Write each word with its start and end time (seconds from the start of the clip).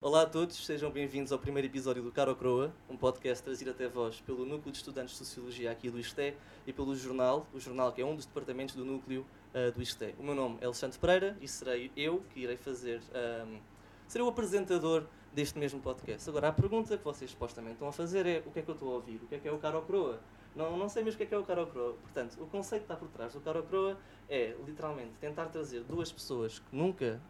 Olá 0.00 0.22
a 0.22 0.26
todos, 0.26 0.64
sejam 0.64 0.90
bem-vindos 0.90 1.32
ao 1.32 1.38
primeiro 1.38 1.66
episódio 1.66 2.02
do 2.02 2.12
Caro 2.12 2.36
Croa, 2.36 2.72
um 2.88 2.96
podcast 2.96 3.42
trazido 3.42 3.70
até 3.70 3.88
vós 3.88 4.20
pelo 4.20 4.44
Núcleo 4.44 4.70
de 4.70 4.78
Estudantes 4.78 5.12
de 5.12 5.18
Sociologia 5.18 5.70
aqui 5.70 5.90
do 5.90 5.98
ISTE 5.98 6.34
e 6.66 6.72
pelo 6.72 6.94
Jornal, 6.94 7.46
o 7.52 7.60
Jornal 7.60 7.92
que 7.92 8.02
é 8.02 8.06
um 8.06 8.14
dos 8.14 8.26
departamentos 8.26 8.74
do 8.74 8.84
núcleo 8.84 9.26
uh, 9.56 9.72
do 9.72 9.82
ISTE. 9.82 10.14
O 10.18 10.22
meu 10.22 10.34
nome 10.34 10.58
é 10.60 10.66
Alexandre 10.66 10.98
Pereira 10.98 11.36
e 11.40 11.48
serei 11.48 11.90
eu 11.96 12.22
que 12.32 12.40
irei 12.40 12.56
fazer, 12.56 13.00
um, 13.46 13.58
serei 14.06 14.26
o 14.26 14.28
apresentador 14.28 15.04
deste 15.32 15.58
mesmo 15.58 15.80
podcast. 15.80 16.28
Agora, 16.28 16.48
a 16.48 16.52
pergunta 16.52 16.96
que 16.96 17.04
vocês 17.04 17.30
supostamente 17.30 17.74
estão 17.74 17.88
a 17.88 17.92
fazer 17.92 18.26
é 18.26 18.42
o 18.46 18.50
que 18.50 18.58
é 18.58 18.62
que 18.62 18.70
eu 18.70 18.74
estou 18.74 18.92
a 18.92 18.94
ouvir? 18.96 19.16
O 19.16 19.26
que 19.26 19.34
é 19.34 19.38
que 19.38 19.48
é 19.48 19.52
o 19.52 19.58
Caro 19.58 19.82
Croa? 19.82 20.20
Não, 20.54 20.76
não 20.76 20.88
sei 20.88 21.02
mesmo 21.02 21.16
o 21.16 21.18
que 21.18 21.24
é 21.24 21.26
que 21.26 21.34
é 21.34 21.38
o 21.38 21.44
Caro 21.44 21.66
Croa. 21.66 21.94
Portanto, 21.94 22.38
o 22.40 22.46
conceito 22.46 22.86
que 22.86 22.92
está 22.92 22.96
por 22.96 23.08
trás 23.08 23.32
do 23.32 23.40
Caro 23.40 23.62
Croa 23.64 23.98
é, 24.28 24.56
literalmente, 24.66 25.12
tentar 25.20 25.46
trazer 25.46 25.82
duas 25.84 26.10
pessoas 26.10 26.58
que 26.58 26.74
nunca 26.74 27.20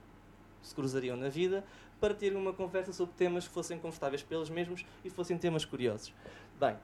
se 0.63 0.74
cruzariam 0.74 1.16
na 1.16 1.29
vida 1.29 1.65
para 2.01 2.15
terem 2.15 2.38
uma 2.38 2.52
conversa 2.52 2.93
sobre 2.93 3.15
temas 3.15 3.49
que 3.49 3.55
fossem 3.55 3.79
confortáveis 3.79 4.23
para 4.23 4.37
eles 4.37 4.51
mesmos 4.51 4.85
e 5.05 5.11
fossem 5.11 5.38
temas 5.38 5.65
curiosos. 5.65 6.13
Bem, 6.61 6.77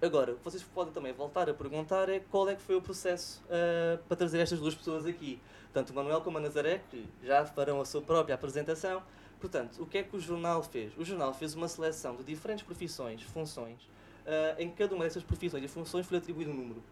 agora, 0.00 0.32
o 0.32 0.36
que 0.36 0.44
vocês 0.44 0.62
podem 0.62 0.92
também 0.92 1.12
voltar 1.12 1.48
a 1.48 1.54
perguntar 1.54 2.08
é 2.08 2.20
qual 2.20 2.48
é 2.48 2.54
que 2.54 2.62
foi 2.62 2.76
o 2.76 2.82
processo 2.82 3.42
uh, 3.44 4.02
para 4.04 4.16
trazer 4.16 4.38
estas 4.40 4.60
duas 4.60 4.74
pessoas 4.74 5.06
aqui. 5.06 5.40
Tanto 5.72 5.92
o 5.92 5.94
Manuel 5.94 6.20
como 6.20 6.38
a 6.38 6.40
Nazaré, 6.40 6.82
que 6.90 7.06
já 7.22 7.44
farão 7.46 7.80
a 7.80 7.84
sua 7.84 8.02
própria 8.02 8.34
apresentação. 8.34 9.02
Portanto, 9.40 9.82
o 9.82 9.86
que 9.86 9.98
é 9.98 10.02
que 10.02 10.16
o 10.16 10.20
jornal 10.20 10.62
fez? 10.62 10.96
O 10.96 11.04
jornal 11.04 11.34
fez 11.34 11.54
uma 11.54 11.68
seleção 11.68 12.16
de 12.16 12.24
diferentes 12.24 12.64
profissões, 12.64 13.22
funções, 13.22 13.82
uh, 14.26 14.58
em 14.58 14.70
cada 14.70 14.94
uma 14.94 15.04
dessas 15.04 15.22
profissões 15.22 15.62
e 15.64 15.68
funções 15.68 16.06
foi 16.06 16.18
atribuído 16.18 16.50
um 16.50 16.54
número. 16.54 16.82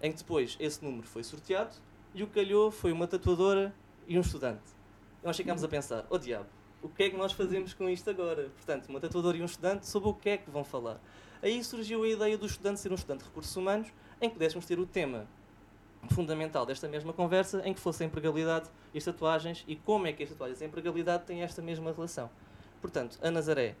Em 0.00 0.12
que 0.12 0.18
depois 0.18 0.56
esse 0.60 0.84
número 0.84 1.06
foi 1.06 1.24
sorteado 1.24 1.74
e 2.14 2.22
o 2.22 2.26
que 2.26 2.34
calhou 2.34 2.70
foi 2.70 2.92
uma 2.92 3.06
tatuadora 3.06 3.74
e 4.06 4.16
um 4.18 4.20
estudante. 4.20 4.62
E 5.22 5.26
nós 5.26 5.36
ficámos 5.36 5.64
a 5.64 5.68
pensar, 5.68 6.06
oh 6.08 6.18
diabo, 6.18 6.46
o 6.82 6.88
que 6.88 7.04
é 7.04 7.10
que 7.10 7.16
nós 7.16 7.32
fazemos 7.32 7.74
com 7.74 7.88
isto 7.88 8.08
agora? 8.08 8.50
Portanto, 8.56 8.88
uma 8.88 9.00
tatuadora 9.00 9.36
e 9.36 9.42
um 9.42 9.46
estudante, 9.46 9.86
sobre 9.86 10.08
o 10.08 10.14
que 10.14 10.30
é 10.30 10.36
que 10.36 10.50
vão 10.50 10.64
falar. 10.64 11.00
Aí 11.42 11.62
surgiu 11.62 12.02
a 12.02 12.08
ideia 12.08 12.36
do 12.36 12.46
estudante 12.46 12.80
ser 12.80 12.90
um 12.90 12.94
estudante 12.94 13.20
de 13.20 13.28
recursos 13.28 13.54
humanos, 13.56 13.88
em 14.20 14.28
que 14.28 14.34
pudéssemos 14.34 14.66
ter 14.66 14.78
o 14.78 14.86
tema 14.86 15.26
fundamental 16.10 16.64
desta 16.64 16.88
mesma 16.88 17.12
conversa, 17.12 17.62
em 17.64 17.74
que 17.74 17.80
fosse 17.80 18.02
a 18.02 18.06
empregabilidade 18.06 18.68
e 18.94 18.98
as 18.98 19.04
tatuagens, 19.04 19.64
e 19.66 19.76
como 19.76 20.06
é 20.06 20.12
que 20.12 20.22
as 20.22 20.28
tatuagens 20.30 20.60
e 20.60 20.64
a 20.64 20.66
empregabilidade 20.66 21.24
têm 21.24 21.42
esta 21.42 21.60
mesma 21.60 21.92
relação. 21.92 22.30
Portanto, 22.80 23.18
a 23.22 23.30
Nazaré 23.30 23.74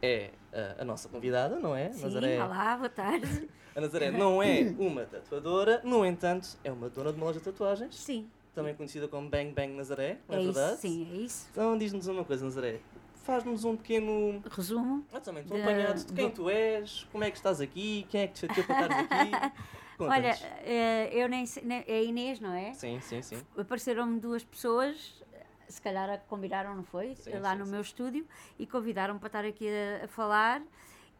é 0.00 0.30
a, 0.52 0.82
a 0.82 0.84
nossa 0.84 1.08
convidada, 1.08 1.58
não 1.58 1.74
é? 1.74 1.92
Sim, 1.92 2.02
Nazaré, 2.02 2.44
olá, 2.44 2.76
boa 2.76 2.88
tarde. 2.88 3.48
a 3.74 3.80
Nazaré 3.80 4.10
não 4.10 4.42
é 4.42 4.74
uma 4.78 5.04
tatuadora, 5.04 5.80
no 5.84 6.04
entanto, 6.04 6.56
é 6.64 6.70
uma 6.70 6.88
dona 6.88 7.12
de 7.12 7.18
uma 7.18 7.26
loja 7.26 7.38
de 7.38 7.44
tatuagens, 7.44 7.94
Sim, 7.96 8.28
também 8.54 8.74
conhecida 8.74 9.08
como 9.08 9.28
Bang 9.28 9.52
Bang 9.52 9.72
Nazaré, 9.74 10.18
não 10.28 10.36
é, 10.36 10.40
é 10.40 10.44
verdade? 10.44 10.72
isso, 10.72 10.80
sim, 10.82 11.08
é 11.12 11.16
isso. 11.16 11.48
Então 11.50 11.76
diz-nos 11.78 12.06
uma 12.06 12.24
coisa, 12.24 12.44
Nazaré. 12.44 12.80
Faz-nos 13.22 13.64
um 13.64 13.76
pequeno. 13.76 14.42
Resumo. 14.50 15.04
Exatamente, 15.10 15.52
um 15.52 15.56
De- 15.56 15.62
apanhado 15.62 16.04
de 16.04 16.12
quem 16.12 16.28
do- 16.28 16.34
tu 16.34 16.50
és, 16.50 17.04
como 17.12 17.22
é 17.24 17.30
que 17.30 17.36
estás 17.36 17.60
aqui, 17.60 18.06
quem 18.10 18.22
é 18.22 18.26
que 18.26 18.34
te 18.34 18.40
chateou 18.40 18.66
para 18.66 18.82
estares 18.82 19.04
aqui. 19.04 19.30
Olha, 20.00 20.36
eh, 20.64 21.10
eu 21.12 21.28
nem 21.28 21.46
sei, 21.46 21.62
é 21.86 21.98
a 21.98 22.02
Inês, 22.02 22.40
não 22.40 22.52
é? 22.52 22.72
Sim, 22.74 23.00
sim, 23.00 23.22
sim. 23.22 23.40
Apareceram-me 23.56 24.18
duas 24.18 24.42
pessoas, 24.42 25.22
se 25.68 25.80
calhar 25.80 26.10
a 26.10 26.18
combinaram, 26.18 26.74
não 26.74 26.82
foi? 26.82 27.14
Sim, 27.14 27.38
Lá 27.38 27.52
sim, 27.52 27.58
no 27.58 27.64
sim. 27.66 27.70
meu 27.70 27.80
estúdio 27.80 28.26
e 28.58 28.66
convidaram-me 28.66 29.20
para 29.20 29.28
estar 29.28 29.44
aqui 29.44 29.68
a, 29.68 30.04
a 30.04 30.08
falar. 30.08 30.60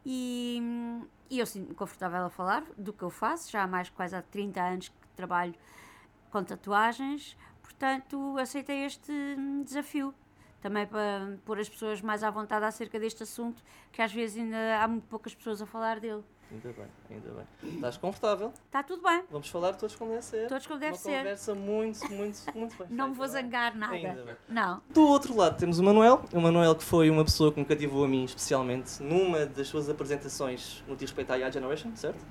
E, 0.05 0.61
e 1.29 1.39
eu 1.39 1.45
sinto-me 1.45 1.73
confortável 1.75 2.25
a 2.25 2.29
falar 2.29 2.65
do 2.77 2.91
que 2.91 3.03
eu 3.03 3.09
faço, 3.09 3.49
já 3.49 3.63
há 3.63 3.67
mais 3.67 3.89
quase 3.89 4.13
há 4.13 4.21
30 4.21 4.61
anos 4.61 4.89
que 4.89 4.95
trabalho 5.15 5.53
com 6.29 6.43
tatuagens, 6.43 7.37
portanto 7.61 8.37
aceitei 8.37 8.83
este 8.83 9.13
desafio. 9.63 10.13
Também 10.63 10.87
para 10.87 11.37
pôr 11.43 11.59
as 11.59 11.67
pessoas 11.67 12.01
mais 12.01 12.23
à 12.23 12.31
vontade 12.31 12.63
acerca 12.63 12.97
deste 12.97 13.21
assunto, 13.23 13.61
que 13.91 14.01
às 14.01 14.13
vezes 14.13 14.41
ainda 14.41 14.81
há 14.81 14.87
muito 14.87 15.05
poucas 15.07 15.35
pessoas 15.35 15.61
a 15.61 15.65
falar 15.65 15.99
dele. 15.99 16.23
Ainda 16.49 16.69
bem, 16.71 16.85
ainda 17.09 17.29
bem. 17.31 17.73
Estás 17.75 17.97
confortável? 17.97 18.53
Está 18.67 18.81
tudo 18.81 19.03
bem, 19.03 19.23
Vamos 19.29 19.49
falar 19.49 19.73
todos 19.73 19.93
como 19.97 20.11
deve 20.11 20.23
ser. 20.23 20.47
todos 20.47 20.65
como 20.65 20.79
deve 20.79 20.93
Uma 20.93 20.97
ser. 20.99 21.17
conversa 21.17 21.53
muito, 21.53 22.13
muito, 22.13 22.39
muito 22.55 22.77
bem 22.77 22.87
Não 22.91 23.09
me 23.09 23.13
vou 23.13 23.25
é? 23.25 23.27
zangar 23.27 23.75
nada. 23.75 23.93
Ainda 23.93 24.23
bem. 24.23 24.35
Não. 24.47 24.81
Do 24.89 25.01
outro 25.05 25.35
lado 25.35 25.57
temos 25.57 25.79
o 25.79 25.83
Manuel. 25.83 26.23
O 26.31 26.39
Manuel 26.39 26.75
que 26.75 26.83
foi 26.85 27.09
uma 27.09 27.25
pessoa 27.25 27.51
que 27.51 27.59
me 27.59 27.65
cativou 27.65 28.05
a 28.05 28.07
mim 28.07 28.23
especialmente 28.23 29.03
numa 29.03 29.45
das 29.45 29.67
suas 29.67 29.89
apresentações 29.89 30.81
no 30.87 30.95
que 30.95 31.03
respeito 31.03 31.29
à 31.33 31.37
IA 31.39 31.51
Generation, 31.51 31.93
certo? 31.95 32.23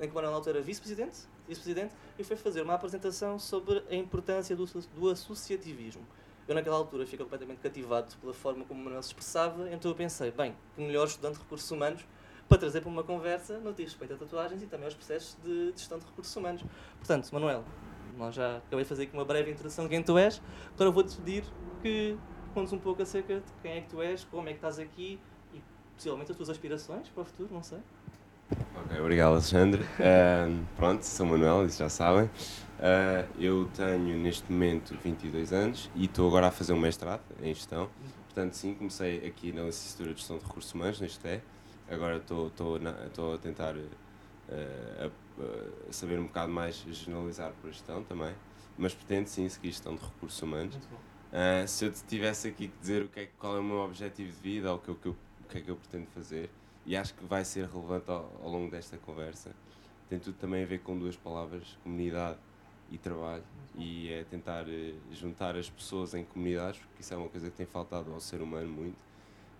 Em 0.00 0.06
que 0.06 0.10
o 0.10 0.14
Manuel 0.14 0.32
na 0.32 0.38
altura 0.38 0.56
era 0.58 0.64
vice-presidente, 0.66 1.18
vice-presidente, 1.46 1.94
e 2.18 2.24
foi 2.24 2.34
fazer 2.36 2.62
uma 2.62 2.74
apresentação 2.74 3.38
sobre 3.38 3.84
a 3.88 3.94
importância 3.94 4.56
do, 4.56 4.64
do 4.64 5.08
associativismo. 5.10 6.02
Eu 6.48 6.54
naquela 6.54 6.76
altura 6.76 7.04
fiquei 7.04 7.18
completamente 7.18 7.58
cativado 7.58 8.14
pela 8.20 8.32
forma 8.32 8.64
como 8.64 8.80
o 8.80 8.84
Manuel 8.84 9.02
se 9.02 9.08
expressava, 9.08 9.68
então 9.70 9.90
eu 9.90 9.94
pensei, 9.96 10.30
bem, 10.30 10.54
que 10.74 10.80
melhor 10.80 11.06
estudante 11.06 11.34
de 11.34 11.42
recursos 11.42 11.70
humanos 11.70 12.04
para 12.48 12.58
trazer 12.58 12.80
para 12.80 12.88
uma 12.88 13.02
conversa 13.02 13.58
no 13.58 13.74
que 13.74 13.82
diz 13.82 13.92
respeito 13.92 14.14
a 14.14 14.16
tatuagens 14.16 14.62
e 14.62 14.66
também 14.66 14.84
aos 14.84 14.94
processos 14.94 15.36
de, 15.42 15.72
gestão 15.72 15.98
de 15.98 16.06
recursos 16.06 16.34
humanos. 16.36 16.64
Portanto, 16.98 17.28
Manuel, 17.32 17.64
nós 18.16 18.34
já 18.34 18.58
acabei 18.58 18.84
de 18.84 18.88
fazer 18.88 19.02
aqui 19.04 19.12
uma 19.12 19.24
breve 19.24 19.50
introdução 19.50 19.84
de 19.84 19.90
quem 19.90 20.02
tu 20.02 20.16
és, 20.16 20.40
agora 20.74 20.90
vou-te 20.90 21.16
pedir 21.16 21.44
que 21.82 22.16
contes 22.54 22.72
um 22.72 22.78
pouco 22.78 23.02
acerca 23.02 23.40
de 23.40 23.52
quem 23.60 23.72
é 23.72 23.80
que 23.80 23.88
tu 23.88 24.00
és, 24.00 24.24
como 24.24 24.48
é 24.48 24.52
que 24.52 24.58
estás 24.58 24.78
aqui 24.78 25.18
e 25.52 25.60
possivelmente 25.96 26.30
as 26.30 26.36
tuas 26.36 26.48
aspirações 26.48 27.08
para 27.08 27.22
o 27.22 27.24
futuro, 27.24 27.52
não 27.52 27.62
sei. 27.62 27.80
Ok, 28.50 29.00
obrigado 29.00 29.32
Alexandre. 29.32 29.82
Ahm, 30.00 30.64
pronto, 30.76 31.02
sou 31.02 31.26
Manuel, 31.26 31.66
isso 31.66 31.78
já 31.78 31.88
sabem. 31.88 32.30
Ah, 32.78 33.26
eu 33.38 33.68
tenho 33.74 34.16
neste 34.18 34.50
momento 34.52 34.96
22 35.02 35.52
anos 35.52 35.90
e 35.94 36.04
estou 36.04 36.28
agora 36.28 36.48
a 36.48 36.50
fazer 36.50 36.72
um 36.72 36.78
mestrado 36.80 37.22
em 37.42 37.52
gestão. 37.52 37.88
Portanto, 38.26 38.54
sim, 38.54 38.74
comecei 38.74 39.26
aqui 39.26 39.50
na 39.52 39.62
licenciatura 39.62 40.12
de 40.12 40.18
gestão 40.20 40.38
de 40.38 40.44
recursos 40.44 40.72
humanos, 40.72 41.00
neste 41.00 41.26
é. 41.26 41.40
Agora 41.90 42.16
estou 42.18 42.50
a 43.34 43.38
tentar 43.38 43.74
ah, 44.48 45.06
a- 45.06 45.88
a 45.88 45.92
saber 45.92 46.18
um 46.18 46.26
bocado 46.26 46.52
mais 46.52 46.76
generalizar 46.92 47.52
para 47.60 47.68
a 47.70 47.72
gestão 47.72 48.02
também. 48.04 48.34
Mas 48.78 48.94
pretendo 48.94 49.26
sim 49.28 49.48
seguir 49.48 49.68
gestão 49.68 49.94
de 49.96 50.04
recursos 50.04 50.40
humanos. 50.40 50.78
Ah, 51.32 51.66
se 51.66 51.84
eu 51.84 51.90
te 51.92 52.04
tivesse 52.04 52.48
aqui 52.48 52.68
que 52.68 52.78
dizer 52.78 53.02
o 53.02 53.08
que 53.08 53.20
é, 53.20 53.28
qual 53.38 53.56
é 53.56 53.60
o 53.60 53.64
meu 53.64 53.78
objetivo 53.78 54.30
de 54.30 54.38
vida 54.40 54.70
ou 54.70 54.76
o 54.76 54.80
que, 54.80 54.90
o 54.90 54.94
que 54.94 55.08
eu- 55.08 55.16
o 55.44 55.48
que 55.48 55.58
é 55.58 55.60
que 55.62 55.70
eu 55.70 55.76
pretendo 55.76 56.06
fazer, 56.14 56.50
e 56.86 56.96
acho 56.96 57.12
que 57.14 57.24
vai 57.24 57.44
ser 57.44 57.66
relevante 57.66 58.10
ao, 58.10 58.30
ao 58.42 58.48
longo 58.48 58.70
desta 58.70 58.96
conversa, 58.96 59.50
tem 60.08 60.18
tudo 60.18 60.36
também 60.38 60.62
a 60.62 60.66
ver 60.66 60.78
com 60.78 60.96
duas 60.96 61.16
palavras: 61.16 61.76
comunidade 61.82 62.38
e 62.90 62.96
trabalho. 62.96 63.42
E 63.74 64.10
é 64.10 64.24
tentar 64.24 64.64
eh, 64.68 64.94
juntar 65.12 65.56
as 65.56 65.68
pessoas 65.68 66.14
em 66.14 66.24
comunidades, 66.24 66.78
porque 66.80 67.02
isso 67.02 67.12
é 67.12 67.16
uma 67.16 67.28
coisa 67.28 67.50
que 67.50 67.56
tem 67.56 67.66
faltado 67.66 68.12
ao 68.12 68.20
ser 68.20 68.40
humano 68.40 68.68
muito, 68.68 68.96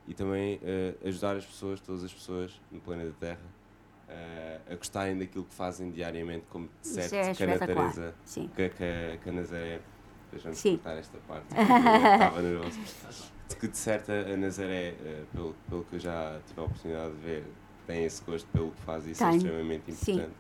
e 0.09 0.15
também 0.15 0.59
eh, 0.63 0.95
ajudar 1.05 1.37
as 1.37 1.45
pessoas, 1.45 1.81
todas 1.81 2.03
as 2.03 2.15
pessoas 2.15 2.59
no 2.71 2.81
planeta 2.81 3.15
Terra, 3.21 3.45
eh, 4.09 4.61
a 4.71 4.75
gostarem 4.77 5.19
daquilo 5.19 5.45
que 5.45 5.53
fazem 5.53 5.91
diariamente, 5.91 6.47
como 6.49 6.71
certo 6.81 7.15
é 9.13 9.19
que 9.19 9.29
a 9.29 9.33
Nazaré. 9.33 9.81
Depois 10.27 10.43
vamos 10.43 10.59
Sim. 10.59 10.77
cortar 10.77 10.97
esta 10.99 11.19
parte. 11.27 11.47
Estava 11.51 12.43
nervoso. 12.43 12.79
De 13.49 13.57
que 13.57 13.69
de 13.69 13.77
certa 13.79 14.13
a 14.13 14.37
Nazaré, 14.37 14.95
eh, 15.05 15.25
pelo, 15.33 15.55
pelo 15.69 15.85
que 15.85 15.97
eu 15.97 16.01
já 16.01 16.39
tive 16.47 16.61
a 16.61 16.65
oportunidade 16.65 17.15
de 17.15 17.21
ver, 17.21 17.45
tem 17.87 18.05
esse 18.05 18.23
gosto 18.25 18.47
pelo 18.49 18.71
que 18.73 18.81
faz 18.83 19.07
e 19.07 19.13
isso 19.13 19.25
é 19.25 19.37
extremamente 19.37 19.93
Sim. 19.93 20.13
importante. 20.15 20.37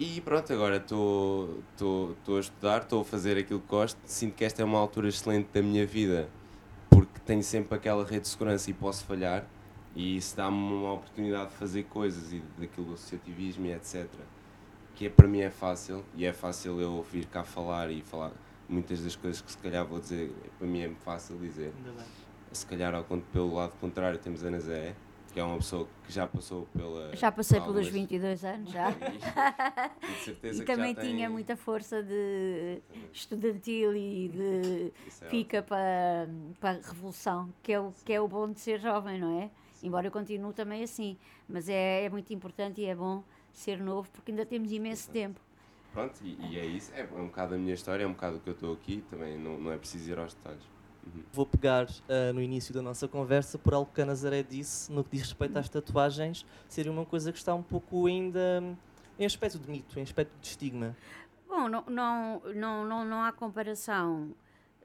E 0.00 0.20
pronto, 0.22 0.52
agora 0.52 0.76
estou 0.78 1.60
estou- 1.72 2.12
estou 2.12 2.36
a 2.36 2.40
estudar, 2.40 2.82
estou 2.82 3.02
a 3.02 3.04
fazer 3.04 3.38
aquilo 3.38 3.60
que 3.60 3.68
gosto. 3.68 3.96
Sinto 4.04 4.34
que 4.34 4.44
esta 4.44 4.60
é 4.60 4.64
uma 4.64 4.78
altura 4.78 5.08
excelente 5.08 5.48
da 5.52 5.62
minha 5.62 5.86
vida 5.86 6.28
porque 6.90 7.20
tenho 7.24 7.42
sempre 7.44 7.76
aquela 7.76 8.04
rede 8.04 8.22
de 8.22 8.28
segurança 8.28 8.68
e 8.70 8.74
posso 8.74 9.04
falhar. 9.04 9.46
E 9.94 10.16
isso 10.16 10.36
dá-me 10.36 10.56
uma 10.56 10.94
oportunidade 10.94 11.50
de 11.50 11.56
fazer 11.56 11.84
coisas 11.84 12.32
e 12.32 12.42
daquilo 12.58 12.88
do 12.88 12.94
associativismo 12.94 13.66
e 13.66 13.72
etc. 13.72 14.08
Que 14.96 15.06
é, 15.06 15.08
para 15.10 15.28
mim 15.28 15.40
é 15.40 15.50
fácil 15.50 16.04
e 16.16 16.24
é 16.26 16.32
fácil 16.32 16.80
eu 16.80 17.06
vir 17.12 17.26
cá 17.26 17.44
falar 17.44 17.88
e 17.92 18.02
falar 18.02 18.32
muitas 18.68 19.02
das 19.02 19.16
coisas 19.16 19.40
que 19.40 19.50
se 19.52 19.58
calhar 19.58 19.84
vou 19.86 20.00
dizer, 20.00 20.32
para 20.58 20.66
mim 20.66 20.80
é 20.82 20.90
fácil 21.04 21.36
dizer. 21.38 21.72
Se 22.52 22.64
calhar 22.66 22.94
ao, 22.94 23.04
pelo 23.04 23.54
lado 23.54 23.72
contrário 23.80 24.18
temos 24.18 24.44
a 24.44 24.50
Nazé, 24.50 24.94
que 25.32 25.40
é 25.40 25.44
uma 25.44 25.56
pessoa 25.56 25.88
que 26.06 26.12
já 26.12 26.26
passou 26.28 26.66
pela. 26.76 27.14
Já 27.16 27.32
passei 27.32 27.58
por 27.58 27.72
pelos 27.72 27.86
algumas- 27.88 27.92
22 27.92 28.44
anos, 28.44 28.70
já. 28.70 28.90
E, 30.02 30.06
de 30.06 30.24
certeza 30.24 30.62
E 30.62 30.64
que 30.66 30.70
já 30.72 30.76
também 30.76 30.94
tem- 30.94 31.10
tinha 31.16 31.28
muita 31.28 31.56
força 31.56 32.00
de 32.02 32.80
estudantil 33.12 33.96
e 33.96 34.28
de 34.28 34.92
é 35.22 35.28
pica 35.28 35.62
para, 35.62 36.28
para 36.60 36.78
a 36.78 36.80
revolução, 36.88 37.52
que 37.62 37.72
é, 37.72 37.80
o, 37.80 37.92
que 38.04 38.12
é 38.12 38.20
o 38.20 38.28
bom 38.28 38.50
de 38.52 38.60
ser 38.60 38.78
jovem, 38.80 39.18
não 39.18 39.40
é? 39.40 39.50
Embora 39.82 40.06
eu 40.06 40.12
continue 40.12 40.52
também 40.54 40.82
assim. 40.84 41.16
Mas 41.48 41.68
é, 41.68 42.04
é 42.04 42.08
muito 42.08 42.32
importante 42.32 42.80
e 42.80 42.84
é 42.86 42.94
bom 42.94 43.22
ser 43.52 43.78
novo 43.80 44.08
porque 44.12 44.30
ainda 44.30 44.46
temos 44.46 44.70
imenso 44.72 45.10
tempo. 45.10 45.40
Pronto, 45.94 46.20
e, 46.22 46.36
e 46.50 46.58
é 46.58 46.66
isso. 46.66 46.92
É, 46.92 47.00
é 47.00 47.18
um 47.18 47.26
bocado 47.26 47.54
a 47.54 47.58
minha 47.58 47.72
história, 47.72 48.04
é 48.04 48.06
um 48.06 48.12
bocado 48.12 48.36
o 48.36 48.40
que 48.40 48.48
eu 48.50 48.52
estou 48.52 48.74
aqui. 48.74 49.02
Também 49.08 49.38
não, 49.38 49.56
não 49.56 49.72
é 49.72 49.78
preciso 49.78 50.10
ir 50.10 50.18
aos 50.18 50.34
detalhes. 50.34 50.62
Uhum. 51.06 51.22
Vou 51.32 51.46
pegar 51.46 51.86
uh, 51.86 52.32
no 52.34 52.42
início 52.42 52.74
da 52.74 52.82
nossa 52.82 53.06
conversa 53.06 53.56
por 53.56 53.72
algo 53.72 53.90
que 53.94 54.02
a 54.02 54.04
Nazaré 54.04 54.42
disse 54.42 54.90
no 54.92 55.04
que 55.04 55.16
diz 55.16 55.22
respeito 55.22 55.56
às 55.56 55.68
tatuagens, 55.68 56.44
seria 56.68 56.90
uma 56.90 57.04
coisa 57.04 57.30
que 57.30 57.38
está 57.38 57.54
um 57.54 57.62
pouco 57.62 58.06
ainda 58.06 58.62
em 59.18 59.24
aspecto 59.24 59.58
de 59.58 59.70
mito, 59.70 59.98
em 59.98 60.02
aspecto 60.02 60.32
de 60.40 60.46
estigma. 60.46 60.96
Bom, 61.46 61.68
não, 61.68 61.84
não, 61.86 62.42
não, 62.54 62.84
não, 62.84 63.04
não 63.04 63.22
há 63.22 63.32
comparação 63.32 64.34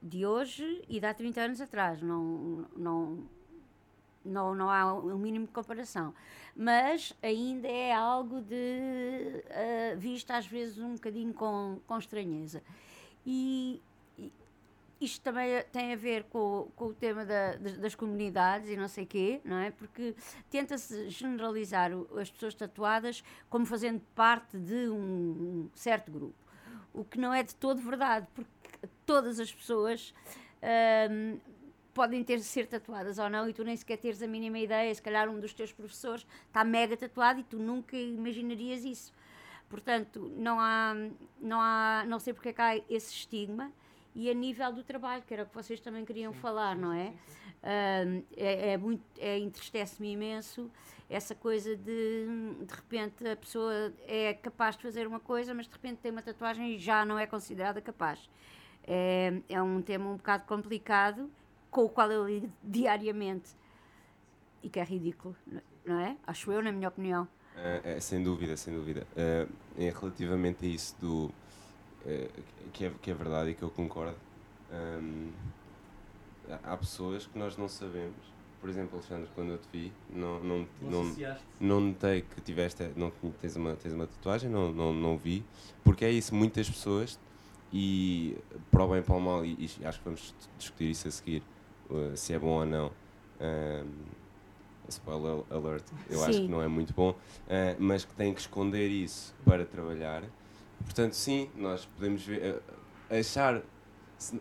de 0.02 0.24
hoje 0.24 0.82
e 0.88 1.00
de 1.00 1.06
há 1.06 1.12
30 1.12 1.40
anos 1.40 1.60
atrás. 1.60 2.00
Não, 2.00 2.66
não, 2.76 3.24
não, 4.24 4.54
não 4.54 4.70
há 4.70 4.94
um 4.94 5.18
mínimo 5.18 5.46
de 5.46 5.52
comparação. 5.52 6.14
Mas 6.54 7.12
ainda 7.22 7.68
é 7.68 7.92
algo 7.92 8.40
de 8.40 9.44
uh, 9.46 9.98
visto 9.98 10.30
às 10.30 10.46
vezes 10.46 10.78
um 10.78 10.94
bocadinho 10.94 11.32
com, 11.32 11.80
com 11.86 11.98
estranheza. 11.98 12.62
E, 13.24 13.80
e 14.18 14.32
isto 15.00 15.22
também 15.22 15.62
tem 15.72 15.92
a 15.92 15.96
ver 15.96 16.24
com, 16.24 16.68
com 16.76 16.86
o 16.86 16.94
tema 16.94 17.24
da, 17.24 17.54
das 17.56 17.94
comunidades 17.94 18.68
e 18.68 18.76
não 18.76 18.88
sei 18.88 19.06
quê, 19.06 19.40
não 19.44 19.56
é? 19.56 19.70
Porque 19.70 20.14
tenta-se 20.50 21.08
generalizar 21.08 21.90
as 22.18 22.30
pessoas 22.30 22.54
tatuadas 22.54 23.22
como 23.48 23.64
fazendo 23.64 24.00
parte 24.14 24.58
de 24.58 24.88
um, 24.88 25.68
certo 25.74 26.10
grupo. 26.10 26.34
O 26.92 27.04
que 27.04 27.18
não 27.18 27.32
é 27.32 27.42
de 27.42 27.54
todo 27.54 27.80
verdade, 27.80 28.26
porque 28.34 28.50
todas 29.06 29.38
as 29.38 29.52
pessoas 29.52 30.12
um, 31.10 31.38
podem 31.94 32.22
ter 32.24 32.40
ser 32.40 32.66
tatuadas 32.66 33.18
ou 33.18 33.28
não 33.28 33.48
e 33.48 33.52
tu 33.52 33.64
nem 33.64 33.76
sequer 33.76 33.98
teres 33.98 34.22
a 34.22 34.26
mínima 34.26 34.58
ideia. 34.58 34.94
Se 34.94 35.02
calhar 35.02 35.28
um 35.28 35.40
dos 35.40 35.52
teus 35.52 35.72
professores 35.72 36.26
está 36.46 36.64
mega 36.64 36.96
tatuado 36.96 37.40
e 37.40 37.44
tu 37.44 37.58
nunca 37.58 37.96
imaginarias 37.96 38.84
isso. 38.84 39.12
Portanto, 39.68 40.32
não 40.36 40.58
há, 40.58 40.94
não 41.40 41.60
há, 41.60 42.04
não 42.06 42.18
sei 42.18 42.32
porque 42.32 42.48
é 42.48 42.52
que 42.52 42.60
há 42.60 42.76
esse 42.88 43.12
estigma 43.12 43.72
e 44.14 44.28
a 44.28 44.34
nível 44.34 44.72
do 44.72 44.82
trabalho, 44.82 45.22
que 45.22 45.32
era 45.32 45.44
o 45.44 45.46
que 45.46 45.54
vocês 45.54 45.80
também 45.80 46.04
queriam 46.04 46.32
sim, 46.32 46.40
falar, 46.40 46.74
sim, 46.74 46.82
não 46.82 46.92
é? 46.92 47.12
Sim, 47.62 48.24
é, 48.36 48.72
é, 48.72 48.76
muito, 48.76 49.04
é, 49.18 49.38
entristece-me 49.38 50.12
imenso 50.12 50.70
essa 51.10 51.34
coisa 51.34 51.76
de 51.76 52.26
de 52.62 52.74
repente 52.74 53.26
a 53.26 53.36
pessoa 53.36 53.92
é 54.06 54.32
capaz 54.32 54.76
de 54.76 54.82
fazer 54.82 55.06
uma 55.06 55.18
coisa, 55.18 55.52
mas 55.52 55.66
de 55.66 55.72
repente 55.72 55.98
tem 55.98 56.12
uma 56.12 56.22
tatuagem 56.22 56.76
e 56.76 56.78
já 56.78 57.04
não 57.04 57.18
é 57.18 57.26
considerada 57.26 57.80
capaz. 57.80 58.30
É, 58.84 59.32
é 59.48 59.60
um 59.60 59.82
tema 59.82 60.08
um 60.08 60.16
bocado 60.16 60.44
complicado, 60.46 61.28
com 61.70 61.84
o 61.84 61.88
qual 61.88 62.10
eu 62.10 62.26
lido 62.26 62.52
diariamente 62.62 63.50
e 64.62 64.68
que 64.68 64.78
é 64.78 64.84
ridículo, 64.84 65.36
não 65.84 65.98
é? 66.00 66.16
Acho 66.26 66.52
eu, 66.52 66.62
na 66.62 66.72
minha 66.72 66.88
opinião. 66.88 67.26
É, 67.56 67.96
é 67.96 68.00
sem 68.00 68.22
dúvida, 68.22 68.56
sem 68.56 68.74
dúvida. 68.74 69.06
É, 69.16 69.46
é 69.78 69.90
relativamente 69.90 70.64
a 70.64 70.68
isso 70.68 70.96
do. 71.00 71.30
É, 72.06 72.28
que, 72.72 72.86
é, 72.86 72.92
que 73.02 73.10
é 73.10 73.14
verdade 73.14 73.50
e 73.50 73.54
que 73.54 73.62
eu 73.62 73.70
concordo. 73.70 74.16
Um, 74.72 75.30
há 76.62 76.76
pessoas 76.76 77.26
que 77.26 77.38
nós 77.38 77.56
não 77.56 77.68
sabemos. 77.68 78.30
Por 78.60 78.68
exemplo, 78.68 78.98
Alexandre, 78.98 79.28
quando 79.34 79.52
eu 79.52 79.58
te 79.58 79.68
vi, 79.72 79.92
não, 80.10 80.38
não, 80.40 80.68
não, 80.82 81.04
não, 81.04 81.36
não 81.58 81.80
notei 81.80 82.20
que 82.20 82.42
tiveste, 82.42 82.90
não, 82.94 83.10
tens, 83.40 83.56
uma, 83.56 83.74
tens 83.74 83.94
uma 83.94 84.06
tatuagem, 84.06 84.50
não, 84.50 84.70
não, 84.70 84.92
não 84.92 85.16
vi. 85.16 85.42
Porque 85.82 86.04
é 86.04 86.10
isso, 86.10 86.34
muitas 86.34 86.68
pessoas 86.68 87.18
e 87.72 88.36
para 88.70 88.84
o 88.84 88.88
bem 88.88 88.98
e 88.98 89.02
para 89.02 89.14
o 89.14 89.20
mal, 89.20 89.44
e, 89.44 89.70
e 89.80 89.86
acho 89.86 89.98
que 89.98 90.04
vamos 90.04 90.34
discutir 90.58 90.90
isso 90.90 91.08
a 91.08 91.10
seguir, 91.10 91.42
uh, 91.90 92.16
se 92.16 92.32
é 92.32 92.38
bom 92.38 92.60
ou 92.60 92.66
não. 92.66 92.90
Um, 93.40 94.20
spoiler 94.88 95.44
alert, 95.50 95.84
eu 96.08 96.18
sim. 96.18 96.24
acho 96.24 96.40
que 96.40 96.48
não 96.48 96.62
é 96.62 96.68
muito 96.68 96.92
bom, 96.92 97.10
uh, 97.10 97.16
mas 97.78 98.04
que 98.04 98.12
tem 98.14 98.34
que 98.34 98.40
esconder 98.40 98.88
isso 98.88 99.34
para 99.44 99.64
trabalhar. 99.64 100.24
Portanto, 100.84 101.14
sim, 101.14 101.48
nós 101.56 101.84
podemos 101.84 102.22
ver, 102.24 102.56
uh, 102.56 102.62
achar. 103.18 103.62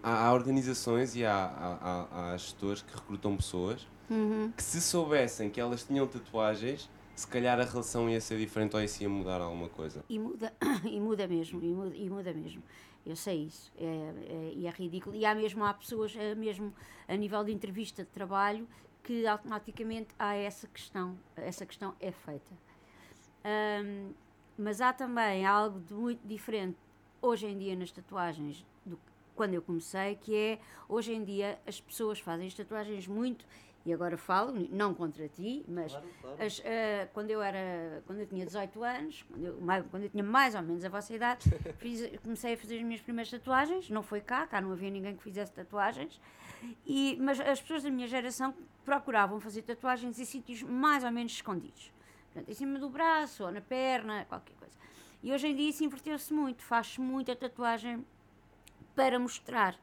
Há, 0.04 0.26
há, 0.26 0.34
organizações 0.34 1.16
e 1.16 1.24
há, 1.24 1.34
há, 1.34 2.32
há, 2.34 2.38
gestores 2.38 2.82
que 2.82 2.94
recrutam 2.94 3.38
pessoas 3.38 3.88
uhum. 4.10 4.52
que, 4.52 4.62
se 4.62 4.82
soubessem 4.82 5.50
que 5.50 5.58
elas 5.58 5.86
tinham 5.86 6.06
tatuagens, 6.06 6.90
se 7.16 7.26
calhar 7.26 7.58
a 7.58 7.64
relação 7.64 8.10
ia 8.10 8.20
ser 8.20 8.38
diferente 8.38 8.76
ou 8.76 8.84
isso 8.84 9.02
ia 9.02 9.08
mudar 9.08 9.40
alguma 9.40 9.70
coisa. 9.70 10.04
E 10.10 10.20
muda, 10.20 10.52
e 10.84 11.00
muda 11.00 11.26
mesmo, 11.30 11.64
e 11.64 11.68
muda, 11.74 11.96
e 11.96 12.10
muda 12.10 12.34
mesmo. 12.34 12.62
Eu 13.06 13.16
sei 13.16 13.46
isso, 13.46 13.72
é, 13.78 13.86
é, 13.86 14.66
é 14.66 14.70
ridículo. 14.70 15.16
E 15.16 15.26
há 15.26 15.34
mesmo 15.34 15.64
há 15.64 15.74
pessoas, 15.74 16.16
é 16.16 16.36
mesmo 16.36 16.74
a 17.08 17.16
nível 17.16 17.44
de 17.44 17.52
entrevista 17.52 18.04
de 18.04 18.10
trabalho, 18.10 18.68
que 19.04 19.26
automaticamente 19.26 20.10
há 20.20 20.36
essa 20.36 20.68
questão, 20.68 21.18
essa 21.36 21.66
questão 21.66 21.96
é 22.00 22.12
feita. 22.12 22.54
Um, 23.84 24.14
mas 24.58 24.82
há 24.82 24.92
também 24.92 25.46
algo 25.46 25.80
de 25.80 25.94
muito 25.94 26.28
diferente 26.28 26.78
hoje 27.22 27.48
em 27.48 27.58
dia 27.58 27.76
nas 27.76 27.92
tatuagens 27.92 28.66
do 28.86 29.00
quando 29.36 29.54
eu 29.54 29.62
comecei, 29.62 30.16
que 30.16 30.36
é 30.36 30.60
hoje 30.90 31.14
em 31.14 31.24
dia 31.24 31.58
as 31.66 31.80
pessoas 31.80 32.20
fazem 32.20 32.48
as 32.48 32.54
tatuagens 32.54 33.08
muito 33.08 33.46
e 33.86 33.94
agora 33.94 34.18
falo, 34.18 34.54
não 34.72 34.94
contra 34.94 35.28
ti, 35.28 35.64
mas 35.68 35.92
claro, 35.92 36.08
claro. 36.22 36.44
As, 36.44 36.60
uh, 36.60 36.64
quando 37.14 37.32
eu 37.32 37.42
era, 37.42 38.04
quando 38.06 38.20
eu 38.20 38.28
tinha 38.28 38.46
18 38.46 38.84
anos, 38.84 39.24
quando 39.24 39.46
eu, 39.46 39.62
mais, 39.62 39.86
quando 39.90 40.04
eu 40.04 40.10
tinha 40.10 40.24
mais 40.24 40.54
ou 40.54 40.62
menos 40.62 40.84
a 40.84 40.90
vossa 40.90 41.14
idade, 41.14 41.50
fiz, 41.80 42.18
comecei 42.22 42.54
a 42.54 42.58
fazer 42.58 42.78
as 42.78 42.84
minhas 42.84 43.02
primeiras 43.02 43.32
tatuagens, 43.32 43.90
não 43.90 44.04
foi 44.04 44.22
cá, 44.22 44.46
cá 44.46 44.60
não 44.60 44.72
havia 44.72 44.90
ninguém 44.90 45.16
que 45.16 45.24
fizesse 45.24 45.52
tatuagens, 45.54 46.20
e, 46.86 47.18
mas 47.22 47.40
as 47.40 47.62
pessoas 47.62 47.84
da 47.84 47.90
minha 47.90 48.08
geração 48.08 48.54
procuravam 48.84 49.40
fazer 49.40 49.62
tatuagens 49.62 50.20
em 50.20 50.26
sítios 50.26 50.62
mais 50.62 51.04
ou 51.04 51.12
menos 51.12 51.32
escondidos, 51.32 51.92
portanto, 52.26 52.50
em 52.50 52.54
cima 52.54 52.78
do 52.80 52.90
braço 52.90 53.46
ou 53.46 53.52
na 53.52 53.62
perna, 53.62 54.26
qualquer 54.26 54.56
coisa. 54.56 54.78
E 55.24 55.32
hoje 55.32 55.48
em 55.48 55.56
dia 55.56 55.70
isso 55.70 55.84
inverteu-se 55.84 56.34
muito, 56.34 56.64
faz-se 56.64 57.00
muita 57.00 57.36
tatuagem 57.36 58.06
para 58.96 59.18
mostrar 59.18 59.78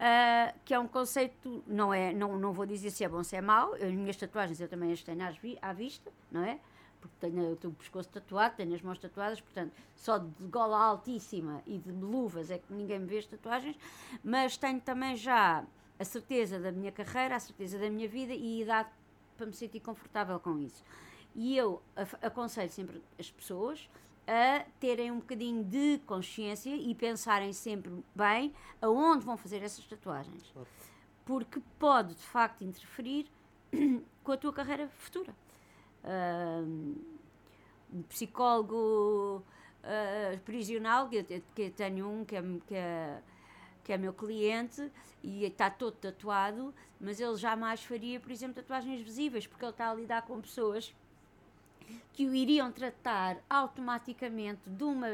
uh, 0.00 0.58
que 0.64 0.72
é 0.72 0.78
um 0.78 0.88
conceito, 0.88 1.62
não, 1.66 1.92
é, 1.92 2.12
não, 2.12 2.38
não 2.38 2.52
vou 2.52 2.64
dizer 2.66 2.90
se 2.90 3.04
é 3.04 3.08
bom 3.08 3.22
se 3.22 3.36
é 3.36 3.40
mau, 3.40 3.74
as 3.74 3.92
minhas 3.92 4.16
tatuagens 4.16 4.60
eu 4.60 4.68
também 4.68 4.92
as 4.92 5.02
tenho 5.02 5.22
à 5.60 5.72
vista, 5.72 6.10
não 6.32 6.42
é? 6.42 6.58
Porque 7.00 7.14
tenho, 7.20 7.56
tenho 7.56 7.72
o 7.72 7.76
pescoço 7.76 8.08
tatuado, 8.08 8.56
tenho 8.56 8.74
as 8.74 8.82
mãos 8.82 8.98
tatuadas, 8.98 9.40
portanto, 9.40 9.72
só 9.94 10.18
de 10.18 10.30
gola 10.48 10.78
altíssima 10.78 11.62
e 11.66 11.78
de 11.78 11.90
luvas 11.90 12.50
é 12.50 12.58
que 12.58 12.72
ninguém 12.72 12.98
me 12.98 13.06
vê 13.06 13.18
as 13.18 13.26
tatuagens, 13.26 13.76
mas 14.24 14.56
tenho 14.56 14.80
também 14.80 15.16
já 15.16 15.64
a 15.98 16.04
certeza 16.04 16.58
da 16.58 16.72
minha 16.72 16.92
carreira, 16.92 17.36
a 17.36 17.40
certeza 17.40 17.78
da 17.78 17.90
minha 17.90 18.08
vida 18.08 18.34
e 18.34 18.60
a 18.60 18.62
idade 18.62 18.88
para 19.36 19.46
me 19.46 19.52
sentir 19.52 19.80
confortável 19.80 20.38
com 20.40 20.58
isso. 20.58 20.84
E 21.34 21.56
eu 21.56 21.80
aconselho 22.20 22.70
sempre 22.70 23.02
as 23.18 23.30
pessoas 23.30 23.88
a 24.30 24.64
terem 24.78 25.10
um 25.10 25.18
bocadinho 25.18 25.64
de 25.64 25.98
consciência 26.06 26.70
e 26.70 26.94
pensarem 26.94 27.52
sempre 27.52 27.90
bem 28.14 28.54
aonde 28.80 29.24
vão 29.24 29.36
fazer 29.36 29.60
essas 29.60 29.84
tatuagens. 29.86 30.54
Porque 31.24 31.60
pode, 31.80 32.14
de 32.14 32.22
facto, 32.22 32.62
interferir 32.62 33.26
com 34.22 34.30
a 34.30 34.36
tua 34.36 34.52
carreira 34.52 34.88
futura. 34.88 35.34
Um 37.92 38.02
psicólogo 38.02 39.42
uh, 39.82 40.38
prisional, 40.44 41.08
que 41.08 41.16
eu, 41.16 41.24
que 41.24 41.62
eu 41.62 41.70
tenho 41.72 42.08
um 42.08 42.24
que 42.24 42.36
é, 42.36 42.42
que 42.68 42.74
é, 42.76 43.22
que 43.82 43.92
é 43.92 43.98
meu 43.98 44.12
cliente 44.12 44.92
e 45.24 45.44
está 45.44 45.68
todo 45.68 45.96
tatuado, 45.96 46.72
mas 47.00 47.18
ele 47.18 47.34
jamais 47.34 47.82
faria, 47.82 48.20
por 48.20 48.30
exemplo, 48.30 48.62
tatuagens 48.62 49.00
visíveis, 49.00 49.44
porque 49.44 49.64
ele 49.64 49.72
está 49.72 49.90
a 49.90 49.94
lidar 49.94 50.22
com 50.22 50.40
pessoas 50.40 50.94
que 52.12 52.26
o 52.26 52.34
iriam 52.34 52.70
tratar 52.70 53.38
automaticamente 53.48 54.60
de, 54.66 54.84
uma, 54.84 55.08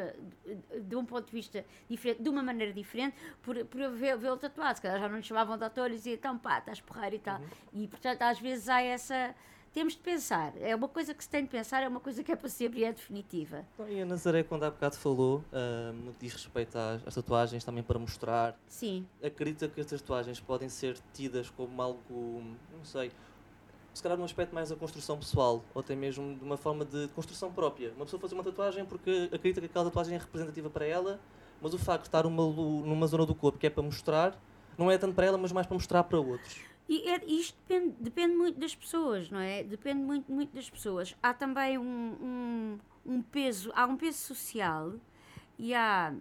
de 0.83 0.97
um 0.97 1.05
ponto 1.05 1.27
de 1.27 1.33
vista 1.33 1.65
diferente, 1.89 2.23
de 2.23 2.29
uma 2.29 2.43
maneira 2.43 2.73
diferente, 2.73 3.17
por, 3.43 3.65
por 3.67 3.91
vê-lo 3.91 4.37
tatuado. 4.37 4.77
Se 4.77 4.83
calhar 4.83 4.99
já 4.99 5.09
não 5.09 5.17
lhe 5.17 5.23
chamavam 5.23 5.57
de 5.57 5.65
ator 5.65 5.91
e 5.91 5.95
diziam, 5.95 6.15
então 6.15 6.39
pá, 6.39 6.59
estás 6.59 6.81
porreiro 6.81 7.17
e 7.17 7.19
tal. 7.19 7.41
Uhum. 7.41 7.47
E 7.75 7.89
portanto, 7.89 8.23
às 8.23 8.41
vezes 8.41 8.69
há 8.69 8.83
essa. 8.83 9.35
Temos 9.73 9.93
de 9.93 10.01
pensar, 10.01 10.55
é 10.59 10.75
uma 10.75 10.89
coisa 10.89 11.13
que 11.13 11.23
se 11.23 11.29
tem 11.29 11.43
de 11.43 11.51
pensar, 11.51 11.83
é 11.83 11.89
uma 11.89 12.01
coisa 12.01 12.25
que 12.25 12.33
é 12.33 12.37
para 12.37 12.49
sempre 12.49 12.81
e 12.81 12.85
é 12.85 12.93
definitiva. 12.95 13.63
Então, 13.75 13.87
e 13.87 14.01
a 14.01 14.07
Nazaré, 14.07 14.43
quando 14.43 14.63
há 14.65 14.71
bocado 14.71 14.97
falou, 14.97 15.45
uh, 15.53 15.93
no 15.93 16.15
que 16.15 16.21
diz 16.21 16.33
respeito 16.33 16.79
às, 16.79 17.07
às, 17.07 17.15
tatuagens, 17.15 17.63
também 17.63 17.83
para 17.83 17.99
mostrar, 17.99 18.59
Sim. 18.67 19.07
acredita 19.23 19.69
que 19.69 19.79
as 19.79 19.87
tatuagens 19.87 20.41
podem 20.41 20.71
ser 20.71 20.97
tidas 21.13 21.51
como 21.51 21.83
algo, 21.83 22.43
não 22.75 22.87
sei, 22.87 23.13
se 23.97 24.03
calhar 24.03 24.19
num 24.19 24.25
aspecto 24.25 24.55
mais 24.55 24.69
da 24.69 24.77
construção 24.77 25.17
pessoal, 25.19 25.65
ou 25.75 25.81
até 25.81 25.97
mesmo 25.97 26.37
de 26.37 26.45
uma 26.45 26.59
forma 26.59 26.85
de 26.85 27.09
construção 27.15 27.51
própria. 27.51 27.93
Uma 27.97 28.05
pessoa 28.05 28.21
fazer 28.21 28.35
uma 28.35 28.45
tatuagem 28.45 28.85
porque 28.85 29.31
acredita 29.33 29.59
que 29.59 29.67
aquela 29.69 29.87
tatuagem 29.87 30.15
é 30.15 30.19
representativa 30.19 30.69
para 30.69 30.85
ela, 30.85 31.19
mas 31.63 31.73
o 31.73 31.79
facto 31.79 32.03
de 32.03 32.09
estar 32.09 32.27
uma, 32.27 32.43
numa 32.45 33.07
zona 33.07 33.25
do 33.25 33.35
corpo 33.35 33.59
que 33.59 33.67
é 33.67 33.71
para 33.71 33.83
mostrar, 33.83 34.39
não 34.77 34.91
é 34.91 34.99
tanto 34.99 35.15
para 35.15 35.25
ela, 35.25 35.39
mas 35.39 35.51
mais 35.51 35.67
para 35.67 35.73
mostrar 35.73 36.05
para 36.05 36.21
outros. 36.21 36.61
E 36.87 37.09
é, 37.09 37.25
isto 37.25 37.57
depende, 37.67 37.97
depende, 37.99 38.35
muito 38.35 38.61
das 38.61 38.75
pessoas, 38.75 39.31
não 39.31 39.41
é? 39.41 39.63
Depende 39.63 40.03
muito, 40.03 40.31
muito 40.31 40.55
das 40.55 40.69
pessoas. 40.69 41.17
Há 41.23 41.33
também 41.33 41.79
um, 41.79 41.83
um, 41.87 42.79
um 43.07 43.23
peso, 43.23 43.73
há 43.75 43.87
um 43.87 43.97
peso 43.97 44.19
social 44.19 44.93
e 45.59 45.75
há 45.75 46.15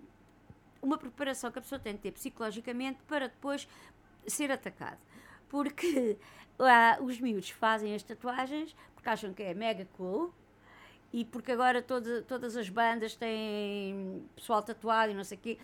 uma 0.82 0.98
preparação 0.98 1.52
que 1.52 1.60
a 1.60 1.62
pessoa 1.62 1.78
tem 1.78 1.92
de 1.92 2.00
ter 2.00 2.12
psicologicamente 2.12 3.00
para 3.06 3.28
depois 3.28 3.68
ser 4.26 4.50
atacado. 4.50 4.98
Porque 5.50 6.18
os 7.02 7.20
miúdos 7.20 7.50
fazem 7.50 7.94
as 7.94 8.04
tatuagens 8.04 8.76
porque 8.94 9.10
acham 9.10 9.34
que 9.34 9.44
é 9.44 9.54
mega 9.54 9.88
cool 9.94 10.34
e 11.14 11.24
porque 11.24 11.52
agora 11.52 11.82
todo, 11.82 12.24
todas 12.24 12.58
as 12.58 12.68
bandas 12.70 13.16
têm 13.16 14.28
pessoal 14.36 14.62
tatuado 14.62 15.12
e 15.12 15.16
não 15.16 15.24
sei 15.24 15.38
o 15.38 15.42
quê. 15.42 15.58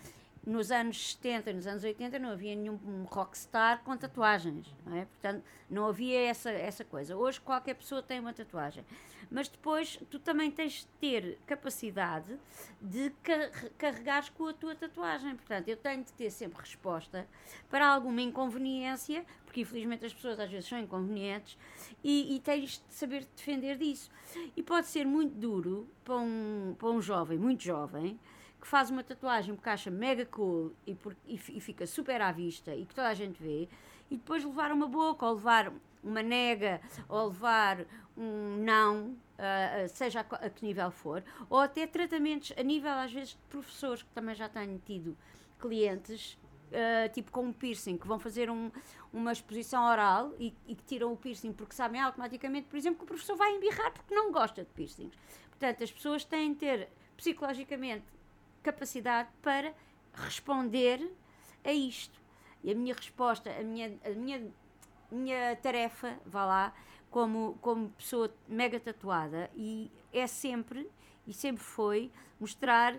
Nos 0.46 0.72
anos 0.72 1.12
70 1.14 1.52
e 1.52 1.54
nos 1.54 1.68
anos 1.68 1.84
80 1.84 2.18
não 2.18 2.30
havia 2.30 2.56
nenhum 2.56 3.04
rockstar 3.04 3.84
com 3.84 3.96
tatuagens, 3.96 4.74
não 4.86 4.98
é? 4.98 5.06
Portanto, 5.06 5.44
não 5.70 5.88
havia 5.88 6.20
essa, 6.22 6.50
essa 6.50 6.84
coisa. 6.84 7.16
Hoje 7.16 7.40
qualquer 7.42 7.76
pessoa 7.76 8.02
tem 8.02 8.20
uma 8.20 8.34
tatuagem. 8.34 8.84
Mas 9.32 9.48
depois 9.48 9.98
tu 10.10 10.20
também 10.20 10.52
tens 10.52 10.82
de 10.82 10.88
ter 11.00 11.40
capacidade 11.48 12.38
de 12.82 13.12
car 13.24 13.50
carregares 13.78 14.28
com 14.28 14.48
a 14.48 14.54
tua 14.54 14.76
tatuagem. 14.76 15.38
Portanto, 15.38 15.70
eu 15.70 15.78
tenho 15.78 16.04
de 16.04 16.12
ter 16.12 16.30
sempre 16.30 16.60
resposta 16.60 17.26
para 17.70 17.88
alguma 17.88 18.22
inconveniência, 18.22 19.26
porque 19.46 19.62
infelizmente 19.62 20.06
as 20.06 20.14
pessoas 20.14 20.38
às 20.38 20.52
vezes 20.52 20.68
são 20.68 20.78
inconvenientes, 20.78 21.58
e, 22.04 22.36
e 22.36 22.40
tens 22.42 22.84
de 22.86 22.94
saber 22.94 23.26
defender 23.34 23.78
disso. 23.78 24.12
E 24.56 24.62
pode 24.62 24.88
ser 24.88 25.06
muito 25.06 25.34
duro 25.34 25.88
para 26.04 26.18
um, 26.18 26.76
para 26.78 26.90
um 26.90 27.02
jovem, 27.02 27.38
muito 27.38 27.64
jovem, 27.64 28.20
que 28.60 28.68
faz 28.68 28.90
uma 28.90 29.04
tatuagem 29.04 29.56
porque 29.56 29.70
acha 29.70 29.90
mega 29.90 30.26
cool 30.26 30.74
e, 30.86 30.94
por, 30.94 31.16
e, 31.26 31.36
e, 31.36 31.60
fica 31.62 31.88
super 31.88 32.22
à 32.22 32.32
vista 32.32 32.76
e 32.76 32.86
que 32.86 32.94
toda 32.94 33.08
a 33.08 33.14
gente 33.14 33.42
vê, 33.42 33.70
e 34.10 34.18
depois 34.18 34.44
levar 34.44 34.72
uma 34.72 34.88
boca 34.88 35.26
ou 35.26 35.36
levar 35.36 35.74
uma 36.04 36.22
nega 36.22 36.82
ou 37.08 37.28
levar 37.28 37.86
um 38.22 38.58
não, 38.64 39.08
uh, 39.08 39.90
seja 39.90 40.26
a, 40.30 40.36
a, 40.46 40.50
que 40.50 40.66
nível 40.66 40.92
for, 40.92 41.24
ou 41.50 41.60
até 41.60 41.88
tratamentos 41.88 42.54
a 42.58 42.64
nível, 42.64 42.92
às 42.92 43.12
vezes, 43.12 43.30
de 43.30 43.40
professores 43.50 44.04
que 44.04 44.10
também 44.10 44.36
já 44.36 44.48
tenho 44.48 44.80
tido 44.86 45.18
clientes. 45.60 46.38
Uh, 46.72 47.12
tipo 47.12 47.34
com 47.34 47.42
um 47.48 47.52
piercing, 47.52 47.98
que 47.98 48.08
vão 48.08 48.18
fazer 48.18 48.50
um, 48.50 48.72
uma 49.12 49.34
exposição 49.34 49.84
oral 49.84 50.32
e, 50.40 50.56
e, 50.66 50.74
que 50.74 50.84
tiram 50.86 51.12
o 51.12 51.18
piercing 51.18 51.52
porque 51.52 51.76
sabem 51.76 52.00
automaticamente, 52.00 52.70
por 52.70 52.78
exemplo, 52.78 53.00
que 53.00 53.04
o 53.04 53.08
professor 53.08 53.36
vai 53.36 53.54
embirrar 53.58 53.92
porque 53.92 54.16
não 54.16 54.32
gosta 54.32 54.64
de 54.64 54.70
piercings. 54.70 55.14
Portanto, 55.50 55.84
as 55.84 55.92
pessoas 55.92 56.24
têm 56.24 56.54
de 56.54 56.60
ter 56.60 56.90
psicologicamente 57.18 58.06
capacidade 58.64 59.28
para 59.42 59.74
responder 60.14 61.12
a 61.62 61.74
isto. 61.74 62.18
E 62.64 62.72
a 62.72 62.76
minha 62.76 62.94
resposta, 62.94 63.50
a 63.50 63.64
minha, 63.64 64.00
a 64.06 64.10
minha, 64.12 64.48
minha 65.12 65.56
tarefa, 65.58 66.18
vá 66.26 66.46
lá, 66.46 66.74
como, 67.12 67.58
como 67.62 67.90
pessoa 67.90 68.34
mega 68.48 68.80
tatuada, 68.80 69.52
e 69.54 69.92
é 70.14 70.26
sempre, 70.26 70.90
e 71.28 71.34
sempre 71.34 71.62
foi, 71.62 72.10
mostrar, 72.40 72.96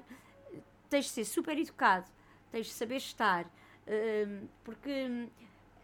tens 0.89 1.07
de 1.07 1.11
ser 1.11 1.25
super 1.25 1.59
educado, 1.59 2.09
tens 2.53 2.67
de 2.67 2.73
saber 2.73 2.97
estar, 2.97 3.47
hum, 3.89 4.47
porque 4.63 5.29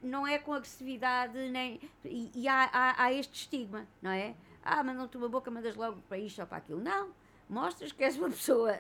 não 0.03 0.27
é 0.27 0.39
com 0.39 0.53
agressividade, 0.53 1.37
nem, 1.51 1.81
e, 2.05 2.31
e 2.35 2.47
há, 2.47 2.69
há, 2.71 3.03
há, 3.03 3.13
este 3.13 3.41
estigma, 3.41 3.89
não 4.01 4.11
é? 4.11 4.37
Ah, 4.63 4.85
mandam-te 4.85 5.17
uma 5.17 5.29
boca, 5.29 5.51
mandas 5.51 5.75
logo 5.75 6.01
para 6.03 6.19
isto 6.19 6.41
ou 6.41 6.47
para 6.47 6.59
aquilo. 6.59 6.81
Não, 6.81 7.11
mostras 7.49 7.91
que 7.91 8.05
és 8.05 8.17
uma 8.17 8.29
pessoa 8.29 8.79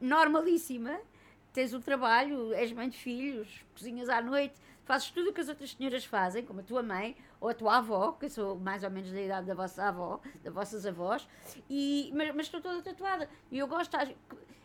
normalíssima, 0.00 0.98
tens 1.52 1.74
o 1.74 1.80
trabalho, 1.80 2.52
és 2.54 2.72
mãe 2.72 2.88
de 2.88 2.96
filhos, 2.96 3.62
cozinhas 3.74 4.08
à 4.08 4.22
noite, 4.22 4.54
fazes 4.86 5.10
tudo 5.10 5.30
o 5.30 5.32
que 5.32 5.40
as 5.40 5.48
outras 5.48 5.72
senhoras 5.72 6.04
fazem, 6.04 6.44
como 6.44 6.60
a 6.60 6.62
tua 6.62 6.82
mãe 6.82 7.16
ou 7.40 7.48
a 7.48 7.54
tua 7.54 7.76
avó, 7.76 8.12
que 8.12 8.26
eu 8.26 8.30
sou 8.30 8.58
mais 8.58 8.82
ou 8.82 8.90
menos 8.90 9.10
da 9.10 9.20
idade 9.20 9.46
da 9.46 9.54
vossa 9.54 9.82
avó, 9.82 10.20
das 10.42 10.54
vossas 10.54 10.86
avós, 10.86 11.28
e, 11.68 12.10
mas, 12.14 12.34
mas 12.34 12.46
estou 12.46 12.60
toda 12.60 12.80
tatuada. 12.80 13.28
E 13.50 13.58
eu 13.58 13.66
gosto, 13.66 13.94
é, 13.96 14.14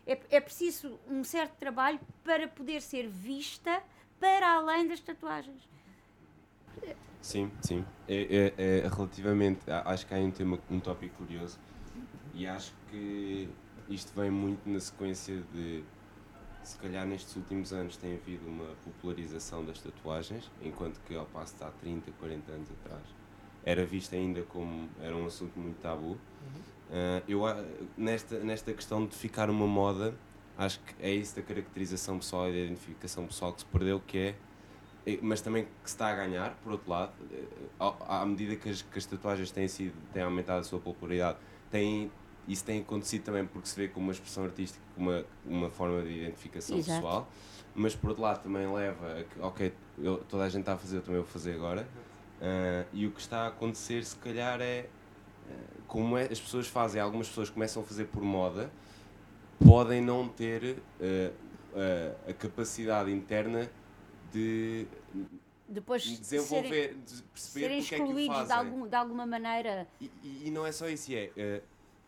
é 0.06 0.40
preciso 0.40 0.98
um 1.08 1.22
certo 1.24 1.56
trabalho 1.56 2.00
para 2.24 2.48
poder 2.48 2.80
ser 2.80 3.08
vista 3.08 3.82
para 4.18 4.54
além 4.54 4.86
das 4.86 5.00
tatuagens. 5.00 5.68
Sim, 7.20 7.50
sim. 7.60 7.84
É, 8.08 8.52
é, 8.58 8.80
é, 8.84 8.88
relativamente, 8.88 9.60
acho 9.68 10.06
que 10.06 10.14
há 10.14 10.18
um 10.18 10.30
tema, 10.30 10.58
um 10.70 10.80
tópico 10.80 11.16
curioso 11.16 11.58
e 12.34 12.46
acho 12.46 12.72
que 12.90 13.48
isto 13.88 14.12
vem 14.14 14.30
muito 14.30 14.68
na 14.68 14.80
sequência 14.80 15.42
de 15.52 15.84
se 16.62 16.76
calhar 16.78 17.06
nestes 17.06 17.34
últimos 17.36 17.72
anos 17.72 17.96
tem 17.96 18.14
havido 18.14 18.46
uma 18.46 18.66
popularização 18.84 19.64
das 19.64 19.80
tatuagens, 19.80 20.50
enquanto 20.62 21.00
que 21.06 21.14
ao 21.14 21.26
passo 21.26 21.56
de 21.56 21.64
há 21.64 21.70
30, 21.70 22.10
40 22.12 22.52
anos 22.52 22.68
atrás 22.70 23.02
era 23.64 23.84
visto 23.84 24.14
ainda 24.14 24.42
como 24.42 24.88
era 25.00 25.16
um 25.16 25.26
assunto 25.26 25.58
muito 25.58 25.80
tabu. 25.80 26.08
Uhum. 26.08 26.18
Uh, 26.90 27.22
eu, 27.28 27.42
nesta, 27.96 28.38
nesta 28.40 28.72
questão 28.72 29.06
de 29.06 29.14
ficar 29.14 29.48
uma 29.48 29.66
moda, 29.66 30.14
acho 30.58 30.80
que 30.80 30.94
é 31.00 31.10
isso 31.10 31.36
da 31.36 31.42
caracterização 31.42 32.18
pessoal 32.18 32.48
e 32.48 32.52
da 32.52 32.58
identificação 32.58 33.26
pessoal 33.26 33.52
que 33.52 33.60
se 33.60 33.66
perdeu, 33.66 34.00
que 34.00 34.18
é 34.18 34.34
mas 35.20 35.40
também 35.40 35.64
que 35.64 35.90
se 35.90 35.94
está 35.94 36.10
a 36.10 36.14
ganhar, 36.14 36.54
por 36.62 36.72
outro 36.72 36.88
lado, 36.88 37.12
eh, 37.32 37.44
à 38.06 38.24
medida 38.24 38.54
que 38.54 38.68
as, 38.68 38.82
que 38.82 38.98
as 38.98 39.04
tatuagens 39.04 39.50
têm, 39.50 39.66
sido, 39.66 39.94
têm 40.12 40.22
aumentado 40.22 40.60
a 40.60 40.62
sua 40.62 40.78
popularidade, 40.78 41.38
têm, 41.70 42.10
isso 42.46 42.64
tem 42.64 42.80
acontecido 42.80 43.22
também 43.24 43.46
porque 43.46 43.68
se 43.68 43.76
vê 43.76 43.88
como 43.88 44.06
uma 44.06 44.12
expressão 44.12 44.44
artística, 44.44 44.82
como 44.94 45.10
uma, 45.10 45.24
uma 45.44 45.70
forma 45.70 46.02
de 46.02 46.10
identificação 46.10 46.78
Exato. 46.78 47.00
pessoal, 47.00 47.28
mas 47.74 47.94
por 47.94 48.10
outro 48.10 48.22
lado 48.22 48.42
também 48.42 48.70
leva 48.72 49.20
a 49.20 49.24
que, 49.24 49.40
ok, 49.40 49.72
eu, 49.98 50.18
toda 50.28 50.44
a 50.44 50.48
gente 50.48 50.60
está 50.60 50.74
a 50.74 50.78
fazer, 50.78 50.96
eu 50.96 51.02
também 51.02 51.20
vou 51.20 51.28
fazer 51.28 51.54
agora, 51.54 51.88
uh, 52.40 52.86
e 52.92 53.06
o 53.06 53.10
que 53.10 53.20
está 53.20 53.44
a 53.44 53.46
acontecer 53.48 54.04
se 54.04 54.16
calhar 54.16 54.60
é, 54.60 54.86
uh, 55.48 55.82
como 55.86 56.16
é, 56.18 56.24
as 56.24 56.40
pessoas 56.40 56.66
fazem, 56.66 57.00
algumas 57.00 57.28
pessoas 57.28 57.48
começam 57.48 57.82
a 57.82 57.86
fazer 57.86 58.06
por 58.06 58.22
moda, 58.22 58.70
podem 59.64 60.00
não 60.00 60.28
ter 60.28 60.78
uh, 61.00 61.32
a 62.28 62.32
capacidade 62.34 63.10
interna 63.10 63.70
de 64.32 64.86
depois 65.68 66.02
desenvolver, 66.02 66.68
serem, 66.68 67.00
de 67.00 67.22
perceber 67.22 67.60
serem 67.60 67.78
excluídos 67.78 68.38
é 68.40 68.44
de, 68.44 68.52
algum, 68.52 68.86
de 68.86 68.94
alguma 68.94 69.24
maneira. 69.24 69.88
E, 69.98 70.10
e, 70.44 70.50
não 70.50 70.66
é 70.66 70.72
só 70.72 70.86
isso, 70.86 71.10
é 71.10 71.62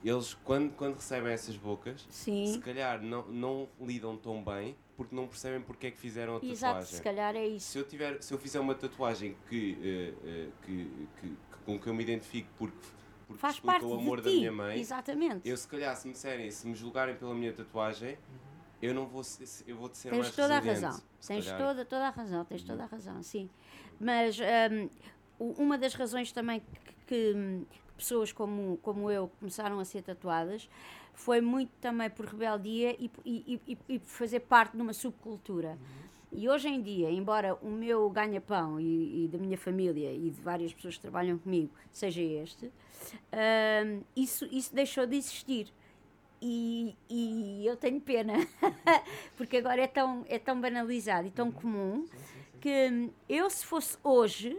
eles 0.05 0.35
quando, 0.35 0.73
quando 0.73 0.95
recebem 0.95 1.33
essas 1.33 1.57
bocas, 1.57 2.07
Sim. 2.11 2.47
se 2.47 2.59
calhar 2.59 3.03
não, 3.03 3.27
não 3.29 3.69
lidam 3.81 4.17
tão 4.17 4.43
bem 4.43 4.77
porque 4.97 5.15
não 5.15 5.27
percebem 5.27 5.61
porque 5.61 5.89
é 5.89 5.91
que 5.91 5.99
fizeram 5.99 6.35
a 6.35 6.37
tatuagem. 6.37 6.53
Exato, 6.53 6.87
se 6.87 7.03
calhar 7.03 7.35
é 7.35 7.47
isso. 7.47 7.73
Se 7.73 7.79
eu, 7.79 7.85
tiver, 7.85 8.23
se 8.23 8.33
eu 8.33 8.39
fizer 8.39 8.61
uma 8.61 8.75
tatuagem 8.75 9.37
que, 9.49 9.73
uh, 9.73 10.29
uh, 10.29 10.53
que, 10.63 11.09
que, 11.21 11.29
que, 11.29 11.37
com 11.65 11.79
que 11.79 11.87
eu 11.87 11.95
me 11.95 12.03
identifico 12.03 12.49
porque, 12.57 12.77
porque 13.27 13.41
Faz 13.41 13.59
parte 13.59 13.85
o 13.85 13.95
amor 13.95 14.21
da 14.21 14.31
minha 14.31 14.53
mãe, 14.53 14.79
Exatamente. 14.79 15.49
eu 15.49 15.57
se 15.57 15.67
calhar 15.67 15.97
se 15.97 16.07
me 16.07 16.13
disserem, 16.13 16.51
se 16.51 16.67
me 16.67 16.75
julgarem 16.75 17.17
pela 17.17 17.35
minha 17.35 17.53
tatuagem, 17.53 18.11
uhum 18.13 18.55
eu 18.85 18.95
não 18.95 19.07
vou 19.07 19.23
eu 19.67 19.77
vou 19.77 19.89
te 19.89 19.97
ser 19.97 20.11
tens 20.11 20.21
mais 20.21 20.37
toda 20.37 20.57
a 20.57 20.61
razão 20.61 21.03
tens 21.27 21.47
toda 21.47 21.85
toda 21.85 22.07
a 22.07 22.11
razão 22.11 22.45
tens 22.45 22.63
toda 22.63 22.83
a 22.83 22.87
razão 22.87 23.23
sim 23.23 23.49
mas 23.99 24.39
um, 25.41 25.51
uma 25.53 25.79
das 25.79 25.95
razões 25.95 26.33
também 26.33 26.61
que, 27.07 27.07
que, 27.07 27.67
pessoas 27.97 28.33
como 28.33 28.79
como 28.79 29.11
eu 29.11 29.31
começaram 29.39 29.79
a 29.79 29.85
ser 29.85 30.03
tatuadas 30.03 30.69
foi 31.13 31.41
muito 31.41 31.71
também 31.81 32.11
por 32.11 32.27
rebeldia 32.27 32.97
e, 32.99 33.11
e, 33.25 33.61
e, 33.67 33.79
e 33.89 33.99
fazer 34.01 34.41
parte 34.41 34.77
de 34.77 34.83
uma 34.83 34.93
subcultura 34.93 35.71
uhum. 35.71 36.05
E 36.37 36.49
hoje 36.49 36.69
em 36.69 36.83
dia, 36.83 37.11
embora 37.11 37.55
o 37.63 37.71
meu 37.71 38.11
ganha-pão 38.11 38.81
e, 38.81 39.25
e, 39.25 39.29
da 39.29 39.39
minha 39.39 39.57
família 39.57 40.13
e 40.13 40.31
de 40.31 40.41
várias 40.41 40.75
pessoas 40.75 40.97
que 40.97 41.03
trabalham 41.03 41.39
comigo 41.39 41.71
seja 41.93 42.21
este, 42.21 42.73
um, 43.87 44.03
isso, 44.17 44.45
isso 44.51 44.75
deixou 44.75 45.07
de 45.07 45.17
existir. 45.17 45.73
E, 46.43 46.95
e 47.09 47.65
eu 47.65 47.77
tenho 47.77 48.01
pena, 48.01 48.35
porque 49.37 49.59
agora 49.59 49.81
é 49.81 49.87
tão, 49.87 50.27
é 50.29 50.39
tão 50.39 50.61
banalizado 50.61 51.29
e 51.29 51.31
tão 51.31 51.53
comum 51.53 52.05
que 52.61 53.11
eu, 53.29 53.49
se 53.49 53.65
fosse 53.65 53.97
hoje, 54.03 54.59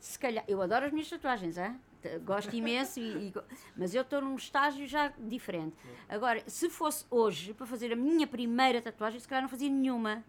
se 0.00 0.18
calhar. 0.18 0.44
Eu 0.48 0.60
adoro 0.60 0.84
as 0.84 0.92
minhas 0.92 1.08
tatuagens, 1.08 1.56
hein? 1.56 1.78
Gosto 2.24 2.54
imenso, 2.54 3.00
e, 3.00 3.28
e, 3.28 3.34
mas 3.76 3.94
eu 3.94 4.02
estou 4.02 4.20
num 4.20 4.36
estágio 4.36 4.86
já 4.86 5.12
diferente. 5.18 5.76
Agora, 6.08 6.42
se 6.46 6.68
fosse 6.70 7.04
hoje 7.10 7.54
para 7.54 7.66
fazer 7.66 7.92
a 7.92 7.96
minha 7.96 8.26
primeira 8.26 8.80
tatuagem, 8.80 9.20
se 9.20 9.28
calhar 9.28 9.42
não 9.42 9.48
fazia 9.48 9.68
nenhuma 9.68 10.24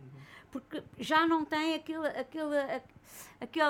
porque 0.56 0.82
já 0.98 1.28
não 1.28 1.44
tem 1.44 1.74
aquele, 1.74 2.08
aquele, 2.08 2.58
aquele, 3.42 3.66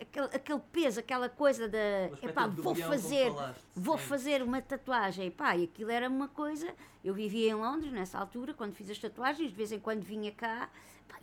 aquele, 0.00 0.26
aquele 0.32 0.60
peso, 0.72 1.00
aquela 1.00 1.28
coisa 1.28 1.68
de 1.68 1.78
epá, 2.22 2.46
vou 2.46 2.74
fazer, 2.74 3.30
vou 3.74 3.98
fazer 3.98 4.42
uma 4.42 4.62
tatuagem. 4.62 5.26
Epá, 5.26 5.54
e 5.54 5.64
aquilo 5.64 5.90
era 5.90 6.08
uma 6.08 6.26
coisa. 6.26 6.74
Eu 7.04 7.12
vivia 7.12 7.50
em 7.50 7.54
Londres 7.54 7.92
nessa 7.92 8.18
altura, 8.18 8.54
quando 8.54 8.72
fiz 8.72 8.88
as 8.88 8.98
tatuagens, 8.98 9.50
de 9.50 9.54
vez 9.54 9.70
em 9.70 9.78
quando 9.78 10.02
vinha 10.02 10.32
cá. 10.32 10.70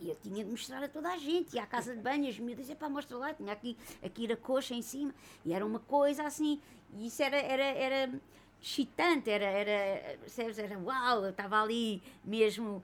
E 0.00 0.08
eu 0.08 0.16
tinha 0.16 0.44
de 0.44 0.50
mostrar 0.50 0.82
a 0.82 0.88
toda 0.88 1.10
a 1.10 1.16
gente, 1.16 1.54
ia 1.54 1.62
à 1.62 1.66
casa 1.66 1.94
de 1.94 2.02
banho, 2.02 2.28
as 2.28 2.38
miúdas, 2.38 2.68
epá, 2.68 2.88
mostra 2.88 3.16
lá, 3.16 3.34
tinha 3.34 3.52
aqui, 3.52 3.76
aqui 4.02 4.30
a 4.30 4.36
coxa 4.36 4.74
em 4.74 4.82
cima, 4.82 5.14
e 5.44 5.52
era 5.52 5.64
uma 5.64 5.80
coisa 5.80 6.24
assim, 6.24 6.60
e 6.94 7.06
isso 7.06 7.22
era, 7.22 7.36
era, 7.36 7.64
era 7.64 8.20
excitante, 8.60 9.30
era, 9.30 9.44
era, 9.44 9.70
era 9.70 10.78
uau, 10.78 11.24
eu 11.24 11.30
estava 11.30 11.62
ali 11.62 12.02
mesmo. 12.24 12.82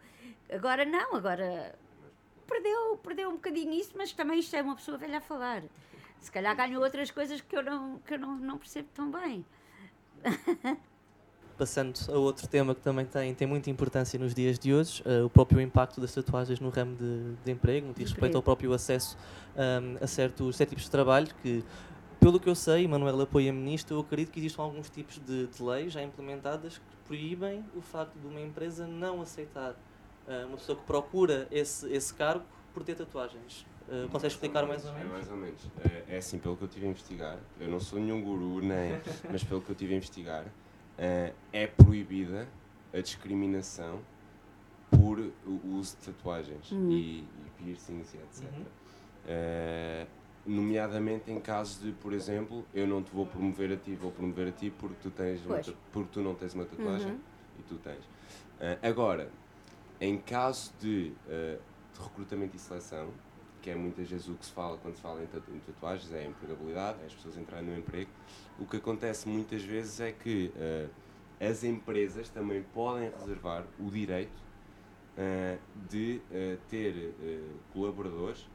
Agora 0.50 0.84
não, 0.84 1.14
agora 1.16 1.74
perdeu, 2.46 2.96
perdeu 2.98 3.28
um 3.30 3.34
bocadinho 3.34 3.72
isso, 3.72 3.92
mas 3.96 4.12
também 4.12 4.38
isto 4.38 4.54
é 4.54 4.62
uma 4.62 4.76
pessoa 4.76 4.98
velha 4.98 5.18
a 5.18 5.20
falar. 5.20 5.62
Se 6.20 6.30
calhar 6.30 6.54
ganhou 6.56 6.82
outras 6.82 7.10
coisas 7.10 7.40
que 7.40 7.56
eu 7.56 7.62
não, 7.62 7.98
que 8.00 8.14
eu 8.14 8.18
não, 8.18 8.36
não 8.36 8.58
percebo 8.58 8.88
tão 8.94 9.10
bem. 9.10 9.44
Passando 11.62 11.96
a 12.08 12.18
outro 12.18 12.48
tema 12.48 12.74
que 12.74 12.80
também 12.80 13.06
tem, 13.06 13.32
tem 13.32 13.46
muita 13.46 13.70
importância 13.70 14.18
nos 14.18 14.34
dias 14.34 14.58
de 14.58 14.74
hoje, 14.74 15.00
uh, 15.06 15.26
o 15.26 15.30
próprio 15.30 15.60
impacto 15.60 16.00
das 16.00 16.12
tatuagens 16.12 16.58
no 16.58 16.70
ramo 16.70 16.96
de, 16.96 17.36
de 17.44 17.52
emprego, 17.52 17.86
no 17.86 17.94
que 17.94 18.02
diz 18.02 18.10
respeito 18.10 18.36
ao 18.36 18.42
próprio 18.42 18.72
acesso 18.72 19.16
um, 19.56 20.02
a 20.02 20.06
certos, 20.08 20.56
certos 20.56 20.72
tipos 20.72 20.84
de 20.86 20.90
trabalho, 20.90 21.28
que 21.40 21.62
pelo 22.18 22.40
que 22.40 22.48
eu 22.48 22.56
sei, 22.56 22.88
Manuel 22.88 23.20
apoia-me 23.20 23.60
nisto, 23.60 23.94
eu 23.94 24.00
acredito 24.00 24.32
que 24.32 24.40
existam 24.40 24.62
alguns 24.62 24.90
tipos 24.90 25.20
de, 25.24 25.46
de 25.46 25.62
leis 25.62 25.92
já 25.92 26.02
implementadas 26.02 26.78
que 26.78 26.96
proíbem 27.06 27.64
o 27.76 27.80
facto 27.80 28.18
de 28.18 28.26
uma 28.26 28.40
empresa 28.40 28.84
não 28.84 29.22
aceitar 29.22 29.70
uh, 29.70 30.48
uma 30.48 30.56
pessoa 30.56 30.76
que 30.76 30.84
procura 30.84 31.46
esse, 31.48 31.88
esse 31.92 32.12
cargo 32.12 32.44
por 32.74 32.82
ter 32.82 32.96
tatuagens. 32.96 33.64
Uh, 33.88 34.08
consegues 34.08 34.34
explicar 34.34 34.66
mais 34.66 34.84
ou 34.84 34.90
É 34.90 34.94
menos? 34.94 35.12
mais 35.12 35.30
ou 35.30 35.36
menos. 35.36 35.60
É, 36.08 36.16
é 36.16 36.18
assim, 36.18 36.40
pelo 36.40 36.56
que 36.56 36.64
eu 36.64 36.68
tive 36.68 36.86
a 36.86 36.88
investigar, 36.88 37.38
eu 37.60 37.68
não 37.68 37.78
sou 37.78 38.00
nenhum 38.00 38.20
guru, 38.20 38.60
nem, 38.60 39.00
mas 39.30 39.44
pelo 39.44 39.60
que 39.60 39.70
eu 39.70 39.76
tive 39.76 39.94
a 39.94 39.96
investigar, 39.96 40.44
eh, 41.02 41.32
é 41.52 41.66
proibida 41.66 42.46
a 42.94 43.00
discriminação 43.00 44.00
por 44.90 45.18
o 45.44 45.60
uso 45.76 45.96
de 45.96 46.12
tatuagens 46.12 46.70
Hum. 46.70 46.90
e, 46.90 47.20
e 47.20 47.50
piercings 47.58 48.14
e 48.14 48.18
etc. 48.18 48.42
Uhum. 48.52 48.64
Eh, 49.26 50.06
nomeadamente 50.46 51.30
em 51.30 51.40
casos 51.40 51.80
de, 51.82 51.92
por 51.92 52.12
exemplo, 52.12 52.64
eu 52.74 52.86
não 52.86 53.02
te 53.02 53.10
vou 53.12 53.26
promover 53.26 53.72
a 53.72 53.76
ti, 53.76 53.94
vou 53.94 54.10
promover 54.12 54.48
a 54.48 54.52
ti 54.52 54.70
porque 54.70 54.96
tu, 55.02 55.10
tens 55.10 55.40
porque 55.92 56.08
tu 56.12 56.20
não 56.20 56.34
tens 56.34 56.54
uma 56.54 56.64
tatuagem 56.64 57.12
Uhum. 57.12 57.20
e 57.58 57.62
tu 57.62 57.76
tens. 57.78 58.04
Eh, 58.60 58.78
agora, 58.82 59.28
em 60.00 60.18
caso 60.18 60.72
de, 60.80 61.12
eh, 61.28 61.58
de 61.94 62.00
recrutamento 62.02 62.54
e 62.56 62.58
seleção, 62.58 63.10
que 63.60 63.70
é 63.70 63.74
muitas 63.76 64.08
vezes 64.10 64.28
o 64.28 64.34
que 64.34 64.44
se 64.46 64.52
fala 64.52 64.76
quando 64.78 64.96
se 64.96 65.00
fala 65.02 65.22
em, 65.22 65.26
tatu- 65.26 65.50
em 65.52 65.58
tatuagens, 65.60 66.12
é 66.12 66.20
a 66.20 66.24
empregabilidade, 66.26 66.98
é 67.02 67.06
as 67.06 67.14
pessoas 67.14 67.36
entrarem 67.36 67.68
no 67.68 67.76
emprego. 67.78 68.10
O 68.58 68.66
que 68.66 68.76
acontece 68.76 69.28
muitas 69.28 69.62
vezes 69.62 70.00
é 70.00 70.12
que 70.12 70.52
eh, 70.56 70.88
as 71.40 71.64
empresas 71.64 72.28
também 72.28 72.62
podem 72.74 73.10
reservar 73.10 73.64
o 73.78 73.90
direito 73.90 74.42
eh, 75.16 75.58
de 75.88 76.20
eh, 76.30 76.58
ter 76.68 77.14
colaboradores 77.72 78.50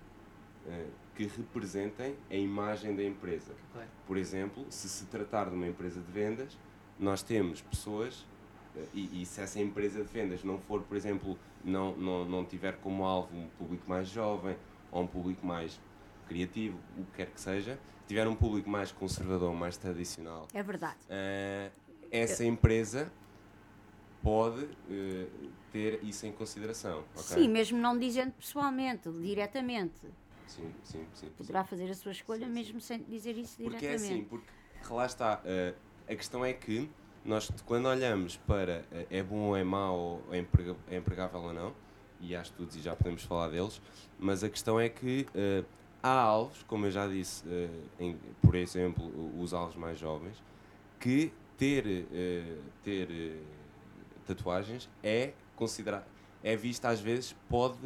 que 1.16 1.25
representem 1.25 2.18
a 2.30 2.36
imagem 2.36 2.94
da 2.94 3.01
empresa. 3.01 3.54
Ok. 3.74 3.88
Por 4.06 4.18
exemplo, 4.18 4.66
se 4.70 4.89
se 4.89 5.06
tratar 5.06 5.50
de 5.50 5.56
uma 5.56 5.66
empresa 5.66 6.01
de 6.01 6.12
vendas, 6.12 6.58
nós 7.00 7.24
temos 7.24 7.62
pessoas 7.62 8.25
e, 8.94 9.22
e 9.22 9.25
se 9.25 9.39
essa 9.39 9.62
empresa 9.62 10.04
de 10.04 10.12
vendas 10.12 10.44
não 10.44 10.60
for, 10.60 10.82
por 10.82 10.98
exemplo, 10.98 11.38
não, 11.63 11.96
não, 11.96 12.25
não 12.25 12.46
tiver 12.46 12.77
como 12.77 13.06
alvo 13.06 13.36
um 13.36 13.48
público 13.58 13.89
mais 13.89 14.10
jovem 14.10 14.58
ou 14.92 15.04
um 15.04 15.08
público 15.08 15.46
mais 15.46 15.80
criativo, 16.27 16.77
o 16.98 17.06
que 17.06 17.18
quer 17.18 17.27
que 17.27 17.39
seja, 17.39 17.80
tiver 18.07 18.27
um 18.27 18.35
público 18.35 18.69
mais 18.69 18.91
conservador, 18.91 19.53
mais 19.53 19.77
tradicional, 19.77 20.47
É 20.53 20.63
verdade. 20.63 20.97
eh, 21.09 21.69
essa 22.11 22.43
empresa 22.45 23.11
pode 24.23 24.67
eh, 24.89 25.27
ter 25.71 25.99
isso 26.03 26.25
em 26.25 26.31
consideração. 26.31 26.99
ok? 27.15 27.21
Sim, 27.23 27.47
mesmo 27.49 27.77
não 27.77 27.97
dizendo 27.97 28.31
pessoalmente, 28.33 29.09
diretamente. 29.21 29.99
sim, 30.47 30.73
sim, 30.83 31.05
sim, 31.13 31.27
sim. 31.27 31.29
Poderá 31.37 31.63
fazer 31.63 31.89
a 31.89 31.93
sua 31.93 32.11
escolha 32.11 32.47
Sim, 32.47 32.53
sim. 32.53 32.53
mesmo 32.53 32.81
sem 32.81 33.03
dizer 33.03 33.37
isso 33.37 33.61
Porque 33.61 33.85
é 33.85 33.93
diretamente. 33.93 34.13
assim, 34.13 34.23
porque 34.25 34.93
lá 34.93 35.05
está, 35.05 35.41
eh, 35.45 35.73
a 36.07 36.15
questão 36.15 36.43
é 36.43 36.53
que 36.53 36.89
nós 37.25 37.49
quando 37.65 37.87
olhamos 37.87 38.37
para 38.37 38.85
eh, 38.91 39.07
é 39.09 39.23
bom 39.23 39.49
ou 39.49 39.57
é 39.57 39.63
mau, 39.63 40.21
é 40.31 40.37
emprega- 40.39 40.75
é 40.89 40.97
empregável 40.97 41.41
ou 41.41 41.53
não, 41.53 41.73
e 42.19 42.35
há 42.35 42.41
estudos 42.41 42.75
e 42.75 42.81
já 42.81 42.95
podemos 42.95 43.23
falar 43.23 43.49
deles, 43.49 43.81
mas 44.17 44.43
a 44.43 44.49
questão 44.49 44.79
é 44.79 44.89
que 44.89 45.27
há 46.01 46.10
alvos, 46.12 46.63
como 46.63 46.86
eu 46.86 46.92
já 46.92 47.08
disse, 47.08 47.44
eh, 47.48 47.70
em- 48.00 48.20
por 48.42 48.56
exemplo, 48.56 49.06
os 49.42 49.54
alvos 49.54 49.75
mais 49.75 49.98
jovens, 50.00 50.42
que 51.00 51.32
ter, 51.58 51.86
eh, 52.12 52.58
ter 52.84 53.10
eh, 53.12 53.42
tatuagens 54.25 54.89
é 55.04 55.34
considerado, 55.56 56.06
é 56.44 56.56
visto 56.56 56.86
às 56.86 57.00
vezes, 57.00 57.36
pode 57.50 57.77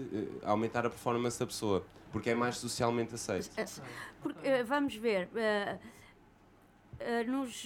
aumentar 0.44 0.86
a 0.86 0.90
performance 0.90 1.40
da 1.40 1.46
pessoa, 1.46 1.86
porque 2.12 2.30
é 2.32 2.36
mais 2.36 2.58
socialmente 2.58 3.16
aceito. 3.16 3.50
Porque, 4.22 4.64
vamos 4.64 4.96
ver, 4.96 5.30
nos, 7.28 7.66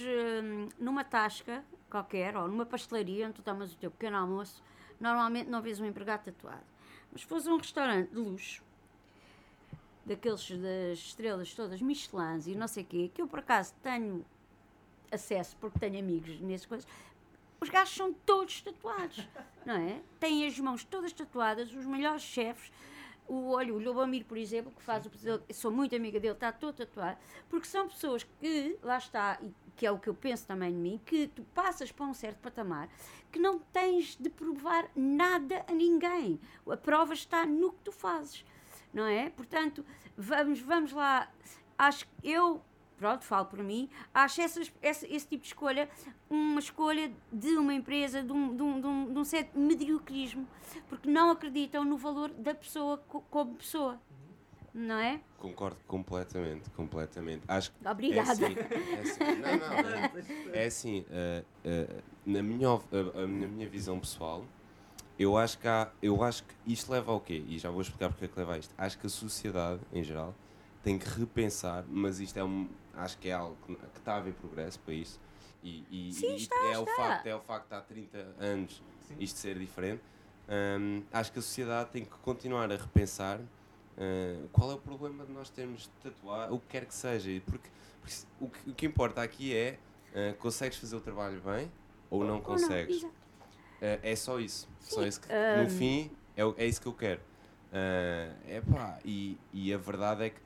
numa 0.78 1.04
tasca 1.04 1.64
qualquer, 1.90 2.36
ou 2.36 2.48
numa 2.48 2.64
pastelaria, 2.66 3.26
onde 3.26 3.34
tu 3.34 3.42
tomas 3.42 3.72
o 3.72 3.76
teu 3.76 3.90
pequeno 3.90 4.16
almoço, 4.16 4.62
normalmente 5.00 5.48
não 5.50 5.60
vês 5.60 5.80
um 5.80 5.84
empregado 5.84 6.24
tatuado. 6.24 6.62
Mas 7.12 7.22
se 7.22 7.26
fores 7.26 7.46
a 7.46 7.52
um 7.52 7.58
restaurante 7.58 8.10
de 8.10 8.16
luxo, 8.16 8.62
daqueles 10.06 10.48
das 10.50 10.98
estrelas 10.98 11.52
todas, 11.52 11.82
Michelins 11.82 12.46
e 12.46 12.54
não 12.54 12.68
sei 12.68 12.84
o 12.84 12.86
quê, 12.86 13.10
que 13.12 13.20
eu 13.20 13.26
por 13.26 13.40
acaso 13.40 13.74
tenho 13.82 14.24
acesso, 15.10 15.56
porque 15.60 15.78
tenho 15.78 15.98
amigos 15.98 16.40
nessas 16.40 16.66
coisas, 16.66 16.88
os 17.60 17.68
gajos 17.68 17.94
são 17.94 18.12
todos 18.12 18.60
tatuados, 18.60 19.26
não 19.66 19.74
é? 19.74 20.00
Têm 20.20 20.46
as 20.46 20.58
mãos 20.58 20.84
todas 20.84 21.12
tatuadas, 21.12 21.72
os 21.74 21.84
melhores 21.84 22.22
chefes. 22.22 22.70
O, 23.28 23.50
olha, 23.50 23.74
o 23.74 23.78
Lobomir, 23.80 24.24
por 24.24 24.38
exemplo, 24.38 24.70
que 24.70 24.80
faz 24.80 25.04
o 25.04 25.10
sou 25.52 25.72
muito 25.72 25.96
amiga 25.96 26.20
dele, 26.20 26.34
está 26.34 26.52
todo 26.52 26.76
tatuado, 26.76 27.18
porque 27.48 27.66
são 27.66 27.88
pessoas 27.88 28.22
que, 28.22 28.78
lá 28.84 28.98
está, 28.98 29.36
e 29.42 29.52
que 29.74 29.84
é 29.84 29.90
o 29.90 29.98
que 29.98 30.08
eu 30.08 30.14
penso 30.14 30.46
também 30.46 30.70
de 30.70 30.78
mim, 30.78 31.00
que 31.04 31.26
tu 31.26 31.42
passas 31.52 31.90
para 31.90 32.06
um 32.06 32.14
certo 32.14 32.38
patamar 32.38 32.88
que 33.32 33.38
não 33.40 33.58
tens 33.58 34.16
de 34.16 34.30
provar 34.30 34.88
nada 34.94 35.64
a 35.68 35.72
ninguém. 35.72 36.40
A 36.70 36.76
prova 36.76 37.14
está 37.14 37.44
no 37.44 37.72
que 37.72 37.82
tu 37.84 37.92
fazes, 37.92 38.44
não 38.92 39.06
é? 39.06 39.30
Portanto, 39.30 39.84
vamos, 40.16 40.60
vamos 40.60 40.92
lá. 40.92 41.28
Acho 41.78 42.06
que 42.06 42.30
eu, 42.30 42.60
pronto, 42.98 43.24
falo 43.24 43.46
por 43.46 43.62
mim, 43.62 43.88
acho 44.14 44.40
essas, 44.40 44.72
esse, 44.82 45.06
esse 45.12 45.26
tipo 45.28 45.42
de 45.42 45.48
escolha 45.48 45.88
uma 46.30 46.58
escolha 46.60 47.12
de 47.32 47.48
uma 47.56 47.74
empresa, 47.74 48.22
de 48.22 48.32
um, 48.32 48.56
de 48.56 48.62
um, 48.62 48.80
de 48.80 48.86
um, 48.86 49.12
de 49.12 49.18
um 49.18 49.24
certo 49.24 49.58
mediocrismo, 49.58 50.46
porque 50.88 51.08
não 51.10 51.30
acreditam 51.30 51.84
no 51.84 51.96
valor 51.96 52.30
da 52.30 52.54
pessoa 52.54 52.98
co- 53.08 53.20
como 53.30 53.54
pessoa, 53.56 54.00
não 54.74 54.96
é? 54.98 55.20
Concordo 55.38 55.76
completamente, 55.86 56.68
completamente. 56.70 57.42
Acho 57.46 57.70
que 57.72 57.86
Obrigada. 57.88 58.30
É 58.30 58.32
assim, 58.32 58.56
é 58.96 59.00
assim. 59.00 59.24
Não, 59.40 59.56
não, 59.58 59.76
é, 60.54 60.62
é 60.62 60.66
assim, 60.66 61.04
eh, 61.10 61.44
eh, 61.64 62.02
na, 62.24 62.42
minha, 62.42 62.68
eh, 62.90 63.12
eh, 63.14 63.26
na 63.26 63.46
minha 63.46 63.68
visão 63.68 64.00
pessoal, 64.00 64.44
eu 65.18 65.36
acho 65.36 65.58
que 65.58 65.66
há, 65.68 65.90
eu 66.02 66.22
acho 66.22 66.42
que 66.44 66.54
isto 66.66 66.90
leva 66.92 67.12
ao 67.12 67.20
quê? 67.20 67.42
E 67.48 67.58
já 67.58 67.70
vou 67.70 67.80
explicar 67.80 68.10
porque 68.10 68.24
é 68.26 68.28
que 68.28 68.38
leva 68.38 68.54
a 68.54 68.58
isto. 68.58 68.74
Acho 68.76 68.98
que 68.98 69.06
a 69.06 69.10
sociedade, 69.10 69.80
em 69.92 70.02
geral, 70.04 70.34
tem 70.82 70.98
que 70.98 71.08
repensar, 71.08 71.84
mas 71.88 72.20
isto 72.20 72.36
é 72.38 72.44
um, 72.44 72.68
acho 72.94 73.18
que 73.18 73.28
é 73.28 73.32
algo 73.32 73.56
que, 73.66 73.74
que 73.74 73.98
está 73.98 74.14
a 74.14 74.16
haver 74.18 74.34
progresso 74.34 74.78
para 74.80 74.94
isso. 74.94 75.18
E, 75.62 75.84
e, 75.90 76.12
Sim, 76.12 76.32
e 76.32 76.36
está, 76.36 76.56
é, 76.72 76.78
O 76.78 76.82
está. 76.84 76.96
facto, 76.96 77.26
é 77.26 77.34
o 77.34 77.40
facto 77.40 77.68
de 77.68 77.74
há 77.74 77.80
30 77.80 78.18
anos 78.38 78.82
isto 79.18 79.38
ser 79.38 79.58
diferente. 79.58 80.02
Hum, 80.48 81.02
acho 81.12 81.32
que 81.32 81.38
a 81.38 81.42
sociedade 81.42 81.90
tem 81.90 82.04
que 82.04 82.16
continuar 82.18 82.70
a 82.70 82.76
repensar 82.76 83.40
uh, 83.40 84.48
qual 84.52 84.70
é 84.70 84.74
o 84.74 84.78
problema 84.78 85.24
de 85.24 85.32
nós 85.32 85.48
termos 85.50 85.82
de 85.82 85.88
tatuar, 86.10 86.52
o 86.52 86.60
que 86.60 86.66
quer 86.68 86.84
que 86.84 86.94
seja. 86.94 87.30
e 87.30 87.40
Porque, 87.40 87.68
porque 88.00 88.14
o, 88.40 88.48
que, 88.48 88.70
o 88.70 88.74
que 88.74 88.86
importa 88.86 89.22
aqui 89.22 89.54
é 89.56 89.78
uh, 90.12 90.36
consegues 90.36 90.78
fazer 90.78 90.94
o 90.94 91.00
trabalho 91.00 91.40
bem 91.40 91.70
ou 92.10 92.20
não 92.20 92.28
Ou 92.28 92.34
não, 92.36 92.40
consegues. 92.42 92.98
exato. 92.98 93.25
Uh, 93.80 94.00
é 94.02 94.16
só 94.16 94.40
isso. 94.40 94.68
Só 94.80 95.04
isso 95.04 95.20
que, 95.20 95.28
hum. 95.28 95.62
No 95.62 95.70
fim, 95.70 96.10
é, 96.36 96.42
é 96.64 96.66
isso 96.66 96.80
que 96.80 96.86
eu 96.86 96.92
quero. 96.92 97.20
Uh, 97.72 98.50
epá, 98.50 98.98
e, 99.04 99.36
e 99.52 99.72
a 99.72 99.78
verdade 99.78 100.24
é 100.24 100.30
que, 100.30 100.40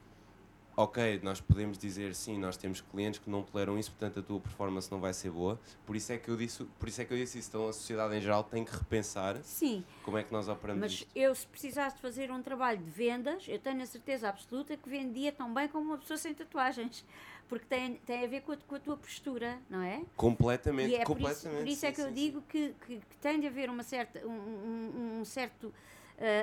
ok, 0.83 1.21
nós 1.23 1.41
podemos 1.41 1.77
dizer 1.77 2.15
sim, 2.15 2.39
nós 2.39 2.57
temos 2.57 2.81
clientes 2.81 3.21
que 3.21 3.29
não 3.29 3.43
toleram 3.43 3.79
isso, 3.79 3.91
portanto 3.91 4.21
a 4.21 4.23
tua 4.23 4.41
performance 4.41 4.91
não 4.91 4.99
vai 4.99 5.13
ser 5.13 5.31
boa. 5.31 5.61
Por 5.85 5.95
isso 5.95 6.13
é 6.13 6.17
que 6.19 6.29
eu 6.31 6.37
disse, 6.37 6.65
por 6.79 6.89
isso 6.89 7.03
é 7.03 7.05
que 7.05 7.13
eu 7.13 7.19
disse 7.19 7.39
isso. 7.39 7.49
Então 7.51 7.69
a 7.69 7.73
sociedade 7.73 8.17
em 8.17 8.21
geral 8.21 8.43
tem 8.45 8.65
que 8.65 8.73
repensar 8.75 9.37
Sim, 9.43 9.85
como 10.03 10.17
é 10.17 10.25
que 10.25 10.33
nós 10.33 10.49
operamos 10.49 10.81
mas 10.81 10.93
isto. 10.93 11.09
eu 11.15 11.35
se 11.35 11.47
precisasse 11.47 11.97
de 11.97 12.03
fazer 12.03 12.31
um 12.31 12.43
trabalho 12.43 12.79
de 12.79 12.91
vendas, 12.91 13.45
eu 13.47 13.59
tenho 13.59 13.83
a 13.83 13.87
certeza 13.87 14.29
absoluta 14.29 14.77
que 14.77 14.89
vendia 14.89 15.31
tão 15.33 15.53
bem 15.53 15.69
como 15.69 15.91
uma 15.91 15.99
pessoa 15.99 16.17
sem 16.17 16.33
tatuagens, 16.33 17.05
porque 17.49 17.67
tem, 17.67 17.97
tem 17.97 18.25
a 18.25 18.27
ver 18.27 18.41
com 18.43 18.53
a, 18.53 18.57
com 18.57 18.75
a 18.77 18.81
tua 18.81 18.97
postura, 18.97 19.59
não 19.69 19.83
é? 19.83 20.03
Completamente, 20.17 20.91
E 20.93 20.95
é 20.97 21.05
por 21.05 21.21
isso, 21.21 21.29
completamente. 21.29 21.59
por 21.59 21.69
isso 21.69 21.87
é 21.87 21.89
sim, 21.91 21.95
que 21.95 22.01
eu 22.01 22.07
sim, 22.09 22.15
digo 22.15 22.43
que, 22.43 22.75
que, 22.87 22.97
que 22.97 23.17
tem 23.21 23.39
de 23.39 23.47
haver 23.47 23.69
uma 23.69 23.83
certa, 23.83 24.27
um, 24.27 25.21
um- 25.21 25.25
certo 25.25 25.73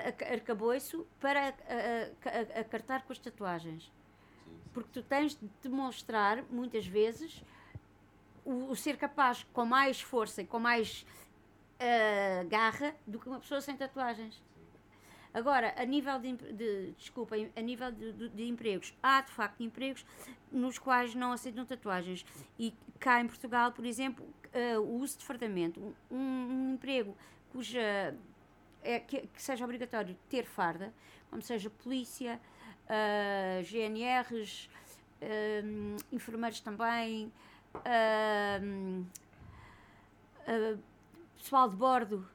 aca- 0.07 0.25
arcabouço 0.31 1.05
para 1.19 1.49
aca- 1.49 2.59
acartar 2.59 3.03
com 3.03 3.13
as 3.13 3.19
tatuagens. 3.19 3.91
Sim, 4.47 4.55
sim. 4.55 4.69
Porque 4.73 4.89
tu 4.93 5.03
tens 5.03 5.35
de 5.35 5.49
demonstrar, 5.61 6.43
muitas 6.49 6.85
vezes, 6.85 7.43
o, 8.45 8.69
o 8.71 8.75
ser 8.75 8.97
capaz 8.97 9.45
com 9.53 9.65
mais 9.65 9.99
força 10.01 10.41
e 10.41 10.45
com 10.45 10.59
mais 10.59 11.05
eh, 11.79 12.45
garra 12.49 12.95
do 13.05 13.19
que 13.19 13.27
uma 13.27 13.39
pessoa 13.39 13.61
sem 13.61 13.75
tatuagens. 13.75 14.41
Agora, 15.33 15.73
a 15.77 15.85
nível 15.85 16.17
de, 16.19 16.33
de 16.35 16.91
desculpem, 16.97 17.51
a 17.55 17.61
nível 17.61 17.91
de, 17.91 18.11
de- 18.13 18.29
de 18.29 18.47
empregos, 18.47 18.93
há 19.03 19.21
de 19.21 19.31
facto 19.31 19.61
empregos 19.61 20.05
nos 20.51 20.79
quais 20.79 21.13
não 21.13 21.31
aceitam 21.31 21.65
tatuagens. 21.65 22.25
E 22.57 22.73
cá 22.99 23.21
em 23.21 23.27
Portugal, 23.27 23.71
por 23.71 23.85
exemplo, 23.85 24.25
eh, 24.53 24.79
o 24.79 24.83
uso 24.95 25.19
de 25.19 25.25
fardamento, 25.25 25.79
um, 26.09 26.15
um 26.15 26.73
emprego 26.73 27.15
cuja 27.51 28.15
é, 28.81 28.99
que, 28.99 29.27
que 29.27 29.41
seja 29.41 29.63
obrigatório 29.63 30.17
ter 30.29 30.45
farda, 30.45 30.93
como 31.29 31.41
seja 31.41 31.69
polícia, 31.69 32.39
ah, 32.89 33.61
GNRs, 33.63 34.69
ah, 35.21 35.25
enfermeiros 36.11 36.59
também, 36.59 37.31
ah, 37.85 38.59
pessoal 41.37 41.69
de 41.69 41.75
bordo, 41.75 42.27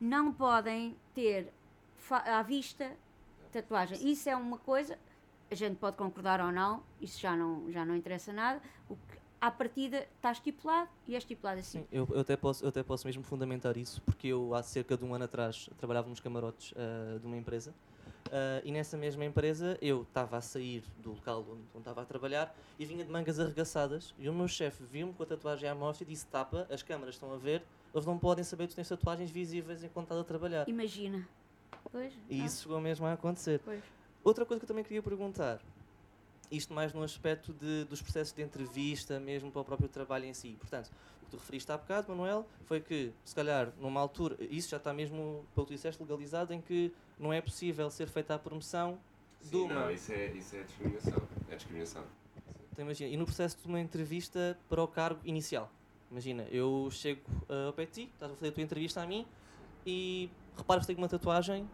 não 0.00 0.32
podem 0.32 0.96
ter 1.14 1.52
à 2.10 2.42
vista 2.42 2.90
tatuagem. 3.52 4.10
Isso 4.10 4.28
é 4.28 4.36
uma 4.36 4.58
coisa 4.58 4.98
a 5.50 5.54
gente 5.54 5.76
pode 5.76 5.96
concordar 5.96 6.40
ou 6.40 6.52
não, 6.52 6.82
isso 7.00 7.18
já 7.20 7.36
não, 7.36 7.70
já 7.70 7.84
não 7.84 7.96
interessa 7.96 8.32
nada. 8.32 8.60
O 8.88 8.96
que 8.96 9.18
à 9.40 9.50
partida 9.50 10.06
está 10.16 10.32
estipulado 10.32 10.90
e 11.06 11.14
é 11.14 11.18
estipulado 11.18 11.60
assim. 11.60 11.80
Sim, 11.80 11.86
eu, 11.92 12.06
eu, 12.10 12.20
até 12.20 12.36
posso, 12.36 12.64
eu 12.64 12.68
até 12.68 12.82
posso 12.82 13.06
mesmo 13.06 13.22
fundamentar 13.22 13.76
isso, 13.76 14.02
porque 14.02 14.26
eu 14.28 14.54
há 14.54 14.62
cerca 14.62 14.96
de 14.96 15.04
um 15.04 15.14
ano 15.14 15.24
atrás 15.24 15.70
trabalhava 15.78 16.08
nos 16.08 16.20
camarotes 16.20 16.72
uh, 16.72 17.18
de 17.18 17.26
uma 17.26 17.36
empresa 17.36 17.74
uh, 18.28 18.62
e 18.64 18.72
nessa 18.72 18.96
mesma 18.96 19.24
empresa 19.24 19.76
eu 19.80 20.02
estava 20.02 20.36
a 20.36 20.40
sair 20.40 20.82
do 21.02 21.10
local 21.10 21.44
onde, 21.50 21.62
estava 21.78 22.02
a 22.02 22.04
trabalhar 22.04 22.54
e 22.78 22.84
vinha 22.84 23.04
de 23.04 23.10
mangas 23.10 23.38
arregaçadas 23.40 24.14
e 24.18 24.28
o 24.28 24.32
meu 24.32 24.48
chefe 24.48 24.82
viu-me 24.84 25.12
com 25.12 25.22
a 25.22 25.26
tatuagem 25.26 25.68
à 25.68 25.74
mostra 25.74 26.04
e 26.04 26.06
disse: 26.06 26.26
Tapa, 26.26 26.66
as 26.70 26.82
câmaras 26.82 27.14
estão 27.14 27.32
a 27.32 27.36
ver, 27.36 27.62
eles 27.92 28.06
não 28.06 28.18
podem 28.18 28.44
saber 28.44 28.64
que 28.64 28.74
tu 28.74 28.76
tens 28.76 28.88
tatuagens 28.88 29.30
visíveis 29.30 29.82
enquanto 29.82 30.06
estás 30.06 30.20
a 30.20 30.24
trabalhar. 30.24 30.68
Imagina. 30.68 31.28
Pois, 31.90 32.12
e 32.28 32.40
ah, 32.40 32.44
isso 32.44 32.62
chegou 32.62 32.80
mesmo 32.80 33.06
a 33.06 33.12
acontecer. 33.12 33.60
pois. 33.64 33.82
Outra 34.22 34.44
coisa 34.44 34.60
que 34.60 34.64
eu 34.64 34.68
também 34.68 34.84
queria 34.84 35.02
perguntar, 35.02 35.60
isto 36.50 36.72
mais 36.72 36.92
no 36.92 37.02
aspecto 37.02 37.52
de, 37.52 37.84
dos 37.84 38.00
processos 38.00 38.32
de 38.32 38.42
entrevista, 38.42 39.20
mesmo 39.20 39.50
para 39.50 39.60
o 39.60 39.64
próprio 39.64 39.88
trabalho 39.88 40.24
em 40.24 40.34
si. 40.34 40.56
Portanto, 40.58 40.90
o 41.22 41.24
que 41.24 41.30
tu 41.30 41.36
referiste 41.36 41.70
há 41.70 41.76
bocado, 41.76 42.08
Manuel, 42.08 42.46
foi 42.64 42.80
que, 42.80 43.12
se 43.24 43.34
calhar, 43.34 43.72
numa 43.80 44.00
altura, 44.00 44.36
isso 44.50 44.70
já 44.70 44.78
está 44.78 44.92
mesmo, 44.92 45.44
pelo 45.54 45.66
que 45.66 45.72
tu 45.72 45.76
disseste, 45.76 46.02
legalizado, 46.02 46.52
em 46.52 46.60
que 46.60 46.92
não 47.18 47.32
é 47.32 47.40
possível 47.40 47.90
ser 47.90 48.08
feita 48.08 48.34
a 48.34 48.38
promoção 48.38 48.98
de 49.40 49.48
Sim, 49.48 49.62
uma. 49.62 49.74
não, 49.74 49.90
isso 49.90 50.12
é, 50.12 50.26
isso 50.28 50.56
é 50.56 50.62
discriminação. 50.62 51.22
É 51.50 51.56
discriminação. 51.56 52.04
Então, 52.72 52.84
imagina, 52.84 53.10
e 53.10 53.16
no 53.16 53.24
processo 53.24 53.58
de 53.58 53.66
uma 53.66 53.80
entrevista 53.80 54.58
para 54.68 54.82
o 54.82 54.88
cargo 54.88 55.20
inicial. 55.24 55.70
Imagina, 56.10 56.44
eu 56.50 56.88
chego 56.90 57.20
uh, 57.48 57.66
ao 57.66 57.72
pé 57.72 57.84
de 57.84 57.92
ti, 57.92 58.10
estás 58.14 58.32
a 58.32 58.34
fazer 58.34 58.48
a 58.48 58.52
tua 58.52 58.62
entrevista 58.62 59.02
a 59.02 59.06
mim 59.06 59.26
e 59.84 60.30
reparas 60.56 60.84
que 60.84 60.86
tenho 60.88 60.98
uma 60.98 61.08
tatuagem 61.08 61.68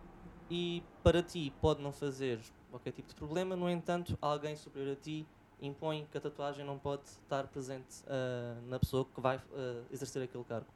e 0.50 0.82
para 1.02 1.22
ti 1.22 1.52
pode 1.60 1.80
não 1.80 1.92
fazer 1.92 2.40
qualquer 2.74 2.90
tipo 2.90 3.08
de 3.08 3.14
problema, 3.14 3.54
no 3.54 3.70
entanto, 3.70 4.18
alguém 4.20 4.56
superior 4.56 4.94
a 4.94 4.96
ti 4.96 5.24
impõe 5.62 6.06
que 6.10 6.18
a 6.18 6.20
tatuagem 6.20 6.66
não 6.66 6.76
pode 6.76 7.04
estar 7.04 7.46
presente 7.46 8.02
uh, 8.04 8.68
na 8.68 8.80
pessoa 8.80 9.04
que 9.04 9.20
vai 9.20 9.36
uh, 9.36 9.84
exercer 9.92 10.20
aquele 10.24 10.42
cargo. 10.42 10.66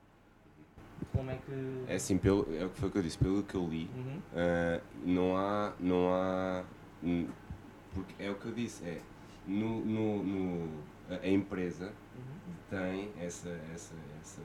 Como 1.13 1.29
é 1.29 1.37
que. 1.39 1.85
É 1.89 1.97
assim, 1.97 2.17
pelo, 2.17 2.47
é 2.55 2.65
o 2.65 2.71
que 2.71 2.79
foi 2.79 2.91
que 2.91 2.99
eu 2.99 3.03
disse, 3.03 3.19
pelo 3.19 3.43
que 3.43 3.55
eu 3.57 3.67
li, 3.67 3.91
Uhum. 3.95 4.19
Uh, 4.19 4.83
não 5.05 5.37
há 5.37 5.73
não 5.81 6.13
há 6.15 6.65
porque 7.93 8.15
é 8.23 8.31
o 8.31 8.35
que 8.37 8.47
eu 8.47 8.53
disse 8.53 8.85
é 8.85 9.01
no, 9.47 9.85
no, 9.85 10.23
no- 10.23 10.83
a, 11.11 11.27
empresa 11.29 11.93
Uhum. 12.17 12.55
tem 12.71 13.13
essa, 13.19 13.49
essa, 13.75 13.95
essa, 14.21 14.43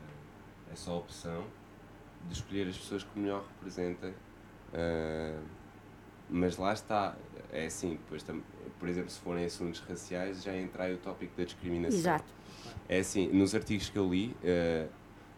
essa 0.72 0.92
opção 0.92 1.46
de 2.28 2.34
escolher 2.34 2.68
as 2.70 2.78
pessoas 2.78 3.04
que 3.04 3.20
melhor 3.20 3.44
representem 3.56 4.14
mas 6.34 6.58
lá 6.58 6.74
está 6.74 7.16
é 7.52 7.68
assim 7.68 8.00
tam- 8.26 8.42
por 8.80 8.90
exemplo 8.90 9.10
se 9.12 9.20
forem 9.20 9.46
assuntos 9.46 9.80
raciais 9.82 10.42
já 10.44 10.56
entra 10.58 10.86
aí 10.86 10.94
o 10.96 10.98
tópico 10.98 11.38
da 11.38 11.44
discriminação 11.44 12.00
Exato. 12.00 12.26
é 12.90 12.98
assim, 13.00 13.28
nos 13.32 13.54
artigos 13.54 13.90
que 13.90 13.98
eu 13.98 14.10
li, 14.10 14.36
eh, 14.44 14.88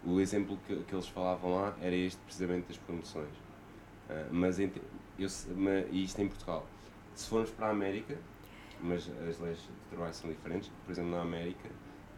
o 0.05 0.19
exemplo 0.21 0.57
que, 0.65 0.75
que 0.83 0.95
eles 0.95 1.07
falavam 1.07 1.55
lá 1.55 1.75
era 1.81 1.93
este 1.95 2.19
precisamente 2.21 2.67
das 2.67 2.77
promoções. 2.77 3.33
Ah, 4.09 4.27
mas, 4.31 4.59
em 4.59 4.71
eu, 5.17 5.27
se- 5.27 5.49
ma- 5.49 5.79
e 5.91 6.03
isto 6.03 6.21
em 6.21 6.27
Portugal. 6.27 6.65
Se 7.15 7.27
formos 7.27 7.49
para 7.49 7.67
a 7.67 7.69
América, 7.71 8.15
mas 8.81 9.09
as 9.27 9.39
leis 9.39 9.57
de 9.57 9.67
trabalho 9.89 10.13
são 10.13 10.29
diferentes, 10.29 10.71
por 10.85 10.91
exemplo, 10.91 11.09
na 11.11 11.21
América, 11.23 11.67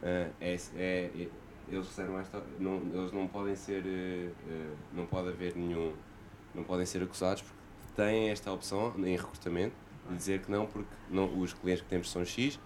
ah, 0.03 0.29
é, 0.41 0.55
é- 0.75 1.29
eles 1.69 1.87
fizeram 1.87 2.19
esta. 2.19 2.43
Não, 2.59 2.75
eles 2.93 3.11
não 3.13 3.25
podem 3.27 3.55
ser. 3.55 3.83
não 4.93 5.05
pode 5.05 5.29
haver 5.29 5.55
nenhum. 5.55 5.93
Não 6.53 6.63
podem 6.63 6.85
ser 6.85 7.01
acusados 7.03 7.41
têm 7.97 8.29
esta 8.29 8.51
opção 8.53 8.93
em 8.99 9.17
recrutamento 9.17 9.75
de 10.07 10.15
dizer 10.15 10.41
que 10.41 10.49
não, 10.49 10.65
porque 10.65 10.87
não, 11.09 11.37
os 11.39 11.51
clientes 11.51 11.81
que 11.81 11.89
temos 11.89 12.09
são 12.09 12.23
X 12.23 12.57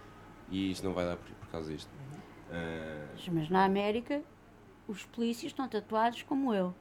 e 0.50 0.70
isto 0.72 0.86
não 0.86 0.94
vai 0.94 1.06
dar 1.06 1.16
por, 1.18 1.32
por 1.32 1.48
causa 1.48 1.72
disto. 1.72 1.90
Ah, 2.52 3.08
Mas 3.32 3.50
na 3.50 3.64
América, 3.64 4.22
os 4.88 5.06
polícias 5.06 5.52
estão 5.52 5.68
tatuados 5.68 6.22
como 6.24 6.54
eu. 6.54 6.76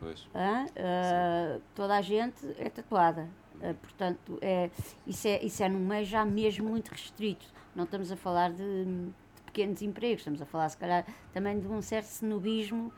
pois. 0.00 0.26
Ah, 0.34 1.60
toda 1.74 1.96
a 1.96 2.00
gente 2.00 2.44
é 2.58 2.70
tatuada. 2.70 3.28
Ah, 3.62 3.74
portanto, 3.80 4.38
é, 4.40 4.70
isso, 5.06 5.28
é, 5.28 5.44
isso 5.44 5.62
é 5.62 5.68
num 5.68 5.86
meio 5.86 6.06
já 6.06 6.24
mesmo 6.24 6.68
muito 6.68 6.88
restrito. 6.88 7.46
Não 7.74 7.84
estamos 7.84 8.10
a 8.10 8.16
falar 8.16 8.50
de, 8.50 8.84
de 8.84 9.42
pequenos 9.44 9.82
empregos, 9.82 10.20
estamos 10.20 10.40
a 10.40 10.46
falar, 10.46 10.68
se 10.70 10.78
calhar, 10.78 11.06
também 11.32 11.60
de 11.60 11.68
um 11.68 11.82
certo 11.82 12.06
snobismo 12.06 12.90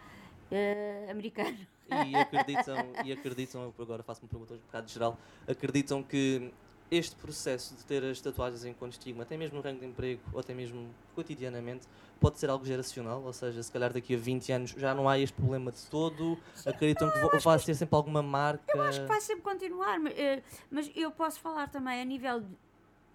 ah, 0.52 1.10
americano. 1.10 1.58
E 1.90 2.16
acreditam, 2.16 2.76
e 3.04 3.12
acreditam, 3.12 3.74
agora 3.78 4.02
faço 4.02 4.22
uma 4.22 4.28
pergunta 4.28 4.54
um 4.54 4.58
bocado 4.58 4.90
geral, 4.90 5.18
acreditam 5.46 6.02
que 6.02 6.52
este 6.90 7.16
processo 7.16 7.74
de 7.74 7.84
ter 7.84 8.04
as 8.04 8.20
tatuagens 8.20 8.64
enquanto 8.64 8.92
estigma, 8.92 9.22
até 9.22 9.36
mesmo 9.36 9.56
no 9.56 9.62
rango 9.62 9.80
de 9.80 9.86
emprego, 9.86 10.20
ou 10.32 10.40
até 10.40 10.54
mesmo 10.54 10.88
cotidianamente, 11.14 11.86
pode 12.20 12.38
ser 12.38 12.48
algo 12.48 12.64
geracional, 12.64 13.22
ou 13.22 13.32
seja, 13.32 13.62
se 13.62 13.72
calhar 13.72 13.92
daqui 13.92 14.14
a 14.14 14.18
20 14.18 14.52
anos 14.52 14.70
já 14.70 14.94
não 14.94 15.08
há 15.08 15.18
este 15.18 15.34
problema 15.34 15.72
de 15.72 15.82
todo, 15.86 16.38
acreditam 16.64 17.10
que 17.10 17.38
vai 17.38 17.58
ser 17.58 17.74
sempre 17.74 17.96
alguma 17.96 18.22
marca. 18.22 18.64
Eu 18.76 18.82
acho 18.82 19.00
que 19.00 19.06
vai 19.06 19.20
sempre 19.20 19.42
continuar, 19.42 19.98
eh, 20.06 20.42
mas 20.70 20.90
eu 20.94 21.10
posso 21.10 21.40
falar 21.40 21.68
também 21.68 22.00
a 22.00 22.04
nível 22.04 22.42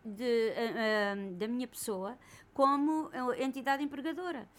de, 0.03 0.49
ah, 0.51 1.13
ah, 1.13 1.15
da 1.37 1.47
minha 1.47 1.67
pessoa 1.67 2.17
como 2.53 3.09
eh, 3.13 3.43
entidade 3.43 3.83
empregadora. 3.83 4.49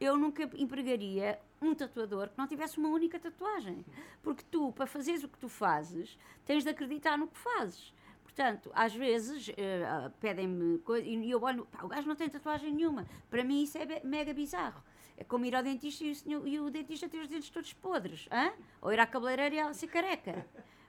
Eu 0.00 0.16
nunca 0.16 0.44
empregaria 0.56 1.38
um 1.60 1.74
tatuador 1.74 2.28
que 2.30 2.38
não 2.38 2.46
tivesse 2.46 2.78
uma 2.78 2.88
única 2.88 3.18
tatuagem. 3.18 3.84
Porque 4.22 4.42
tu, 4.50 4.72
para 4.72 4.86
fazeres 4.86 5.22
o 5.24 5.28
que 5.28 5.38
tu 5.38 5.48
fazes, 5.48 6.18
tens 6.46 6.64
de 6.64 6.70
acreditar 6.70 7.18
no 7.18 7.26
que 7.28 7.38
fazes. 7.38 7.92
Portanto, 8.22 8.70
às 8.74 8.94
vezes 8.94 9.50
ah, 9.86 10.10
pedem-me 10.20 10.78
coisas 10.78 11.06
e 11.06 11.30
eu 11.30 11.42
olho, 11.42 11.66
pá, 11.66 11.84
o 11.84 11.88
gajo 11.88 12.08
não 12.08 12.16
tem 12.16 12.28
tatuagem 12.28 12.72
nenhuma. 12.72 13.06
Para 13.28 13.44
mim 13.44 13.62
isso 13.62 13.76
é 13.76 14.00
mega 14.04 14.32
bizarro. 14.32 14.82
É 15.18 15.24
como 15.24 15.44
ir 15.44 15.54
ao 15.54 15.62
dentista 15.62 16.02
e 16.02 16.12
o, 16.12 16.14
senhor- 16.14 16.48
e 16.48 16.58
o 16.58 16.70
dentista 16.70 17.06
ter 17.06 17.18
os 17.20 17.28
dentes 17.28 17.50
todos 17.50 17.74
podres. 17.74 18.26
hã? 18.32 18.52
Ou 18.80 18.90
ir 18.90 18.98
à 19.00 19.06
cabeleireira 19.06 19.54
e 19.54 19.58
ela 19.58 19.74
ser 19.74 19.88
careca. 19.88 20.46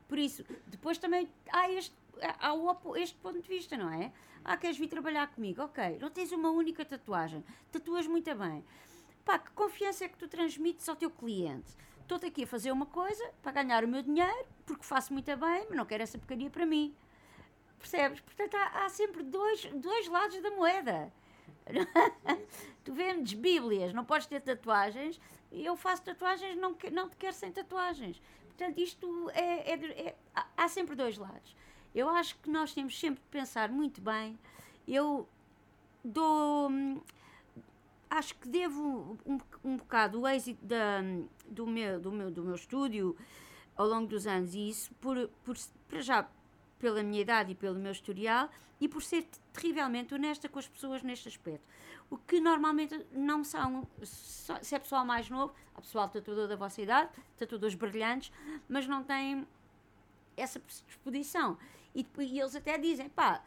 Por 0.07 0.17
isso, 0.17 0.45
depois 0.67 0.97
também 0.97 1.27
há 1.51 1.69
este, 1.69 1.93
há 2.39 2.99
este 2.99 3.17
ponto 3.17 3.41
de 3.41 3.47
vista, 3.47 3.77
não 3.77 3.89
é? 3.91 4.11
Ah, 4.43 4.57
queres 4.57 4.77
vir 4.77 4.87
trabalhar 4.87 5.27
comigo? 5.27 5.61
Ok, 5.61 5.97
não 5.99 6.09
tens 6.09 6.31
uma 6.31 6.49
única 6.49 6.83
tatuagem, 6.85 7.43
tatuas 7.71 8.07
muito 8.07 8.33
bem. 8.35 8.63
Pá, 9.23 9.37
que 9.37 9.51
confiança 9.51 10.05
é 10.05 10.07
que 10.07 10.17
tu 10.17 10.27
transmites 10.27 10.87
ao 10.89 10.95
teu 10.95 11.09
cliente? 11.11 11.75
Estou 12.01 12.17
aqui 12.27 12.43
a 12.43 12.47
fazer 12.47 12.71
uma 12.71 12.85
coisa 12.85 13.23
para 13.41 13.63
ganhar 13.63 13.83
o 13.83 13.87
meu 13.87 14.01
dinheiro, 14.01 14.45
porque 14.65 14.83
faço 14.83 15.13
muito 15.13 15.35
bem, 15.37 15.65
mas 15.69 15.77
não 15.77 15.85
quero 15.85 16.03
essa 16.03 16.17
porcaria 16.17 16.49
para 16.49 16.65
mim. 16.65 16.93
Percebes? 17.79 18.19
Portanto, 18.19 18.55
há, 18.55 18.85
há 18.85 18.89
sempre 18.89 19.23
dois, 19.23 19.65
dois 19.65 20.07
lados 20.07 20.41
da 20.41 20.51
moeda. 20.51 21.11
tu 22.83 22.93
vendes 22.93 23.33
bíblias, 23.33 23.93
não 23.93 24.03
podes 24.03 24.27
ter 24.27 24.41
tatuagens, 24.41 25.19
eu 25.51 25.75
faço 25.75 26.03
tatuagens, 26.03 26.57
não, 26.57 26.75
não 26.91 27.09
te 27.09 27.15
quero 27.15 27.33
sem 27.33 27.51
tatuagens. 27.51 28.21
Portanto, 28.47 28.79
isto 28.79 29.29
é, 29.31 29.71
é 29.71 30.07
é- 30.07 30.15
há 30.57 30.67
sempre 30.67 30.95
dois 30.95 31.17
lados. 31.17 31.55
Eu 31.93 32.09
acho 32.09 32.37
que 32.39 32.49
nós 32.49 32.73
temos 32.73 32.97
sempre 32.99 33.21
de 33.21 33.29
pensar 33.29 33.69
muito 33.69 34.01
bem. 34.01 34.37
Eu 34.87 35.27
dou. 36.03 36.69
hum, 36.69 37.01
Acho 38.09 38.35
que 38.35 38.49
devo 38.49 39.17
um, 39.25 39.39
um 39.63 39.77
bocado 39.77 40.19
o 40.19 40.27
êxito 40.27 40.65
da, 40.65 40.99
do, 41.47 41.65
meu, 41.65 41.97
do, 41.97 42.11
meu, 42.11 42.29
do 42.29 42.43
meu 42.43 42.55
estúdio 42.55 43.15
ao 43.73 43.87
longo 43.87 44.05
dos 44.05 44.27
anos, 44.27 44.53
e 44.53 44.67
isso 44.67 44.93
por, 44.95 45.29
por, 45.45 45.55
para 45.87 46.01
já 46.01 46.27
pela 46.77 47.01
minha 47.03 47.21
idade 47.21 47.53
e 47.53 47.55
pelo 47.55 47.79
meu 47.79 47.93
historial, 47.93 48.49
e 48.81 48.89
por 48.89 49.01
ser 49.01 49.25
terrivelmente 49.53 50.13
honesta 50.13 50.49
com 50.49 50.59
as 50.59 50.67
pessoas 50.67 51.01
neste 51.03 51.29
aspecto. 51.29 51.63
O 52.09 52.17
que 52.17 52.41
normalmente 52.41 52.99
não 53.13 53.45
são, 53.45 53.87
se 54.03 54.75
é 54.75 54.79
pessoal 54.79 55.05
mais 55.05 55.29
novo, 55.29 55.53
há 55.73 55.79
pessoal 55.79 56.09
tatuador 56.09 56.49
da 56.49 56.57
vossa 56.57 56.81
idade, 56.81 57.11
tatuadores 57.37 57.75
brilhantes, 57.75 58.29
mas 58.67 58.87
não 58.87 59.03
têm 59.03 59.47
essa 60.35 60.59
predisposição. 60.59 61.57
E, 61.93 62.05
e 62.19 62.39
eles 62.39 62.55
até 62.55 62.77
dizem, 62.77 63.09
pá, 63.09 63.43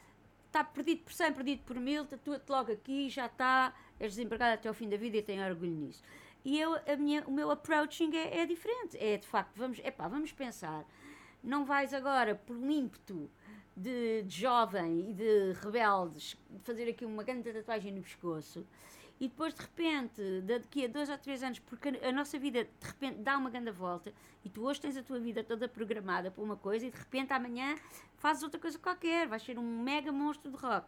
está 0.47 0.63
perdido 0.63 1.03
por 1.03 1.13
100, 1.13 1.33
perdido 1.33 1.63
por 1.65 1.77
mil, 1.77 2.05
tatua-te 2.05 2.51
logo 2.51 2.73
aqui, 2.73 3.09
já 3.09 3.27
está, 3.27 3.75
és 3.99 4.15
desempregado 4.15 4.55
até 4.55 4.69
ao 4.69 4.75
fim 4.75 4.89
da 4.89 4.97
vida 4.97 5.17
e 5.17 5.23
tenho 5.23 5.45
orgulho 5.45 5.73
nisso. 5.73 6.03
E 6.45 6.61
eu, 6.61 6.75
a 6.75 6.97
minha, 6.97 7.25
o 7.27 7.33
meu 7.33 7.51
approaching 7.51 8.15
é, 8.15 8.41
é 8.41 8.47
diferente. 8.47 8.97
É 8.99 9.17
de 9.17 9.27
facto, 9.27 9.57
vamos, 9.57 9.79
epá, 9.79 10.07
vamos 10.07 10.31
pensar. 10.33 10.85
Não 11.43 11.65
vais 11.65 11.93
agora, 11.93 12.35
por 12.35 12.57
um 12.57 12.71
ímpeto 12.71 13.31
de, 13.77 14.23
de 14.23 14.41
jovem 14.41 15.11
e 15.11 15.13
de 15.13 15.53
rebeldes, 15.61 16.37
fazer 16.63 16.89
aqui 16.89 17.05
uma 17.05 17.23
grande 17.23 17.53
tatuagem 17.53 17.93
no 17.93 18.03
pescoço 18.03 18.67
e 19.21 19.29
depois 19.29 19.55
de 19.55 19.61
repente, 19.63 20.21
daqui 20.43 20.85
a 20.85 20.89
dois 20.89 21.09
ou 21.09 21.17
três 21.17 21.43
anos, 21.43 21.59
porque 21.61 21.89
a 22.03 22.13
nossa 22.13 22.39
vida 22.39 22.65
de 22.65 22.87
repente 22.87 23.19
dá 23.19 23.39
uma 23.39 23.49
grande 23.49 23.71
volta 23.71 24.13
e 24.45 24.49
tu 24.49 24.63
hoje 24.67 24.81
tens 24.81 24.97
a 24.97 25.03
tua 25.03 25.19
vida 25.21 25.43
toda 25.45 25.69
programada 25.69 26.31
para 26.31 26.43
uma 26.43 26.57
coisa 26.57 26.87
e 26.87 26.91
de 26.91 26.99
repente 26.99 27.33
amanhã 27.33 27.77
fazes 28.19 28.43
outra 28.43 28.61
coisa 28.61 28.79
qualquer, 28.79 29.27
vais 29.29 29.43
ser 29.43 29.59
um 29.59 29.83
mega 29.83 30.11
monstro 30.13 30.51
de 30.51 30.57
rock. 30.57 30.87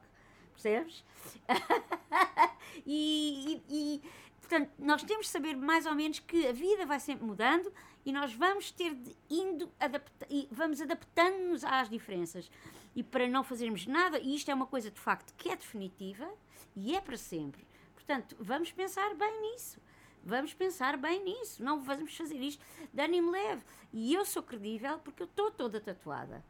Percebes? 0.52 1.04
e, 2.86 3.62
e- 3.68 3.74
e, 3.98 4.02
portanto, 4.40 4.70
nós 4.78 5.02
temos 5.02 5.26
de 5.26 5.32
saber 5.32 5.56
mais 5.56 5.86
ou 5.86 5.94
menos 5.94 6.18
que 6.18 6.46
a 6.46 6.52
vida 6.52 6.86
vai 6.86 6.98
sempre 6.98 7.24
mudando 7.24 7.72
e 8.04 8.12
nós 8.12 8.32
vamos 8.32 8.70
ter 8.70 8.94
de 8.94 9.16
indo 9.28 9.70
adapta 9.78 10.26
vamos 10.50 10.80
adaptando-nos 10.80 11.64
às 11.64 11.88
diferenças. 11.88 12.50
E 12.94 13.02
para 13.02 13.28
não 13.28 13.44
fazermos 13.44 13.86
nada, 13.86 14.18
e 14.18 14.34
isto 14.34 14.50
é 14.50 14.54
uma 14.54 14.66
coisa 14.66 14.90
de 14.90 14.98
facto 14.98 15.34
que 15.36 15.50
é 15.50 15.56
definitiva 15.56 16.26
e 16.74 16.94
é 16.96 17.00
para 17.00 17.16
sempre. 17.16 17.66
Portanto, 18.06 18.36
vamos 18.38 18.70
pensar 18.70 19.14
bem 19.16 19.42
nisso. 19.42 19.80
Vamos 20.22 20.54
pensar 20.54 20.96
bem 20.96 21.24
nisso. 21.24 21.62
Não 21.62 21.82
vamos 21.82 22.16
fazer 22.16 22.36
isto 22.36 22.64
de 22.92 23.02
ânimo 23.02 23.32
leve. 23.32 23.64
E 23.92 24.14
eu 24.14 24.24
sou 24.24 24.44
credível 24.44 25.00
porque 25.00 25.24
eu 25.24 25.26
estou 25.26 25.50
toda 25.50 25.80
tatuada. 25.80 26.44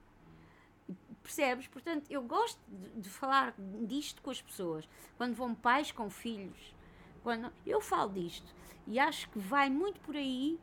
Percebes? 1.23 1.66
Portanto, 1.66 2.11
eu 2.11 2.23
gosto 2.23 2.61
de, 2.69 3.01
de, 3.01 3.09
falar 3.09 3.55
disto 3.87 4.21
com 4.21 4.31
as 4.31 4.42
pessoas. 4.42 4.87
Quando 5.16 5.35
vão 5.35 5.55
pais 5.55 5.90
com 5.90 6.11
filhos. 6.11 6.75
Quando, 7.23 7.51
eu 7.64 7.81
falo 7.81 8.12
disto. 8.12 8.55
E 8.87 8.99
acho 9.01 9.29
que 9.31 9.38
vai 9.38 9.71
muito 9.71 9.99
por 10.01 10.14
aí 10.14 10.61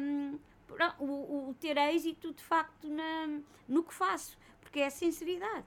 um, 0.00 0.38
o, 0.98 1.50
o, 1.50 1.54
ter 1.60 1.76
êxito, 1.76 2.32
de 2.32 2.42
facto, 2.42 2.88
na, 2.88 3.38
no 3.68 3.84
que 3.84 3.92
faço. 3.92 4.38
Porque 4.62 4.80
é 4.80 4.86
a 4.86 4.90
sinceridade 4.90 5.66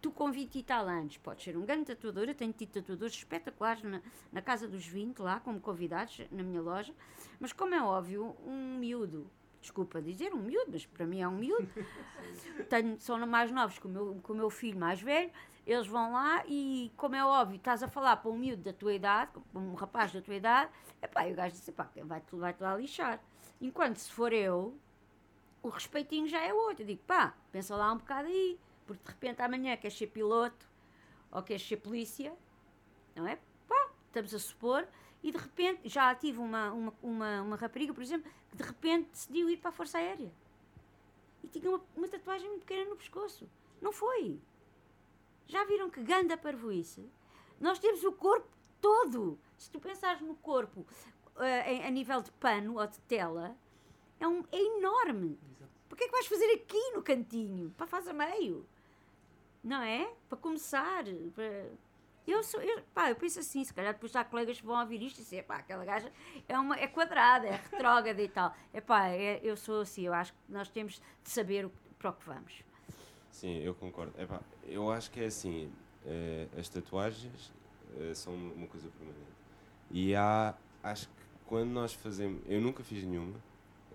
tu 0.00 0.10
com 0.10 0.30
20 0.30 0.56
e 0.56 0.62
tal 0.62 0.86
anos 0.86 1.16
podes 1.16 1.44
ser 1.44 1.56
um 1.56 1.64
grande 1.64 1.86
tatuador, 1.86 2.28
eu 2.28 2.34
tenho 2.34 2.52
tido 2.52 2.72
tatuadores 2.72 3.14
espetaculares 3.14 3.82
na, 3.82 4.00
na 4.32 4.42
casa 4.42 4.68
dos 4.68 4.86
20 4.86 5.18
lá, 5.20 5.40
como 5.40 5.60
convidados 5.60 6.20
na 6.30 6.42
minha 6.42 6.60
loja, 6.60 6.94
mas 7.40 7.52
como 7.52 7.74
é 7.74 7.82
óbvio, 7.82 8.36
um 8.46 8.78
miúdo, 8.78 9.30
desculpa 9.60 10.00
dizer 10.00 10.34
um 10.34 10.42
miúdo, 10.42 10.70
mas 10.72 10.86
para 10.86 11.06
mim 11.06 11.20
é 11.20 11.28
um 11.28 11.36
miúdo, 11.36 11.68
tenho, 12.68 13.00
são 13.00 13.18
mais 13.26 13.50
novos 13.50 13.78
que 13.78 13.86
o, 13.86 13.90
meu, 13.90 14.20
que 14.22 14.32
o 14.32 14.34
meu 14.34 14.50
filho 14.50 14.78
mais 14.78 15.00
velho, 15.00 15.30
eles 15.66 15.86
vão 15.86 16.12
lá 16.12 16.44
e, 16.46 16.90
como 16.96 17.14
é 17.14 17.24
óbvio, 17.24 17.56
estás 17.56 17.82
a 17.82 17.88
falar 17.88 18.16
para 18.16 18.30
um 18.30 18.38
miúdo 18.38 18.62
da 18.62 18.72
tua 18.72 18.94
idade, 18.94 19.32
para 19.32 19.60
um 19.60 19.74
rapaz 19.74 20.12
da 20.12 20.22
tua 20.22 20.34
idade, 20.34 20.70
epá, 21.02 21.28
e 21.28 21.32
o 21.32 21.36
gajo 21.36 21.54
diz, 21.54 21.68
epá, 21.68 21.90
vai-te 22.04 22.34
vai 22.34 22.56
lá 22.58 22.76
lixar. 22.76 23.20
Enquanto 23.60 23.96
se 23.96 24.10
for 24.10 24.32
eu, 24.32 24.78
o 25.62 25.68
respeitinho 25.68 26.26
já 26.26 26.40
é 26.40 26.52
outro. 26.52 26.82
Eu 26.82 26.86
digo, 26.86 27.02
pá, 27.06 27.34
pensa 27.52 27.76
lá 27.76 27.92
um 27.92 27.98
bocado 27.98 28.28
aí 28.28 28.58
porque 28.88 29.04
de 29.04 29.10
repente 29.10 29.42
amanhã 29.42 29.76
queres 29.76 29.96
ser 29.96 30.06
piloto 30.06 30.66
ou 31.30 31.42
queres 31.42 31.62
ser 31.62 31.76
polícia, 31.76 32.34
não 33.14 33.28
é? 33.28 33.38
Pá, 33.68 33.90
estamos 34.06 34.34
a 34.34 34.38
supor, 34.38 34.88
e 35.22 35.30
de 35.30 35.36
repente, 35.36 35.88
já 35.88 36.14
tive 36.14 36.38
uma, 36.38 36.72
uma, 36.72 36.94
uma, 37.02 37.42
uma 37.42 37.56
rapariga, 37.56 37.92
por 37.92 38.02
exemplo, 38.02 38.30
que 38.48 38.56
de 38.56 38.62
repente 38.62 39.10
decidiu 39.10 39.50
ir 39.50 39.58
para 39.58 39.68
a 39.68 39.72
Força 39.72 39.98
Aérea. 39.98 40.32
E 41.44 41.48
tinha 41.48 41.68
uma, 41.68 41.84
uma 41.94 42.08
tatuagem 42.08 42.48
muito 42.48 42.64
pequena 42.64 42.88
no 42.88 42.96
pescoço. 42.96 43.48
Não 43.80 43.92
foi. 43.92 44.40
Já 45.46 45.64
viram 45.64 45.90
que 45.90 46.02
ganda 46.02 46.36
parvoíce? 46.36 47.10
Nós 47.60 47.78
temos 47.78 48.02
o 48.04 48.12
corpo 48.12 48.48
todo. 48.80 49.38
Se 49.56 49.70
tu 49.70 49.80
pensares 49.80 50.22
no 50.22 50.34
corpo 50.36 50.80
uh, 51.36 51.86
a 51.86 51.90
nível 51.90 52.22
de 52.22 52.30
pano 52.32 52.78
ou 52.78 52.86
de 52.86 52.98
tela, 53.00 53.56
é, 54.18 54.26
um, 54.26 54.44
é 54.50 54.60
enorme. 54.78 55.38
Porquê 55.88 56.04
é 56.04 56.06
que 56.06 56.12
vais 56.12 56.26
fazer 56.26 56.52
aqui 56.52 56.90
no 56.92 57.02
cantinho? 57.02 57.70
Para 57.76 57.86
fazer 57.86 58.12
meio 58.12 58.64
não 59.62 59.82
é? 59.82 60.10
Para 60.28 60.38
começar. 60.38 61.04
Para... 61.34 61.66
Eu, 62.26 62.42
sou, 62.42 62.60
eu, 62.60 62.82
pá, 62.94 63.10
eu 63.10 63.16
penso 63.16 63.40
assim, 63.40 63.64
se 63.64 63.72
calhar 63.72 63.94
depois 63.94 64.14
há 64.14 64.22
colegas 64.22 64.60
que 64.60 64.66
vão 64.66 64.78
ouvir 64.78 65.02
isto 65.02 65.18
e 65.18 65.22
dizer, 65.22 65.44
pá, 65.44 65.56
aquela 65.56 65.84
gaja 65.84 66.12
é, 66.46 66.58
uma, 66.58 66.76
é 66.76 66.86
quadrada, 66.86 67.46
é 67.46 67.52
retrógrada 67.52 68.20
e 68.20 68.28
tal. 68.28 68.54
É 68.72 68.80
pá, 68.80 69.08
é, 69.08 69.40
eu 69.42 69.56
sou 69.56 69.80
assim, 69.80 70.02
eu 70.02 70.12
acho 70.12 70.32
que 70.32 70.38
nós 70.48 70.68
temos 70.68 71.00
de 71.24 71.30
saber 71.30 71.64
o, 71.64 71.72
para 71.98 72.10
o 72.10 72.12
que 72.12 72.26
vamos. 72.26 72.62
Sim, 73.30 73.58
eu 73.58 73.74
concordo. 73.74 74.12
Epá, 74.20 74.40
eu 74.64 74.90
acho 74.90 75.10
que 75.10 75.20
é 75.20 75.26
assim, 75.26 75.70
eh, 76.04 76.48
as 76.58 76.68
tatuagens 76.68 77.52
eh, 77.96 78.14
são 78.14 78.34
uma 78.34 78.66
coisa 78.66 78.88
permanente. 78.88 79.32
E 79.90 80.14
há, 80.14 80.54
acho 80.82 81.06
que 81.08 81.14
quando 81.46 81.70
nós 81.70 81.92
fazemos, 81.92 82.42
eu 82.46 82.60
nunca 82.60 82.82
fiz 82.82 83.04
nenhuma, 83.04 83.36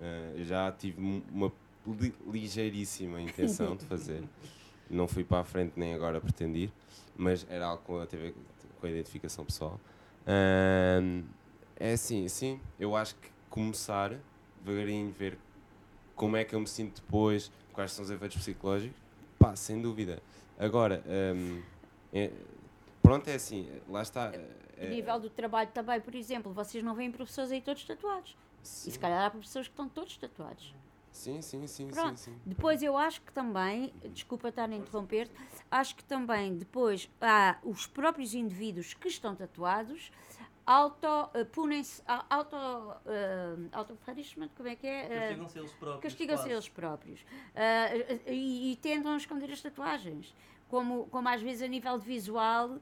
eh, 0.01 0.35
já 0.43 0.71
tive 0.71 1.01
uma 1.31 1.51
ligeiríssima 2.31 3.21
intenção 3.21 3.75
de 3.75 3.85
fazer. 3.85 4.23
não 4.89 5.07
fui 5.07 5.23
para 5.23 5.39
a 5.39 5.43
frente 5.43 5.73
nem 5.75 5.93
agora 5.93 6.19
pretendir, 6.19 6.69
mas 7.15 7.45
era 7.49 7.65
algo 7.65 7.83
com 7.83 7.99
a, 7.99 8.05
TV, 8.05 8.33
com 8.79 8.87
a 8.87 8.89
identificação 8.89 9.45
pessoal. 9.45 9.79
Um, 10.27 11.23
é 11.77 11.93
assim, 11.93 12.27
sim, 12.27 12.59
eu 12.79 12.95
acho 12.95 13.15
que 13.15 13.29
começar 13.49 14.13
devagarinho, 14.63 15.11
ver 15.11 15.37
como 16.15 16.37
é 16.37 16.43
que 16.43 16.55
eu 16.55 16.59
me 16.59 16.67
sinto 16.67 17.01
depois, 17.01 17.51
quais 17.73 17.91
são 17.91 18.03
os 18.05 18.11
efeitos 18.11 18.37
psicológicos, 18.37 18.95
pá, 19.37 19.55
sem 19.55 19.81
dúvida. 19.81 20.21
Agora, 20.57 21.03
um, 21.35 21.61
é, 22.13 22.31
pronto, 23.01 23.27
é 23.27 23.35
assim, 23.35 23.69
lá 23.89 24.01
está. 24.01 24.31
É, 24.77 24.89
nível 24.89 25.19
do 25.19 25.29
trabalho 25.29 25.69
também, 25.73 25.99
por 25.99 26.15
exemplo, 26.15 26.53
vocês 26.53 26.83
não 26.83 26.93
veem 26.95 27.11
professores 27.11 27.51
aí 27.51 27.61
todos 27.61 27.83
tatuados. 27.83 28.35
Sim. 28.61 28.89
E 28.89 28.93
se 28.93 28.99
calhar 28.99 29.25
há 29.25 29.29
professores 29.29 29.67
que 29.67 29.73
estão 29.73 29.89
todos 29.89 30.15
tatuados. 30.17 30.73
Sim, 31.13 31.41
sim, 31.41 31.65
sim, 31.67 31.87
Pronto. 31.87 32.19
sim, 32.19 32.31
sim. 32.31 32.39
Depois 32.43 32.81
eu 32.81 32.97
acho 32.97 33.21
que 33.21 33.31
também, 33.31 33.93
desculpa 34.11 34.49
estar 34.49 34.69
a 34.69 34.75
interromper, 34.75 35.29
acho 35.69 35.95
que 35.95 36.03
também 36.03 36.57
depois 36.57 37.09
há 37.21 37.57
os 37.63 37.85
próprios 37.85 38.33
indivíduos 38.33 38.93
que 38.95 39.07
estão 39.07 39.35
tatuados 39.35 40.11
auto 40.65 41.07
uh, 41.07 41.45
punem-se 41.51 42.01
auto 42.29 42.55
uh, 42.55 43.69
auto 43.71 43.97
punishment 44.05 44.49
como 44.55 44.69
é 44.69 44.75
que 44.75 44.87
é? 44.87 45.07
Castigam-se 45.09 45.59
eles 45.59 45.71
próprios 45.73 46.01
castigam-se 46.01 46.49
eles 46.49 46.69
próprios. 46.69 47.21
Uh, 47.21 48.31
e, 48.31 48.71
e 48.71 48.75
tentam 48.77 49.15
esconder 49.15 49.51
as 49.51 49.61
tatuagens 49.61 50.33
como, 50.69 51.05
como 51.07 51.29
às 51.29 51.41
vezes 51.41 51.61
a 51.61 51.67
nível 51.67 51.97
de 51.99 52.05
visual. 52.05 52.79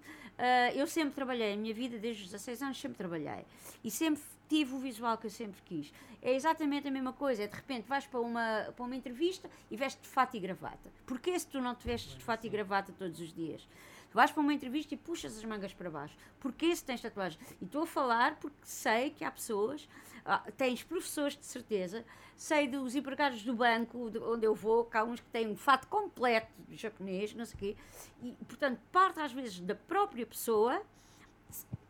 Eu 0.73 0.87
sempre 0.87 1.13
trabalhei 1.13 1.53
a 1.53 1.57
minha 1.57 1.73
vida 1.73 1.99
desde 1.99 2.23
os 2.23 2.31
16 2.31 2.61
anos 2.63 2.79
sempre 2.79 2.97
trabalhei. 2.97 3.45
E 3.83 3.91
sempre 3.91 4.23
tive 4.51 4.75
o 4.75 4.79
visual 4.79 5.17
que 5.17 5.27
eu 5.27 5.31
sempre 5.31 5.61
quis. 5.61 5.93
É 6.21 6.35
exatamente 6.35 6.85
a 6.85 6.91
mesma 6.91 7.13
coisa. 7.13 7.43
É 7.43 7.47
de 7.47 7.55
repente 7.55 7.87
vais 7.87 8.05
para 8.05 8.19
uma, 8.19 8.73
para 8.75 8.83
uma 8.83 8.95
entrevista 8.97 9.49
e 9.69 9.77
vestes 9.77 10.01
de 10.01 10.09
fato 10.09 10.35
e 10.35 10.41
gravata. 10.41 10.91
Porquê 11.05 11.39
se 11.39 11.47
tu 11.47 11.61
não 11.61 11.73
te 11.73 11.87
vestes 11.87 12.17
de 12.17 12.21
fato 12.21 12.45
e 12.45 12.49
gravata 12.49 12.91
todos 12.99 13.21
os 13.21 13.33
dias? 13.33 13.65
Tu 14.11 14.15
vais 14.15 14.29
para 14.29 14.41
uma 14.41 14.53
entrevista 14.53 14.93
e 14.93 14.97
puxas 14.97 15.37
as 15.37 15.45
mangas 15.45 15.73
para 15.73 15.89
baixo. 15.89 16.17
Porquê 16.37 16.75
se 16.75 16.83
tens 16.83 16.99
tatuagem? 16.99 17.39
E 17.61 17.63
estou 17.63 17.83
a 17.83 17.87
falar 17.87 18.35
porque 18.41 18.57
sei 18.61 19.11
que 19.11 19.23
há 19.23 19.31
pessoas, 19.31 19.87
ah, 20.25 20.43
tens 20.57 20.83
professores 20.83 21.37
de 21.37 21.45
certeza, 21.45 22.03
sei 22.35 22.67
dos 22.67 22.93
empregados 22.93 23.43
do 23.43 23.55
banco 23.55 24.09
de 24.09 24.17
onde 24.17 24.45
eu 24.45 24.53
vou, 24.53 24.83
que 24.83 24.97
há 24.97 25.03
uns 25.05 25.21
que 25.21 25.29
têm 25.29 25.47
um 25.47 25.55
fato 25.55 25.87
completo 25.87 26.51
japonês, 26.71 27.33
não 27.33 27.45
sei 27.45 27.55
o 27.55 27.57
quê, 27.57 27.77
e 28.21 28.45
portanto 28.45 28.81
parte 28.91 29.17
às 29.21 29.31
vezes 29.31 29.61
da 29.61 29.75
própria 29.75 30.25
pessoa 30.25 30.81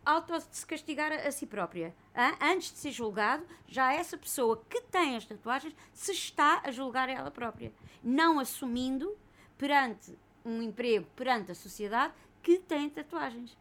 auto 0.05 0.33
se 0.51 0.65
castigar 0.65 1.11
a, 1.11 1.27
a 1.27 1.31
si 1.31 1.45
própria. 1.45 1.93
Hein? 2.15 2.35
Antes 2.41 2.71
de 2.71 2.77
ser 2.77 2.91
julgado, 2.91 3.43
já 3.67 3.93
essa 3.93 4.17
pessoa 4.17 4.61
que 4.69 4.81
tem 4.81 5.15
as 5.15 5.25
tatuagens 5.25 5.75
se 5.93 6.11
está 6.11 6.61
a 6.63 6.71
julgar 6.71 7.09
ela 7.09 7.31
própria. 7.31 7.71
Não 8.03 8.39
assumindo 8.39 9.15
perante 9.57 10.17
um 10.43 10.61
emprego, 10.61 11.05
perante 11.15 11.51
a 11.51 11.55
sociedade, 11.55 12.13
que 12.41 12.57
tem 12.57 12.89
tatuagens. 12.89 13.55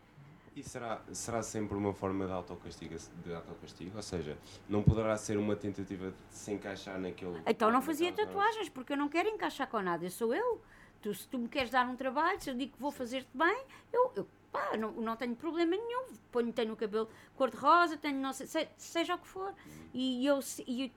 E 0.57 0.62
será, 0.62 1.00
será 1.12 1.42
sempre 1.42 1.76
uma 1.76 1.94
forma 1.94 2.26
de 2.26 2.33
autocastigo, 2.33 2.96
de 3.24 3.33
autocastigo? 3.33 3.96
Ou 3.96 4.03
seja, 4.03 4.37
não 4.68 4.83
poderá 4.83 5.16
ser 5.16 5.37
uma 5.37 5.55
tentativa 5.55 6.11
de 6.11 6.16
se 6.37 6.53
encaixar 6.53 6.98
naquele. 6.98 7.40
Então 7.46 7.70
não 7.70 7.81
fazia 7.81 8.12
tatuagens, 8.12 8.68
porque 8.68 8.92
eu 8.92 8.96
não 8.96 9.09
quero 9.09 9.29
encaixar 9.29 9.68
com 9.68 9.81
nada, 9.81 10.05
eu 10.05 10.11
sou 10.11 10.35
eu. 10.35 10.61
Tu, 11.00 11.14
se 11.14 11.26
tu 11.29 11.38
me 11.38 11.48
queres 11.48 11.70
dar 11.70 11.88
um 11.88 11.96
trabalho, 11.96 12.40
se 12.40 12.50
eu 12.50 12.55
digo 12.55 12.72
que 12.72 12.81
vou 12.81 12.90
fazer-te 12.90 13.31
bem, 13.33 13.64
eu, 13.92 14.12
eu 14.16 14.26
pá, 14.53 14.77
não, 14.77 14.93
não 14.93 15.17
tenho 15.17 15.35
problema 15.35 15.77
nenhum. 15.77 16.07
Ponho, 16.31 16.53
tenho 16.53 16.73
o 16.73 16.77
cabelo 16.77 17.09
cor-de-rosa, 17.37 17.97
tenho, 17.97 18.21
não 18.21 18.33
sei, 18.33 18.47
se, 18.47 18.69
seja 18.77 19.15
o 19.15 19.19
que 19.19 19.27
for. 19.27 19.55
E 19.93 20.25
eu, 20.27 20.41
e 20.67 20.93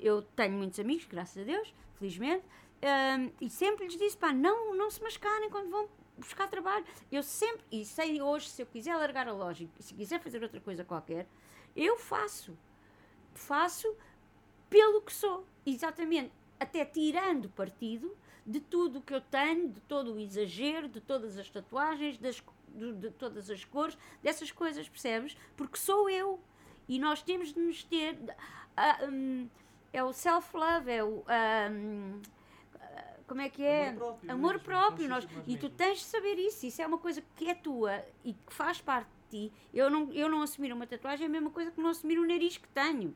eu 0.00 0.22
tenho 0.22 0.52
muitos 0.56 0.78
amigos, 0.78 1.06
graças 1.06 1.42
a 1.42 1.44
Deus, 1.44 1.74
felizmente, 1.94 2.44
um, 2.82 3.30
e 3.40 3.50
sempre 3.50 3.84
lhes 3.86 3.96
disse, 3.96 4.16
pá, 4.16 4.32
não, 4.32 4.74
não 4.74 4.90
se 4.90 5.02
mascarem 5.02 5.50
quando 5.50 5.70
vão 5.70 5.88
buscar 6.16 6.48
trabalho. 6.48 6.84
Eu 7.10 7.22
sempre, 7.22 7.62
e 7.70 7.84
sei 7.84 8.20
hoje, 8.20 8.48
se 8.48 8.62
eu 8.62 8.66
quiser 8.66 8.94
largar 8.96 9.28
a 9.28 9.32
loja 9.32 9.68
se 9.78 9.94
quiser 9.94 10.20
fazer 10.20 10.42
outra 10.42 10.60
coisa 10.60 10.84
qualquer, 10.84 11.26
eu 11.76 11.96
faço. 11.98 12.56
Faço 13.34 13.94
pelo 14.68 15.00
que 15.02 15.12
sou, 15.12 15.44
exatamente, 15.64 16.32
até 16.58 16.84
tirando 16.84 17.48
partido 17.50 18.16
de 18.46 18.60
tudo 18.60 18.98
o 18.98 19.02
que 19.02 19.14
eu 19.14 19.20
tenho, 19.20 19.68
de 19.68 19.80
todo 19.82 20.14
o 20.14 20.18
exagero, 20.18 20.88
de 20.88 21.00
todas 21.00 21.38
as 21.38 21.48
tatuagens, 21.50 22.18
das 22.18 22.42
de, 22.74 22.92
de, 22.94 23.10
todas 23.10 23.50
as 23.50 23.64
cores, 23.64 23.96
dessas 24.22 24.50
coisas, 24.50 24.88
percebes? 24.88 25.36
Porque 25.56 25.76
sou 25.76 26.08
eu. 26.08 26.40
E 26.88 26.98
nós 26.98 27.22
temos 27.22 27.52
de 27.52 27.60
nos 27.60 27.84
ter. 27.84 28.14
Uh, 28.14 29.10
um, 29.10 29.48
é 29.92 30.02
o 30.02 30.12
self-love, 30.12 30.90
é 30.90 31.04
o. 31.04 31.24
Um, 31.70 32.20
como 33.30 33.42
é 33.42 33.48
que 33.48 33.62
é? 33.62 33.90
Amor 33.90 33.98
próprio. 33.98 34.32
Amor 34.32 34.52
mesmo, 34.54 34.64
próprio 34.64 35.08
nós, 35.08 35.28
e 35.46 35.56
tu 35.56 35.70
tens 35.70 35.98
de 35.98 36.04
saber 36.04 36.34
isso. 36.36 36.66
Isso 36.66 36.82
é 36.82 36.86
uma 36.86 36.98
coisa 36.98 37.22
que 37.36 37.48
é 37.48 37.54
tua 37.54 38.04
e 38.24 38.32
que 38.32 38.52
faz 38.52 38.80
parte 38.80 39.08
de 39.30 39.48
ti. 39.48 39.52
Eu 39.72 39.88
não, 39.88 40.12
eu 40.12 40.28
não 40.28 40.42
assumir 40.42 40.72
uma 40.72 40.84
tatuagem 40.84 41.26
é 41.26 41.28
a 41.28 41.30
mesma 41.30 41.48
coisa 41.48 41.70
que 41.70 41.80
não 41.80 41.90
assumir 41.90 42.18
o 42.18 42.26
nariz 42.26 42.56
que 42.56 42.66
tenho. 42.70 43.14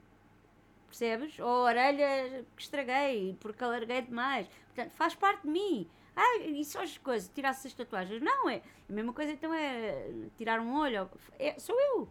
Percebes? 0.86 1.36
Ou 1.40 1.48
a 1.48 1.62
orelha 1.62 2.46
que 2.54 2.62
estraguei 2.62 3.36
porque 3.40 3.64
alarguei 3.64 4.02
demais. 4.02 4.46
Portanto, 4.66 4.92
faz 4.92 5.16
parte 5.16 5.42
de 5.42 5.48
mim. 5.48 5.90
Ah, 6.16 6.38
e 6.38 6.64
só 6.64 6.82
as 6.82 6.96
coisas, 6.98 7.28
tirar 7.34 7.50
as 7.50 7.74
tatuagens. 7.74 8.22
Não, 8.22 8.48
é 8.48 8.62
a 8.88 8.92
mesma 8.92 9.12
coisa 9.12 9.32
então 9.32 9.52
é 9.52 10.10
tirar 10.36 10.60
um 10.60 10.76
olho. 10.76 11.10
É, 11.38 11.58
sou 11.58 11.78
eu. 11.80 12.08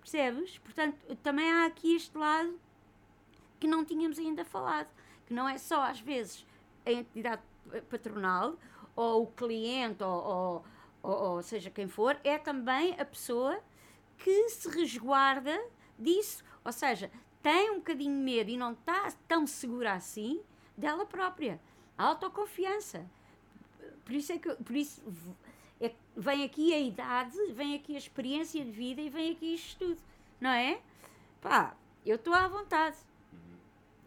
Percebes? 0.00 0.58
Portanto, 0.58 0.96
também 1.22 1.50
há 1.50 1.66
aqui 1.66 1.96
este 1.96 2.16
lado 2.16 2.60
que 3.58 3.66
não 3.66 3.84
tínhamos 3.84 4.18
ainda 4.18 4.44
falado. 4.44 4.88
Que 5.26 5.34
não 5.34 5.48
é 5.48 5.58
só, 5.58 5.82
às 5.82 6.00
vezes, 6.00 6.46
a 6.84 6.92
entidade 6.92 7.42
patronal 7.90 8.56
ou 8.94 9.24
o 9.24 9.26
cliente 9.26 10.02
ou, 10.02 10.24
ou, 10.24 10.64
ou, 11.02 11.34
ou 11.34 11.42
seja 11.42 11.70
quem 11.70 11.88
for, 11.88 12.18
é 12.22 12.38
também 12.38 12.98
a 12.98 13.04
pessoa 13.04 13.60
que 14.18 14.48
se 14.48 14.68
resguarda 14.68 15.58
disso. 15.98 16.44
Ou 16.64 16.72
seja, 16.72 17.10
tem 17.42 17.70
um 17.70 17.76
bocadinho 17.76 18.16
medo 18.16 18.50
e 18.50 18.56
não 18.56 18.72
está 18.72 19.12
tão 19.28 19.46
segura 19.46 19.92
assim 19.92 20.40
dela 20.76 21.06
própria. 21.06 21.60
A 21.96 22.04
autoconfiança. 22.04 23.08
Por 24.06 24.14
isso 24.14 24.32
é 24.32 24.38
que 24.38 24.54
por 24.54 24.74
isso 24.74 25.02
é, 25.80 25.92
vem 26.16 26.44
aqui 26.44 26.72
a 26.72 26.78
idade, 26.80 27.36
vem 27.52 27.74
aqui 27.74 27.94
a 27.94 27.98
experiência 27.98 28.64
de 28.64 28.70
vida 28.70 29.00
e 29.02 29.10
vem 29.10 29.32
aqui 29.32 29.52
isto 29.54 29.76
tudo. 29.78 30.00
Não 30.40 30.48
é? 30.50 30.80
Pá, 31.42 31.76
eu 32.06 32.16
estou 32.16 32.32
à 32.32 32.48
vontade. 32.48 32.96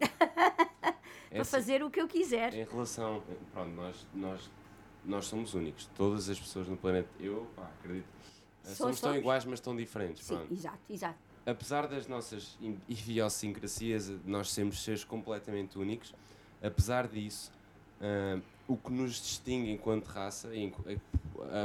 para 0.00 0.94
Essa- 1.30 1.50
fazer 1.58 1.82
o 1.84 1.90
que 1.90 2.00
eu 2.00 2.08
quiser. 2.08 2.52
Em 2.54 2.64
relação. 2.64 3.22
Pronto, 3.52 3.70
nós, 3.70 4.06
nós, 4.14 4.50
nós 5.04 5.26
somos 5.26 5.54
únicos. 5.54 5.86
Todas 5.94 6.28
as 6.28 6.38
pessoas 6.40 6.66
no 6.66 6.76
planeta. 6.76 7.08
Eu, 7.20 7.46
pá, 7.54 7.70
acredito. 7.78 8.08
Só 8.64 8.74
Somos 8.74 9.00
tão 9.00 9.10
somos. 9.10 9.18
iguais, 9.22 9.44
mas 9.44 9.60
tão 9.60 9.76
diferentes. 9.76 10.24
Sim, 10.24 10.36
Pronto. 10.36 10.52
exato, 10.52 10.78
exato. 10.88 11.18
apesar 11.46 11.86
das 11.88 12.06
nossas 12.06 12.56
in- 12.60 12.78
idiosincrasias, 12.88 14.06
de 14.08 14.20
nós 14.30 14.50
sermos 14.50 14.82
seres 14.82 15.02
completamente 15.04 15.78
únicos, 15.78 16.14
apesar 16.62 17.08
disso, 17.08 17.50
ah, 18.00 18.38
o 18.72 18.76
que 18.76 18.92
nos 18.92 19.12
distingue 19.20 19.72
enquanto 19.72 20.06
raça, 20.06 20.48
a, 20.48 21.62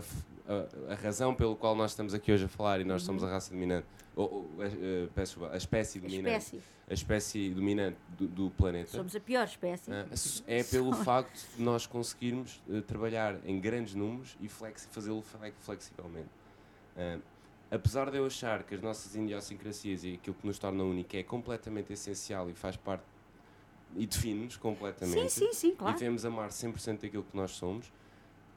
a- 0.52 0.94
a 0.94 0.96
razão 0.96 1.34
pelo 1.36 1.56
qual 1.56 1.76
nós 1.76 1.92
estamos 1.92 2.14
aqui 2.14 2.32
hoje 2.32 2.46
a 2.46 2.48
falar 2.48 2.80
e 2.82 2.84
nós 2.84 3.04
somos 3.04 3.24
a 3.24 3.30
raça 3.30 3.52
dominante, 3.52 3.86
ou, 4.16 4.26
ou, 4.58 4.62
a, 4.62 4.66
a- 4.66 5.08
peço 5.14 5.46
a 5.46 5.56
espécie 5.58 6.00
dominante, 6.00 6.38
espécie. 6.46 6.62
a 6.90 6.94
espécie 6.94 7.50
dominante 7.52 7.98
do, 8.18 8.28
do 8.28 8.50
planeta, 8.52 8.90
Somos 8.92 9.16
a 9.16 9.20
pior 9.20 9.46
espécie. 9.46 9.92
ah, 9.92 10.06
é 10.48 10.64
pelo 10.64 10.94
facto 10.94 11.46
de 11.56 11.62
nós 11.62 11.86
conseguirmos 11.86 12.62
eh, 12.70 12.82
trabalhar 12.82 13.36
em 13.46 13.60
grandes 13.60 13.94
números 13.94 14.36
e 14.42 14.48
flexi- 14.48 14.88
fazê-lo 14.90 15.22
fle- 15.22 15.54
flexivelmente. 15.62 16.30
Ah, 16.98 17.20
apesar 17.70 18.10
de 18.10 18.18
eu 18.18 18.26
achar 18.26 18.64
que 18.64 18.74
as 18.74 18.82
nossas 18.82 19.16
idiosincrasias 19.16 20.04
e 20.04 20.14
aquilo 20.16 20.36
que 20.36 20.48
nos 20.48 20.58
torna 20.58 20.84
único 20.84 21.16
é 21.16 21.22
completamente 21.24 21.92
essencial 21.94 22.50
e 22.50 22.54
faz 22.54 22.76
parte 22.78 23.04
e 23.96 24.06
define-nos 24.06 24.54
sim, 24.56 24.60
completamente 24.60 25.30
sim, 25.32 25.54
sim, 25.54 25.70
e 25.70 25.76
claro. 25.76 25.98
devemos 25.98 26.26
amar 26.26 26.50
100% 26.50 27.02
daquilo 27.02 27.24
que 27.24 27.36
nós 27.36 27.52
somos, 27.52 27.92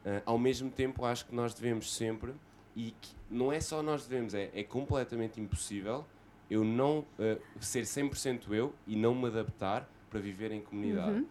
ah, 0.05 0.23
ao 0.27 0.39
mesmo 0.39 0.71
tempo 0.71 1.05
acho 1.05 1.27
que 1.27 1.35
nós 1.35 1.55
devemos 1.55 1.95
sempre, 1.95 2.33
e 2.77 2.95
não 3.31 3.53
é 3.53 3.61
só 3.61 3.83
nós 3.83 4.07
devemos, 4.07 4.35
é, 4.35 4.51
é 4.55 4.63
completamente 4.63 5.41
impossível 5.41 6.05
eu 6.51 6.65
não 6.65 7.05
ah, 7.19 7.39
ser 7.61 7.83
100% 7.85 8.53
eu 8.53 8.75
e 8.87 8.97
não 8.97 9.15
me 9.15 9.27
adaptar 9.27 9.89
para 10.11 10.21
viver 10.21 10.51
em 10.53 10.61
comunidade. 10.61 11.19
Uhum. 11.19 11.27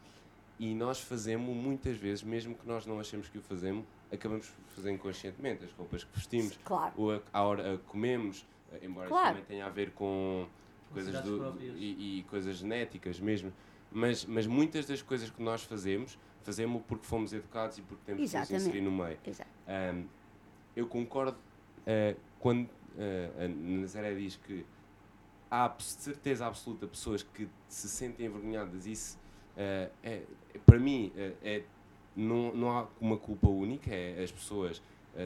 E 0.60 0.74
nós 0.74 1.00
fazemos 1.00 1.56
muitas 1.56 1.98
vezes, 1.98 2.24
mesmo 2.24 2.56
que 2.56 2.68
nós 2.68 2.86
não 2.86 3.00
achemos 3.00 3.28
que 3.28 3.38
o 3.38 3.42
fazemos, 3.42 3.86
acabamos 4.12 4.48
por 4.48 4.76
fazer 4.76 4.92
inconscientemente. 4.92 5.66
As 5.66 5.72
roupas 5.72 6.04
que 6.04 6.16
vestimos, 6.16 6.58
Claro. 6.64 6.94
ou 6.98 7.14
a, 7.14 7.22
a 7.32 7.44
hora 7.44 7.76
a 7.76 7.78
comemos, 7.90 8.46
eh, 8.72 8.80
embora 8.84 9.08
Claro. 9.08 9.26
isso 9.26 9.34
também 9.34 9.46
tenha 9.46 9.66
a 9.66 9.70
ver 9.70 9.92
com 9.92 10.48
coisas 10.94 11.14
Necessidades 11.14 11.54
do, 11.54 11.62
e, 11.78 12.20
e 12.20 12.24
coisas 12.24 12.56
genéticas 12.58 13.20
mesmo. 13.20 13.52
Mas, 13.92 14.26
mas 14.26 14.46
muitas 14.48 14.86
das 14.86 15.02
coisas 15.02 15.30
que 15.30 15.42
nós 15.42 15.64
fazemos, 15.64 16.18
fazemos 16.44 16.82
porque 16.88 17.06
fomos 17.06 17.32
educados 17.34 17.78
e 17.78 17.82
porque 17.82 18.04
temos 18.06 18.18
que 18.20 18.24
nos 18.24 18.34
Exatamente. 18.34 18.64
inserir 18.70 18.82
no 18.82 18.92
meio. 18.92 19.18
Ahm, 19.68 20.06
eu 20.76 20.86
concordo 20.88 21.38
eh, 21.86 22.16
quando 22.40 22.70
eh, 22.98 23.30
a 23.46 23.48
Nazaré 23.48 24.14
diz 24.16 24.36
que 24.36 24.66
há 25.50 25.66
abs- 25.66 25.86
certeza 26.00 26.46
absoluta 26.46 26.86
pessoas 26.88 27.24
que 27.24 27.48
se 27.70 27.88
sentem 27.88 28.26
envergonhadas. 28.26 28.86
Isso, 28.86 29.18
eh, 29.56 29.90
é, 30.04 30.10
é- 30.54 30.60
para 30.66 30.78
mim, 30.80 31.12
é, 31.16 31.64
não, 32.16 32.54
não 32.54 32.78
há 32.78 32.88
uma 33.00 33.18
culpa 33.18 33.48
única. 33.48 33.90
É, 33.94 34.22
as 34.22 34.32
pessoas 34.32 34.82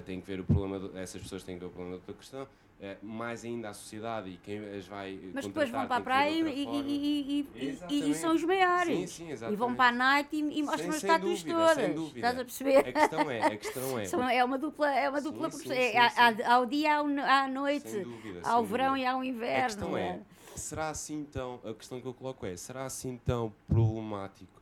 têm 0.06 0.22
que 0.22 0.28
ver 0.28 0.40
o 0.40 0.44
problema, 0.44 0.80
do- 0.80 0.96
essas 0.98 1.22
pessoas 1.22 1.44
têm 1.44 1.56
que 1.56 1.62
ver 1.62 1.66
o 1.68 1.70
problema 1.70 1.92
da 1.92 1.98
outra 1.98 2.14
questão. 2.14 2.48
Eh, 2.84 2.98
mais 3.02 3.46
ainda 3.46 3.70
a 3.70 3.74
sociedade 3.74 4.30
e 4.32 4.38
quem 4.38 4.58
as 4.76 4.88
vai. 4.88 5.14
eh, 5.14 5.30
Mas 5.34 5.46
depois 5.46 5.70
vão 5.70 5.86
para 5.88 5.98
a 5.98 6.02
praia 6.02 6.32
e, 6.32 7.48
e- 7.90 8.16
são 8.16 8.34
os 8.34 8.44
maiores. 8.44 9.12
Sim, 9.12 9.28
sim, 9.36 9.52
e 9.52 9.56
vão 9.56 9.76
para 9.76 9.90
a 9.90 9.92
night 9.92 10.36
e, 10.36 10.40
e 10.40 10.64
mostram 10.64 10.90
as 10.90 10.96
estátuas 10.96 11.44
todas. 11.44 11.76
sem 11.76 11.94
dúvida. 11.94 12.18
Estás 12.18 12.40
a 12.40 12.44
perceber? 12.44 12.78
A 12.80 12.92
questão 12.92 13.32
é, 13.32 13.46
a 13.46 13.58
questão 13.58 14.00
é. 14.00 14.06
São- 14.06 14.30
é 14.30 14.44
uma 14.44 14.58
dupla, 14.58 14.92
é 14.94 15.08
uma 15.10 15.22
dupla 15.22 15.52
sim, 15.52 15.72
É, 15.72 15.98
há- 16.00 16.10
sim. 16.36 16.42
ao 16.44 16.66
dia 16.66 16.98
ao 16.98 17.06
à 17.06 17.48
noite. 17.48 18.00
Dúvida, 18.00 18.42
Ao 18.44 18.64
verão 18.66 18.90
dúvida. 18.94 19.06
e 19.06 19.08
ao 19.08 19.24
inverno. 19.24 19.60
A 19.62 19.66
questão 19.66 19.98
é, 19.98 20.20
será 20.56 20.90
assim 20.90 21.24
tão. 21.32 21.60
A 21.64 21.74
questão 21.76 22.02
que 22.02 22.08
eu 22.08 22.14
coloco 22.16 22.46
é: 22.48 22.56
será 22.58 22.86
assim 22.86 23.18
tão 23.24 23.54
problemático? 23.68 24.60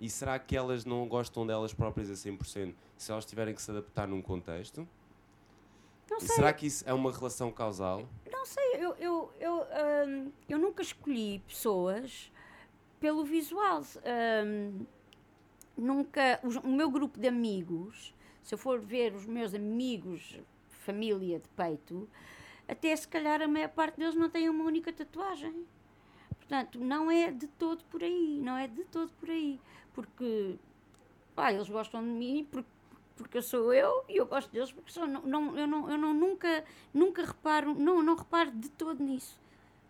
E 0.00 0.08
será 0.10 0.38
que 0.38 0.56
elas 0.56 0.84
não 0.84 1.06
gostam 1.06 1.46
delas 1.46 1.72
próprias 1.74 2.10
a 2.10 2.14
100% 2.14 2.74
se 2.96 3.12
elas 3.12 3.24
tiverem 3.26 3.54
que 3.54 3.60
se 3.62 3.70
adaptar 3.70 4.08
num 4.08 4.22
contexto? 4.22 4.88
Não 6.10 6.20
sei, 6.20 6.28
será 6.36 6.52
que 6.52 6.66
isso 6.66 6.84
é 6.86 6.92
uma 6.92 7.12
relação 7.12 7.50
causal? 7.52 8.08
não 8.30 8.44
sei, 8.46 8.74
eu, 8.76 8.94
eu, 8.98 9.32
eu, 9.38 9.66
hum, 10.08 10.32
eu 10.48 10.58
nunca 10.58 10.82
escolhi 10.82 11.38
pessoas 11.46 12.32
pelo 12.98 13.24
visual. 13.24 13.82
Hum, 14.44 14.84
nunca. 15.76 16.40
os- 16.42 16.56
o 16.56 16.68
meu 16.68 16.90
grupo 16.90 17.18
de 17.18 17.28
amigos, 17.28 18.14
se 18.42 18.54
eu 18.54 18.58
for 18.58 18.80
ver 18.80 19.14
os 19.14 19.26
meus 19.26 19.54
amigos, 19.54 20.38
família 20.68 21.38
de 21.38 21.48
peito, 21.50 22.08
até 22.66 22.94
se 22.96 23.06
calhar 23.06 23.40
a 23.42 23.48
maior 23.48 23.68
parte 23.68 23.98
deles 23.98 24.14
não 24.14 24.28
tem 24.30 24.48
uma 24.48 24.64
única 24.64 24.92
tatuagem. 24.92 25.64
Portanto, 26.36 26.80
não 26.80 27.10
é 27.10 27.30
de 27.30 27.46
todo 27.46 27.84
por 27.84 28.02
aí, 28.02 28.40
não 28.42 28.56
é 28.56 28.66
de 28.66 28.84
todo 28.84 29.10
por 29.20 29.30
aí. 29.30 29.60
Porque 29.92 30.56
pá, 31.34 31.52
eles 31.52 31.68
gostam 31.68 32.02
de 32.02 32.08
mim 32.08 32.46
porque, 32.50 32.68
porque 33.22 33.38
eu 33.38 33.42
sou 33.42 33.72
eu 33.72 34.04
e 34.08 34.16
eu 34.16 34.26
gosto 34.26 34.50
deles 34.50 34.72
porque 34.72 34.90
sou. 34.90 35.06
Não, 35.06 35.22
não, 35.22 35.58
eu 35.58 35.66
não, 35.66 35.90
eu 35.90 35.98
não 35.98 36.14
nunca, 36.14 36.64
nunca 36.92 37.24
reparo, 37.24 37.74
não, 37.74 38.02
não 38.02 38.14
reparo 38.16 38.50
de 38.50 38.68
todo 38.70 39.02
nisso. 39.02 39.38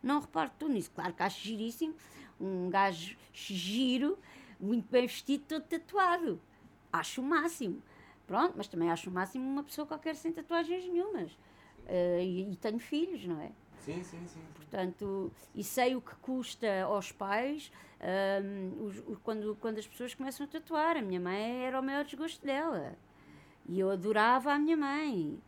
Não 0.02 0.20
reparo 0.20 0.50
de 0.50 0.56
todo 0.56 0.72
nisso. 0.72 0.90
Claro 0.94 1.12
que 1.12 1.22
acho 1.22 1.40
giríssimo 1.40 1.94
um 2.40 2.70
gajo 2.70 3.16
giro, 3.32 4.18
muito 4.58 4.88
bem 4.90 5.06
vestido, 5.06 5.44
todo 5.46 5.62
tatuado. 5.64 6.40
Acho 6.92 7.20
o 7.20 7.24
máximo. 7.24 7.82
Pronto, 8.26 8.54
mas 8.56 8.66
também 8.68 8.90
acho 8.90 9.10
o 9.10 9.12
máximo 9.12 9.44
uma 9.48 9.62
pessoa 9.62 9.86
qualquer 9.86 10.14
sem 10.16 10.32
tatuagens 10.32 10.84
nenhumas. 10.86 11.36
Eh, 11.86 12.24
e, 12.24 12.52
e 12.52 12.56
tenho 12.56 12.78
filhos, 12.78 13.24
não 13.26 13.40
é? 13.40 13.50
Sim, 13.80 14.02
sim, 14.02 14.24
sim. 14.26 14.40
Portanto, 14.54 15.32
e 15.54 15.64
sei 15.64 15.96
o 15.96 16.00
que 16.00 16.14
custa 16.16 16.82
aos 16.84 17.10
pais 17.12 17.72
hum, 18.42 18.84
os- 18.86 19.02
os- 19.06 19.18
quando, 19.22 19.56
quando 19.60 19.78
as 19.78 19.86
pessoas 19.86 20.14
começam 20.14 20.46
a 20.46 20.48
tatuar. 20.48 20.96
A 20.96 21.02
minha 21.02 21.18
mãe 21.20 21.64
era 21.64 21.80
o 21.80 21.82
maior 21.82 22.04
desgosto 22.04 22.44
dela. 22.46 22.94
E 23.68 23.78
eu 23.78 23.90
adorava 23.90 24.52
a 24.52 24.58
minha 24.58 24.76
mãe. 24.76 25.40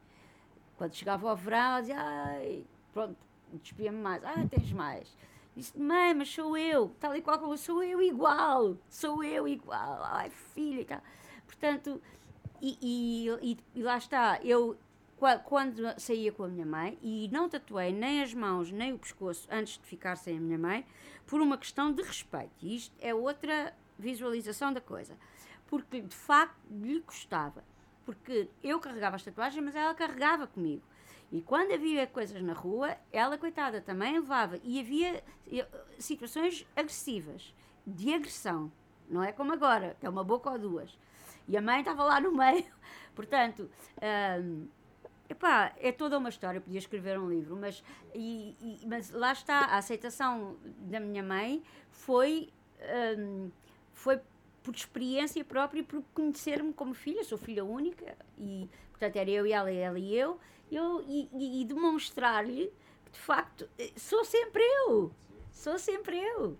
Quando 0.77 0.94
chegava 0.94 1.29
ao 1.31 1.37
verão, 1.37 1.59
ela 1.59 1.81
dizia, 1.81 2.01
ai, 2.01 2.64
pronto, 2.92 3.16
despia-me 3.53 3.98
mais. 3.98 4.25
Ah, 4.25 4.46
tens 4.48 4.72
mais. 4.72 5.16
Disse, 5.57 5.79
mãe, 5.79 6.14
mas 6.14 6.31
sou 6.33 6.57
eu, 6.57 6.94
tal 6.98 7.14
e 7.14 7.20
qual 7.20 7.38
como 7.38 7.57
sou 7.59 7.83
eu 7.83 8.01
igual, 8.01 8.77
sou 8.88 9.22
eu 9.22 9.46
igual, 9.46 10.03
ai 10.03 10.31
filha 10.31 10.85
tal. 10.87 11.03
Portanto, 11.46 12.01
e, 12.61 12.79
e, 13.42 13.59
e- 13.75 13.83
lá 13.83 13.98
está, 13.98 14.40
eu 14.42 14.79
qua- 15.18 15.38
quando 15.38 15.83
saía 16.01 16.33
com 16.33 16.44
a 16.44 16.48
minha 16.48 16.64
mãe 16.64 16.98
e 17.03 17.29
não 17.31 17.51
tatuei 17.51 17.92
nem 17.92 18.22
as 18.22 18.33
mãos 18.33 18.70
nem 18.72 18.94
o 18.94 18.98
pescoço 18.98 19.46
antes 19.51 19.75
de 19.79 19.85
ficar 19.85 20.16
sem 20.16 20.38
a 20.38 20.40
minha 20.40 20.59
mãe, 20.59 20.87
por 21.27 21.40
uma 21.42 21.59
questão 21.59 21.92
de 21.92 22.03
respeito. 22.03 22.51
E 22.62 22.75
isto 22.77 22.94
é 22.98 23.14
outra 23.14 23.75
visualização 23.98 24.72
da 24.72 24.81
coisa. 24.81 25.18
Porque 25.66 26.01
de 26.01 26.16
facto 26.16 26.57
lhe 26.70 27.01
custava. 27.03 27.62
Porque 28.04 28.48
eu 28.62 28.78
carregava 28.80 29.16
as 29.16 29.22
tatuagens, 29.22 29.64
mas 29.64 29.76
ela 29.76 29.94
carregava 29.94 30.46
comigo. 30.46 30.82
E 31.30 31.40
quando 31.40 31.72
havia 31.72 32.06
coisas 32.06 32.42
na 32.42 32.52
rua, 32.52 32.96
ela, 33.12 33.38
coitada, 33.38 33.80
também 33.80 34.12
levava. 34.14 34.58
E 34.62 34.78
havia 34.80 35.22
eh, 35.50 35.66
situações 35.98 36.66
agressivas, 36.76 37.54
de 37.86 38.12
agressão. 38.12 38.70
Não 39.08 39.22
é 39.22 39.32
como 39.32 39.52
agora, 39.52 39.96
que 39.98 40.04
é 40.06 40.08
uma 40.08 40.22
boca 40.24 40.50
ou 40.50 40.58
duas. 40.58 40.98
E 41.48 41.56
a 41.56 41.62
mãe 41.62 41.80
estava 41.80 42.04
lá 42.04 42.20
no 42.20 42.32
meio. 42.36 42.66
Portanto, 43.14 43.70
hum, 44.42 44.66
epá, 45.28 45.72
é 45.78 45.90
toda 45.92 46.18
uma 46.18 46.28
história. 46.28 46.59
Eu 46.59 46.62
podia 46.62 46.78
escrever 46.78 47.18
um 47.18 47.30
livro, 47.30 47.57
mas, 47.57 47.82
e- 48.14 48.55
e- 48.61 48.86
mas 48.86 49.11
lá 49.11 49.32
está. 49.32 49.61
A 49.66 49.78
aceitação 49.78 50.57
da 50.80 51.00
minha 51.00 51.22
mãe 51.22 51.62
foi, 51.90 52.50
hum, 53.18 53.50
foi 53.94 54.20
por 54.62 54.74
experiência 54.74 55.44
própria 55.44 55.80
e 55.80 55.82
por 55.82 56.02
conhecer-me 56.14 56.72
como 56.72 56.94
filha. 56.94 57.24
Sou 57.24 57.36
filha 57.38 57.64
única 57.64 58.16
e, 58.38 58.68
portanto, 58.90 59.16
era 59.16 59.30
eu 59.30 59.46
e 59.46 59.52
ela, 59.52 59.70
ela 59.70 59.98
e 59.98 60.14
eu. 60.16 60.38
eu 60.70 61.02
e, 61.06 61.28
e- 61.34 61.62
e 61.62 61.64
demonstrar-lhe 61.64 62.72
que, 63.04 63.12
de 63.12 63.18
facto, 63.18 63.68
eh, 63.78 63.90
sou 63.96 64.24
sempre 64.24 64.62
eu. 64.86 65.12
Sou 65.52 65.78
sempre 65.78 66.18
eu. 66.18 66.56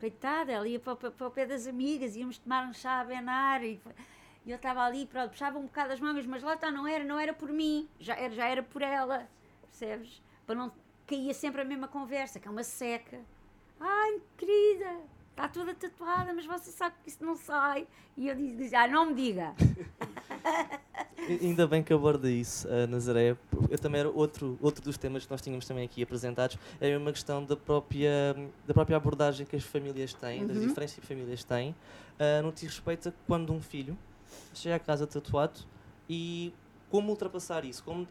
Coitada, 0.00 0.50
ela 0.52 0.66
ia 0.66 0.80
para, 0.80 0.92
o- 0.94 1.12
para 1.12 1.26
o 1.26 1.30
pé 1.30 1.46
das 1.46 1.66
amigas, 1.66 2.16
íamos 2.16 2.38
tomar 2.38 2.66
um 2.68 2.72
chá 2.72 3.00
a 3.00 3.04
benar 3.04 3.62
e 3.64 3.80
e 4.44 4.50
eu 4.50 4.56
estava 4.56 4.82
ali, 4.82 5.06
pronto, 5.06 5.30
puxava 5.30 5.56
um 5.56 5.66
bocado 5.66 5.92
as 5.92 6.00
mangas, 6.00 6.26
mas 6.26 6.42
lá 6.42 6.54
está, 6.54 6.68
não 6.68 6.84
era, 6.84 7.04
não 7.04 7.16
era 7.16 7.32
por 7.32 7.48
mim, 7.52 7.88
já 8.00 8.16
era, 8.16 8.34
já 8.34 8.48
era 8.48 8.60
por 8.60 8.82
ela, 8.82 9.28
percebes? 9.62 10.20
Para 10.44 10.56
não 10.56 10.72
caía 11.06 11.32
sempre 11.32 11.60
a 11.60 11.64
mesma 11.64 11.86
conversa, 11.86 12.40
que 12.40 12.48
é 12.48 12.50
uma 12.50 12.64
seca. 12.64 13.20
Ai, 13.78 14.20
querida, 14.36 14.96
está 15.32 15.48
toda 15.48 15.74
tatuada, 15.74 16.32
mas 16.32 16.46
você 16.46 16.70
sabe 16.70 16.94
que 17.02 17.08
isso 17.10 17.24
não 17.24 17.36
sai. 17.36 17.86
E 18.16 18.28
eu 18.28 18.34
disse, 18.36 18.74
ah, 18.76 18.86
não 18.86 19.06
me 19.06 19.14
diga. 19.14 19.54
Ainda 21.40 21.66
bem 21.66 21.82
que 21.82 21.92
aborda 21.92 22.30
isso, 22.30 22.68
a 22.68 22.86
Nazaré. 22.86 23.36
Eu 23.70 23.78
também 23.78 24.00
era 24.00 24.10
outro, 24.10 24.58
outro 24.60 24.82
dos 24.84 24.98
temas 24.98 25.24
que 25.24 25.30
nós 25.30 25.40
tínhamos 25.40 25.66
também 25.66 25.84
aqui 25.84 26.02
apresentados. 26.02 26.58
É 26.80 26.96
uma 26.96 27.12
questão 27.12 27.44
da 27.44 27.56
própria, 27.56 28.34
da 28.66 28.74
própria 28.74 28.96
abordagem 28.96 29.46
que 29.46 29.56
as 29.56 29.62
famílias 29.64 30.12
têm, 30.14 30.46
das 30.46 30.56
Uhum. 30.56 30.66
diferenças 30.68 30.96
que 30.96 31.00
as 31.02 31.08
famílias 31.08 31.44
têm, 31.44 31.74
ah, 32.18 32.42
no 32.42 32.52
que 32.52 32.60
diz 32.66 32.70
respeito 32.74 33.08
a 33.08 33.12
quando 33.26 33.52
um 33.52 33.60
filho 33.60 33.96
chega 34.54 34.76
a 34.76 34.78
casa 34.80 35.06
tatuado 35.06 35.60
e 36.08 36.52
como 36.92 37.10
ultrapassar 37.10 37.64
isso. 37.64 37.82
Como, 37.82 38.06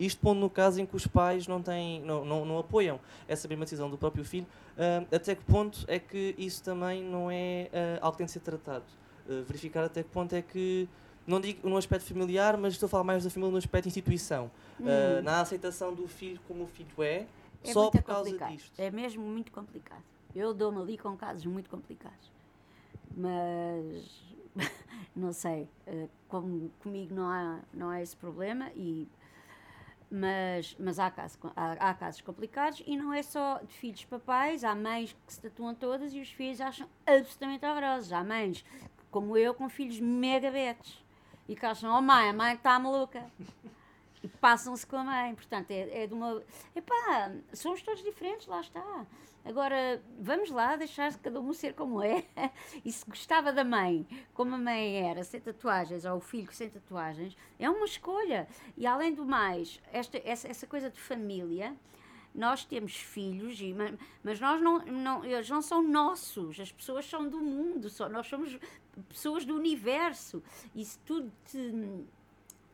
isto 0.00 0.18
pondo 0.20 0.40
no 0.40 0.48
caso 0.48 0.80
em 0.80 0.86
que 0.86 0.96
os 0.96 1.06
pais 1.06 1.46
não, 1.46 1.62
têm, 1.62 2.00
não, 2.00 2.24
não, 2.24 2.44
não 2.46 2.58
apoiam 2.58 2.98
essa 3.28 3.46
mesma 3.46 3.66
decisão 3.66 3.90
do 3.90 3.98
próprio 3.98 4.24
filho, 4.24 4.46
ah, 4.78 5.04
até 5.14 5.34
que 5.34 5.44
ponto 5.44 5.84
é 5.86 5.98
que 5.98 6.34
isso 6.38 6.62
também 6.64 7.02
não 7.02 7.30
é 7.30 7.68
ah, 7.70 7.98
algo 8.00 8.12
que 8.12 8.18
tem 8.18 8.26
de 8.26 8.32
ser 8.32 8.40
tratado? 8.40 8.86
Ah, 9.28 9.44
verificar 9.46 9.84
até 9.84 10.02
que 10.02 10.08
ponto 10.08 10.34
é 10.34 10.40
que 10.40 10.88
não 11.26 11.38
digo 11.38 11.68
no 11.68 11.76
aspecto 11.76 12.08
familiar, 12.08 12.56
mas 12.56 12.72
estou 12.72 12.86
a 12.86 12.90
falar 12.90 13.04
mais 13.04 13.22
da 13.22 13.28
família 13.28 13.52
no 13.52 13.58
aspecto 13.58 13.86
instituição. 13.86 14.50
Uh, 14.80 15.20
na 15.22 15.42
aceitação 15.42 15.92
do 15.92 16.08
filho 16.08 16.40
como 16.48 16.64
o 16.64 16.66
filho 16.66 17.02
é, 17.02 17.26
Hum. 17.64 17.70
É 17.70 17.72
só 17.72 17.90
por 17.90 18.02
causa 18.02 18.24
complicado. 18.24 18.52
disto. 18.52 18.80
É 18.80 18.90
mesmo 18.90 19.24
muito 19.24 19.50
complicado. 19.52 20.02
Eu 20.34 20.54
dou-me 20.54 20.80
ali 20.80 20.98
com 20.98 21.16
casos 21.16 21.44
muito 21.46 21.68
complicados. 21.68 22.30
Mas 23.16 24.24
não 25.14 25.32
sei, 25.32 25.68
eh, 25.86 26.08
como 26.28 26.70
comigo 26.80 27.14
não 27.14 27.28
há, 27.28 27.60
não 27.72 27.90
há 27.90 28.02
esse 28.02 28.16
problema 28.16 28.70
e 28.74 29.08
mas, 30.10 30.74
mas 30.78 30.98
há, 30.98 31.10
casos, 31.10 31.38
há, 31.54 31.72
há 31.72 31.94
casos 31.94 32.20
complicados 32.22 32.82
e 32.86 32.96
não 32.96 33.12
é 33.12 33.22
só 33.22 33.58
de 33.58 33.74
filhos 33.74 34.04
papais, 34.06 34.64
há 34.64 34.74
mães 34.74 35.14
que 35.26 35.32
se 35.32 35.40
tatuam 35.40 35.74
todas 35.74 36.14
e 36.14 36.20
os 36.20 36.30
filhos 36.30 36.60
acham 36.60 36.88
absolutamente 37.06 37.66
horrorosos. 37.66 38.12
Há 38.12 38.24
mães, 38.24 38.64
como 39.10 39.36
eu, 39.36 39.52
com 39.52 39.68
filhos 39.68 40.00
mega 40.00 40.50
betos 40.50 41.04
e 41.46 41.54
que 41.54 41.66
acham, 41.66 41.94
oh 41.94 42.00
mãe, 42.00 42.30
a 42.30 42.32
mãe 42.32 42.54
está 42.54 42.78
maluca. 42.78 43.24
E 44.22 44.28
passam-se 44.28 44.86
com 44.86 44.96
a 44.96 45.04
mãe. 45.04 45.34
Portanto, 45.34 45.70
é, 45.70 46.02
é 46.02 46.06
de 46.06 46.14
uma. 46.14 46.42
Epá, 46.74 47.30
somos 47.52 47.82
todos 47.82 48.02
diferentes, 48.02 48.46
lá 48.46 48.60
está. 48.60 49.06
Agora, 49.44 50.02
vamos 50.20 50.50
lá 50.50 50.76
deixar 50.76 51.16
cada 51.18 51.40
um 51.40 51.52
ser 51.52 51.74
como 51.74 52.02
é. 52.02 52.24
E 52.84 52.92
se 52.92 53.04
gostava 53.08 53.52
da 53.52 53.64
mãe, 53.64 54.06
como 54.34 54.54
a 54.54 54.58
mãe 54.58 55.08
era, 55.08 55.24
sem 55.24 55.40
tatuagens, 55.40 56.04
ou 56.04 56.16
o 56.16 56.20
filho 56.20 56.52
sem 56.52 56.68
tatuagens, 56.68 57.36
é 57.58 57.68
uma 57.70 57.84
escolha. 57.86 58.46
E 58.76 58.86
além 58.86 59.14
do 59.14 59.24
mais, 59.24 59.80
esta, 59.92 60.20
essa, 60.24 60.48
essa 60.48 60.66
coisa 60.66 60.90
de 60.90 61.00
família, 61.00 61.74
nós 62.34 62.64
temos 62.64 62.94
filhos, 62.94 63.58
e, 63.60 63.72
ma- 63.72 63.94
mas 64.22 64.38
nós 64.38 64.60
não, 64.60 64.78
não, 64.84 65.24
eles 65.24 65.48
não 65.48 65.62
são 65.62 65.82
nossos, 65.82 66.60
as 66.60 66.70
pessoas 66.70 67.06
são 67.08 67.26
do 67.28 67.38
mundo, 67.40 67.88
só, 67.88 68.08
nós 68.08 68.26
somos 68.26 68.58
pessoas 69.08 69.44
do 69.46 69.56
universo. 69.56 70.42
E 70.74 70.84
se 70.84 70.98
tu 71.00 71.30
te 71.46 71.72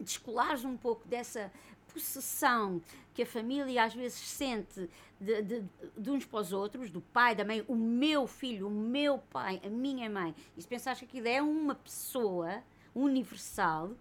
descolares 0.00 0.64
um 0.64 0.76
pouco 0.76 1.06
dessa 1.06 1.52
possessão 1.94 2.82
que 3.14 3.22
a 3.22 3.26
família 3.26 3.84
às 3.84 3.94
vezes 3.94 4.18
sente 4.18 4.90
de, 5.20 5.42
de, 5.42 5.64
de 5.96 6.10
uns 6.10 6.24
para 6.26 6.40
os 6.40 6.52
outros, 6.52 6.90
do 6.90 7.00
pai, 7.00 7.34
da 7.34 7.44
mãe, 7.44 7.64
o 7.68 7.76
meu 7.76 8.26
filho, 8.26 8.66
o 8.66 8.70
meu 8.70 9.18
pai, 9.18 9.60
a 9.64 9.68
minha 9.70 10.10
mãe, 10.10 10.34
e 10.56 10.60
se 10.60 10.68
pensares 10.68 10.98
que 10.98 11.04
aquilo 11.06 11.28
é 11.28 11.40
uma 11.40 11.74
pessoa 11.76 12.62
universal 12.94 13.92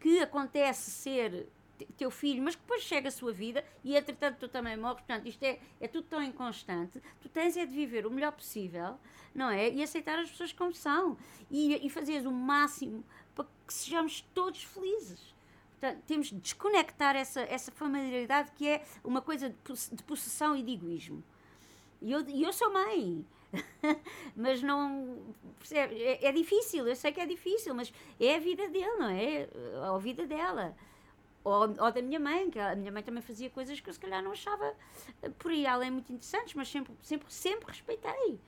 que 0.00 0.18
acontece 0.20 0.90
ser 0.90 1.46
te- 1.78 1.86
teu 1.96 2.10
filho, 2.10 2.42
mas 2.42 2.54
que 2.56 2.62
depois 2.62 2.82
chega 2.82 3.08
a 3.08 3.12
sua 3.12 3.32
vida 3.32 3.64
e 3.84 3.94
entretanto 3.96 4.38
tu 4.38 4.48
também 4.48 4.76
morres, 4.76 4.98
portanto 4.98 5.26
isto 5.28 5.42
é, 5.44 5.58
é 5.80 5.86
tudo 5.86 6.06
tão 6.08 6.22
inconstante, 6.22 7.00
tu 7.20 7.28
tens 7.28 7.56
é 7.56 7.66
de 7.66 7.74
viver 7.74 8.06
o 8.06 8.10
melhor 8.10 8.32
possível, 8.32 8.98
não 9.34 9.50
é? 9.50 9.70
E 9.70 9.82
aceitar 9.82 10.18
as 10.18 10.30
pessoas 10.30 10.52
como 10.52 10.74
são 10.74 11.16
e, 11.50 11.86
e 11.86 11.90
fazeres 11.90 12.26
o 12.26 12.32
máximo 12.32 13.04
para 13.34 13.46
que 13.66 13.72
sejamos 13.72 14.22
todos 14.34 14.62
felizes. 14.64 15.32
Temos 16.06 16.28
de 16.28 16.36
desconectar 16.36 17.16
essa, 17.16 17.40
essa 17.42 17.70
familiaridade 17.72 18.50
que 18.52 18.68
é 18.68 18.84
uma 19.04 19.20
coisa 19.20 19.48
de, 19.50 19.56
poss- 19.56 19.90
de 19.92 20.02
possessão 20.02 20.56
e 20.56 20.62
de 20.62 20.72
egoísmo. 20.72 21.22
E 22.00 22.12
eu, 22.12 22.20
eu 22.28 22.52
sou 22.52 22.72
mãe. 22.72 23.24
mas 24.36 24.62
não. 24.62 25.18
Percebe? 25.58 26.02
É, 26.02 26.26
é 26.26 26.32
difícil, 26.32 26.86
eu 26.86 26.96
sei 26.96 27.12
que 27.12 27.20
é 27.20 27.26
difícil, 27.26 27.74
mas 27.74 27.92
é 28.18 28.36
a 28.36 28.38
vida 28.38 28.68
dele, 28.68 28.96
não 28.98 29.08
é? 29.08 29.48
Ou 29.88 29.96
a 29.96 29.98
vida 29.98 30.26
dela. 30.26 30.74
Ou, 31.44 31.62
ou 31.62 31.92
da 31.92 32.00
minha 32.02 32.20
mãe, 32.20 32.50
que 32.50 32.58
a 32.58 32.74
minha 32.76 32.92
mãe 32.92 33.02
também 33.02 33.22
fazia 33.22 33.50
coisas 33.50 33.80
que 33.80 33.88
eu 33.88 33.92
se 33.92 33.98
calhar 34.00 34.22
não 34.22 34.32
achava 34.32 34.74
eh, 35.22 35.28
por 35.30 35.50
aí 35.50 35.66
além 35.66 35.90
muito 35.90 36.12
interessantes, 36.12 36.54
mas 36.54 36.68
sempre, 36.68 36.94
sempre, 37.02 37.32
sempre 37.32 37.66
respeitei. 37.68 38.38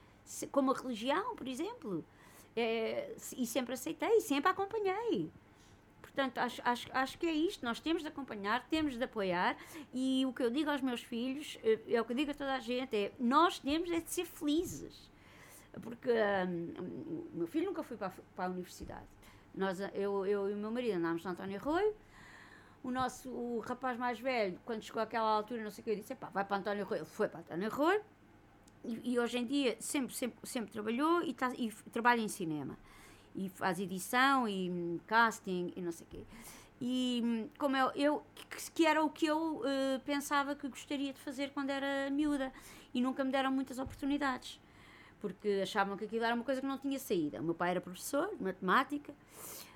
Como 0.53 0.71
a 0.73 0.75
religião, 0.75 1.35
por 1.37 1.47
exemplo. 1.49 2.05
É, 2.57 3.13
e 3.37 3.45
sempre 3.47 3.75
aceitei, 3.75 4.21
sempre 4.21 4.49
acompanhei. 4.51 5.31
Portanto, 6.15 6.39
acho, 6.39 6.63
acho, 6.65 6.89
acho 6.93 7.19
que 7.19 7.27
é 7.27 7.33
isto. 7.33 7.65
Nós 7.65 7.81
temos 7.81 8.03
de 8.03 8.09
acompanhar, 8.09 8.65
temos 8.69 8.97
de 8.97 9.03
apoiar. 9.03 9.57
E 9.93 10.25
o 10.25 10.33
que 10.33 10.45
eu 10.45 10.51
digo 10.51 10.71
aos 10.71 10.81
meus 10.81 11.03
filhos, 11.03 11.59
eh, 11.65 11.81
é 11.89 12.01
o 12.01 12.05
que 12.05 12.13
eu 12.13 12.17
digo 12.17 12.31
a 12.31 12.35
toda 12.35 12.55
a 12.55 12.61
gente: 12.61 12.97
é 12.97 13.13
nós 13.19 13.59
temos 13.59 13.91
é 13.91 13.99
de 14.01 14.09
ser 14.09 14.25
felizes. 14.25 15.11
Porque 15.83 16.13
hum, 16.49 17.29
o 17.35 17.39
meu 17.39 17.47
filho 17.49 17.67
nunca 17.67 17.83
foi 17.83 17.97
para 17.97 18.07
a, 18.07 18.11
para 18.37 18.45
a 18.45 18.49
universidade. 18.49 19.07
Nós, 19.53 19.81
eu, 19.93 20.25
eu 20.25 20.49
e 20.51 20.55
o 20.55 20.57
meu 20.57 20.71
marido 20.71 20.97
andámos 20.97 21.25
no 21.25 21.33
António 21.33 21.59
Arroio. 21.59 21.93
O 22.85 22.93
nosso 22.93 23.29
o 23.31 23.59
rapaz 23.59 23.99
mais 23.99 24.21
velho, 24.21 24.61
quando 24.65 24.83
chegou 24.83 25.03
àquela 25.03 25.29
altura, 25.29 25.65
não 25.65 25.71
sei 25.71 25.83
o 25.83 25.85
que, 25.85 25.91
eu 25.91 25.97
disse: 25.97 26.13
"Epá, 26.13 26.29
vai 26.29 26.45
para 26.45 26.59
António 26.59 26.85
Arroio. 26.85 27.01
Ele 27.01 27.07
foi 27.07 27.27
para 27.27 27.41
António 27.41 27.67
Arroio. 27.67 28.03
E, 28.85 29.15
e 29.15 29.19
hoje 29.19 29.39
em 29.39 29.47
dia 29.47 29.77
sempre, 29.81 30.15
sempre, 30.15 30.49
sempre 30.49 30.71
trabalhou 30.71 31.23
e, 31.25 31.35
tá, 31.35 31.53
e 31.57 31.73
trabalha 31.91 32.21
em 32.21 32.29
cinema. 32.29 32.79
E 33.35 33.49
faz 33.49 33.81
edição 33.81 34.49
e 34.49 34.71
hum, 34.71 34.99
casting 35.07 35.73
e 35.75 35.83
não 35.83 35.93
sei 35.93 36.07
o 36.07 36.11
quê. 36.11 36.25
E 36.81 37.21
hum, 37.25 37.49
como 37.59 37.77
eu, 37.77 37.91
eu 37.95 38.23
que, 38.75 38.87
era 38.87 39.03
o 39.03 39.11
que 39.11 39.27
eu 39.27 39.63
eh, 39.65 40.01
pensava 40.05 40.55
que 40.55 40.69
gostaria 40.69 41.13
de 41.13 41.21
fazer 41.21 41.51
quando 41.51 41.71
era 41.71 42.11
miúda. 42.11 42.53
E 42.93 43.01
nunca 43.01 43.25
me 43.25 43.33
deram 43.33 43.51
muitas 43.51 43.79
oportunidades. 43.79 44.61
Porque 45.21 45.61
achavam 45.63 45.97
que 45.97 46.05
aquilo 46.05 46.25
era 46.25 46.35
uma 46.35 46.45
coisa 46.45 46.61
que 46.61 46.67
não 46.67 46.79
tinha 46.79 46.99
saída. 46.99 47.41
O 47.41 47.45
meu 47.45 47.55
pai 47.55 47.71
era 47.71 47.81
professor 47.81 48.29
de 48.37 48.43
matemática 48.43 49.13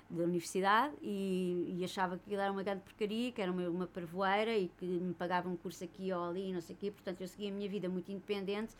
da 0.09 0.23
universidade 0.23 0.93
e, 1.01 1.75
e 1.77 1.83
achava 1.83 2.17
que 2.17 2.23
aquilo 2.25 2.41
era 2.41 2.51
uma 2.51 2.63
grande 2.63 2.81
porcaria, 2.81 3.31
que 3.31 3.41
era 3.41 3.51
uma, 3.51 3.69
uma 3.69 3.87
parvoeira 3.87 4.57
e 4.57 4.67
que 4.77 4.85
me 4.85 5.13
pagava 5.13 5.47
um 5.47 5.55
curso 5.55 5.83
aqui 5.83 6.11
ou 6.11 6.29
ali, 6.29 6.51
não 6.51 6.61
sei 6.61 6.75
o 6.75 6.79
quê. 6.79 6.91
Portanto, 6.91 7.21
eu 7.21 7.27
segui 7.27 7.47
a 7.47 7.51
minha 7.51 7.69
vida 7.69 7.87
muito 7.87 8.11
independente 8.11 8.73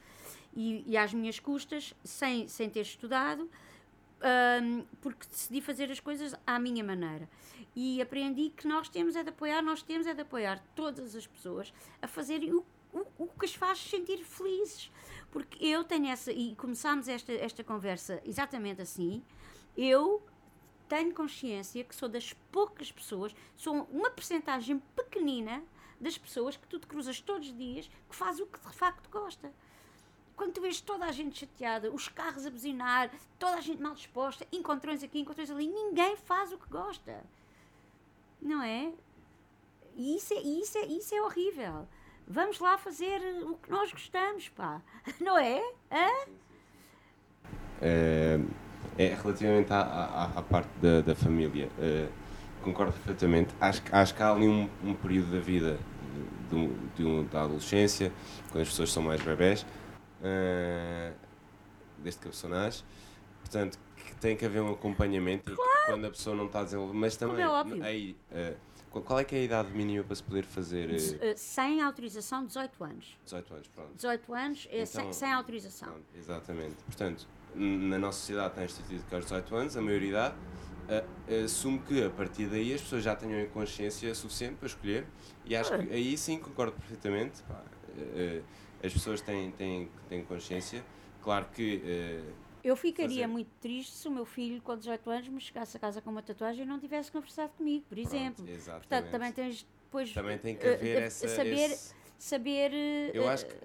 e, 0.56 0.84
e 0.88 0.98
às 0.98 1.14
minhas 1.14 1.40
custas, 1.40 1.94
sem, 2.04 2.48
sem 2.48 2.70
ter 2.70 2.82
estudado, 2.82 3.48
hum, 4.22 4.86
porque 5.02 5.28
decidi 5.28 5.62
fazer 5.62 5.92
as 5.92 6.00
coisas 6.00 6.36
à 6.46 6.60
minha 6.60 6.84
maneira. 6.84 7.30
E 7.76 8.02
aprendi 8.02 8.50
que 8.50 8.68
nós 8.68 8.90
temos 8.90 9.16
é 9.16 9.24
de 9.24 9.30
apoiar, 9.30 9.62
nós 9.62 9.82
temos 9.82 10.08
é 10.08 10.14
de 10.14 10.22
apoiar 10.22 10.64
todas 10.76 11.16
as 11.16 11.26
pessoas 11.26 11.74
a 12.02 12.08
fazerem 12.08 12.54
o, 12.54 12.66
o, 12.94 13.06
o 13.18 13.28
que 13.28 13.46
as 13.46 13.54
faz 13.54 13.80
sentir 13.80 14.24
felizes. 14.24 14.92
Porque 15.32 15.64
eu 15.66 15.84
tenho 15.84 16.08
essa, 16.08 16.32
e 16.32 16.56
começámos 16.56 17.08
esta, 17.08 17.32
esta 17.32 17.64
conversa 17.64 18.22
exatamente 18.26 18.82
assim, 18.82 19.24
eu 19.78 20.22
tenho 20.88 21.14
consciência 21.14 21.84
que 21.84 21.96
sou 21.96 22.10
das 22.10 22.34
poucas 22.52 22.92
pessoas, 22.92 23.34
sou 23.56 23.88
uma 23.92 24.10
percentagem 24.10 24.80
pequenina 24.96 25.64
das 26.00 26.18
pessoas 26.18 26.58
que 26.58 26.68
tu 26.68 26.80
te 26.80 26.88
cruzas 26.88 27.22
todos 27.22 27.50
os 27.50 27.58
dias 27.58 27.90
que 28.10 28.16
faz 28.16 28.40
o 28.40 28.48
que 28.48 28.60
de 28.60 28.74
facto 28.74 29.10
gosta. 29.10 29.54
Quando 30.40 30.54
tu 30.54 30.62
vês 30.62 30.80
toda 30.80 31.04
a 31.04 31.12
gente 31.12 31.38
chateada, 31.38 31.92
os 31.92 32.08
carros 32.08 32.46
a 32.46 32.50
buzinar, 32.50 33.12
toda 33.38 33.58
a 33.58 33.62
gente 33.62 33.82
mal 33.82 33.94
disposta, 33.94 34.48
encontrões 34.54 35.04
aqui, 35.04 35.20
encontrões 35.20 35.52
ali, 35.52 35.68
ninguém 35.68 36.16
faz 36.16 36.54
o 36.54 36.58
que 36.58 36.70
gosta. 36.70 37.26
Não 38.42 38.64
é? 38.64 38.90
E 39.98 40.16
isso 40.16 40.34
é, 40.34 40.38
isso 40.38 40.78
é, 40.78 40.86
isso 40.86 41.14
é 41.14 41.22
horrível. 41.22 41.86
Vamos 42.26 42.58
lá 42.62 42.78
fazer 42.78 43.20
o 43.44 43.56
que 43.56 43.70
nós 43.70 43.92
gostamos, 43.92 44.48
pá. 44.48 44.82
Não 45.20 45.38
é? 45.38 45.60
Hã? 45.92 46.32
É, 47.82 48.40
é 48.98 49.08
relativamente 49.22 49.74
à, 49.74 49.82
à, 49.82 50.40
à 50.40 50.42
parte 50.42 50.70
da, 50.82 51.02
da 51.02 51.16
família, 51.16 51.70
é, 51.78 52.08
concordo 52.64 52.94
perfeitamente. 52.94 53.54
Acho, 53.60 53.82
acho 53.92 54.16
que 54.16 54.24
há 54.24 54.32
ali 54.32 54.48
um, 54.48 54.70
um 54.86 54.94
período 54.94 55.34
da 55.34 55.40
vida 55.42 55.78
de 56.50 56.68
de 56.96 57.24
da 57.26 57.44
adolescência, 57.44 58.14
quando 58.52 58.62
as 58.62 58.70
pessoas 58.70 58.90
são 58.94 59.04
mais 59.04 59.22
bebés, 59.22 59.66
a 60.22 61.14
pessoa 62.30 62.54
nasce, 62.54 62.84
portanto, 63.40 63.80
que 63.96 64.16
tem 64.18 64.36
que 64.36 64.46
haver 64.46 64.62
um 64.62 64.72
acompanhamento 64.72 65.52
e 65.52 65.56
que 65.56 65.62
quando 65.86 66.06
a 66.06 66.10
pessoa 66.10 66.36
não 66.36 66.46
está 66.46 66.62
a 66.62 66.64
desenvolver. 66.64 66.94
Mas 66.94 67.16
também, 67.18 67.46
é 67.46 67.86
aí, 67.86 68.16
é, 68.32 68.56
qual 68.90 69.20
é 69.20 69.24
que 69.24 69.36
é 69.36 69.40
a 69.40 69.44
idade 69.44 69.72
mínima 69.72 70.04
para 70.04 70.16
se 70.16 70.24
poder 70.24 70.44
fazer 70.44 70.90
eh, 71.22 71.34
sem 71.36 71.82
autorização, 71.82 72.46
18 72.46 72.84
anos. 72.84 73.18
18 73.26 73.54
anos? 73.54 73.68
Pronto. 73.68 73.94
18 73.96 74.34
anos 74.34 74.68
é 74.72 74.86
sem, 74.86 75.02
Então, 75.02 75.14
sem 75.14 75.32
autorização. 75.32 75.90
Pronto, 75.90 76.06
exatamente. 76.16 76.76
Portanto, 76.86 77.28
na 77.56 77.98
nossa 78.00 78.20
sociedade 78.20 78.50
está 78.50 78.66
instituído 78.66 79.04
que 79.06 79.16
aos 79.16 79.26
18 79.26 79.56
anos, 79.56 79.78
a 79.78 79.82
maioridade, 79.82 80.36
a- 80.88 81.44
assume 81.46 81.80
que 81.80 82.04
a 82.04 82.10
partir 82.10 82.48
daí 82.48 82.74
as 82.74 82.82
pessoas 82.82 83.04
já 83.04 83.16
tenham 83.16 83.48
consciência 83.50 84.14
suficiente 84.16 84.56
para 84.56 84.68
escolher 84.68 85.06
e 85.46 85.56
acho 85.56 85.70
que 85.78 85.94
aí 85.94 86.18
sim 86.18 86.40
concordo 86.40 86.74
perfeitamente. 86.74 87.44
pá, 87.44 87.64
eh, 87.98 88.42
as 88.84 88.94
pessoas 88.94 89.22
têm, 89.22 89.52
têm, 89.52 89.90
têm 90.08 90.24
consciência. 90.24 90.84
Claro 91.22 91.46
que. 91.54 91.78
Uh, 91.78 92.34
eu 92.64 92.76
ficaria 92.76 93.22
fazer... 93.22 93.28
muito 93.28 93.50
triste 93.62 93.96
se 93.96 94.08
o 94.08 94.12
meu 94.12 94.26
filho, 94.26 94.62
com 94.62 94.76
18 94.76 95.10
anos, 95.10 95.30
me 95.30 95.40
chegasse 95.40 95.78
a 95.78 95.80
casa 95.80 96.02
com 96.02 96.10
uma 96.10 96.22
tatuagem 96.22 96.64
e 96.64 96.66
não 96.66 96.80
tivesse 96.80 97.12
conversado 97.12 97.52
comigo, 97.58 97.86
por 97.88 97.98
exemplo. 97.98 98.46
Pronto, 98.46 98.80
Portanto, 98.80 99.10
também 99.10 99.32
tens 99.32 99.66
depois. 99.84 100.12
Também 100.12 100.38
tem 100.38 100.56
que 100.56 100.68
haver 100.68 100.98
uh, 100.98 101.06
essa. 101.06 101.28
Saber, 101.28 101.72
esse... 101.72 101.94
saber. 102.18 102.72
Eu 103.14 103.30
acho 103.30 103.46
que 103.46 103.56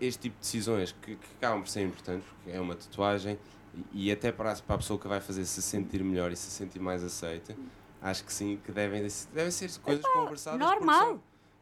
este 0.00 0.22
tipo 0.22 0.36
de 0.36 0.40
decisões 0.40 0.92
que, 0.92 1.16
que 1.16 1.26
acabam 1.36 1.62
por 1.62 1.68
ser 1.68 1.82
importantes, 1.82 2.26
porque 2.28 2.50
é 2.50 2.60
uma 2.60 2.74
tatuagem 2.74 3.38
e, 3.92 4.08
e 4.08 4.12
até 4.12 4.30
para, 4.32 4.54
para 4.56 4.74
a 4.74 4.78
pessoa 4.78 4.98
que 4.98 5.08
vai 5.08 5.20
fazer 5.20 5.44
se 5.44 5.62
sentir 5.62 6.02
melhor 6.02 6.32
e 6.32 6.36
se 6.36 6.50
sentir 6.50 6.80
mais 6.80 7.02
aceita, 7.02 7.56
acho 8.00 8.24
que 8.24 8.32
sim, 8.32 8.60
que 8.64 8.72
devem, 8.72 9.06
devem 9.32 9.50
ser 9.50 9.70
coisas 9.80 10.04
Epá, 10.04 10.14
conversadas. 10.14 10.58
Normal. 10.58 11.20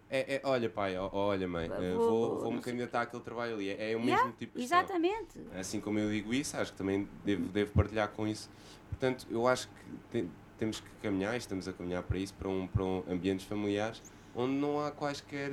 É, 0.09 0.37
é, 0.37 0.41
olha, 0.45 0.71
pai, 0.71 0.97
olha, 0.97 1.49
mãe, 1.49 1.69
vou, 1.97 2.41
vou, 2.41 2.53
me 2.53 2.61
candidatar 2.61 3.03
àquele 3.03 3.23
trabalho 3.23 3.55
ali. 3.55 3.71
É, 3.71 3.93
é 3.93 3.97
o 3.97 4.01
yeah, 4.01 4.05
mesmo 4.05 4.33
tipo 4.33 4.53
de 4.53 4.61
questão. 4.61 4.79
Exatamente. 4.79 5.41
Assim 5.59 5.81
como 5.81 5.99
eu 5.99 6.11
digo 6.11 6.33
isso, 6.33 6.57
acho 6.57 6.73
que 6.73 6.79
também 6.79 7.09
devo, 7.25 7.45
devo 7.49 7.73
partilhar 7.73 8.09
com 8.11 8.27
isso. 8.27 8.49
Portanto, 8.89 9.27
eu 9.29 9.49
acho 9.49 9.69
que 9.69 10.23
te, 10.23 10.31
temos 10.59 10.79
que 10.79 10.89
caminhar, 11.03 11.35
e 11.35 11.39
estamos 11.39 11.67
a 11.67 11.73
caminhar 11.73 12.03
para 12.05 12.19
isso, 12.19 12.35
para, 12.35 12.49
um, 12.49 12.69
para 12.69 12.85
um 12.85 13.03
ambientes 13.09 13.47
familiares 13.47 14.01
onde 14.37 14.53
não 14.53 14.85
há 14.85 14.91
quaisquer. 14.91 15.51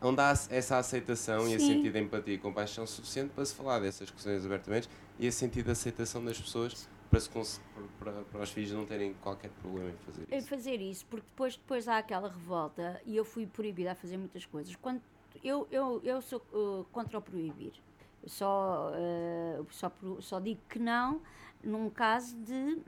onde 0.00 0.20
há 0.20 0.30
essa 0.48 0.78
aceitação 0.78 1.44
Sim. 1.44 1.52
e 1.52 1.54
a 1.54 1.60
sentido 1.60 1.92
de 1.92 2.00
empatia 2.00 2.34
e 2.34 2.38
compaixão 2.38 2.86
suficiente 2.86 3.30
para 3.34 3.44
se 3.44 3.54
falar 3.54 3.78
dessas 3.78 4.10
questões 4.10 4.44
abertamente 4.44 4.88
e 5.18 5.28
a 5.28 5.32
sentido 5.32 5.66
de 5.66 5.72
aceitação 5.72 6.24
das 6.24 6.40
pessoas 6.40 6.88
para, 7.10 7.82
para, 7.98 8.22
para, 8.22 8.42
os 8.42 8.50
filhos 8.50 8.72
não 8.72 8.86
terem 8.86 9.14
qualquer 9.14 9.50
problema 9.50 9.90
em 9.90 9.96
fazer 9.96 10.22
isso. 10.22 10.34
Em 10.34 10.40
fazer 10.42 10.80
isso, 10.80 11.06
porque 11.06 11.26
depois, 11.28 11.56
depois 11.56 11.88
há 11.88 11.98
aquela 11.98 12.28
revolta 12.28 13.00
e 13.04 13.16
eu 13.16 13.24
fui 13.24 13.46
proibida 13.46 13.92
a 13.92 13.94
fazer 13.94 14.16
muitas 14.16 14.46
coisas. 14.46 14.74
Quando, 14.76 15.02
eu, 15.42 15.66
eu, 15.70 16.00
eu 16.04 16.22
sou 16.22 16.40
uh, 16.52 16.86
contra 16.92 17.18
o 17.18 17.22
proibir. 17.22 17.72
Só, 18.26 18.92
uh, 18.92 19.66
só, 19.70 19.90
só 20.20 20.38
digo 20.38 20.60
que 20.68 20.78
não 20.78 21.20
num 21.64 21.90
caso 21.90 22.36
de 22.36 22.78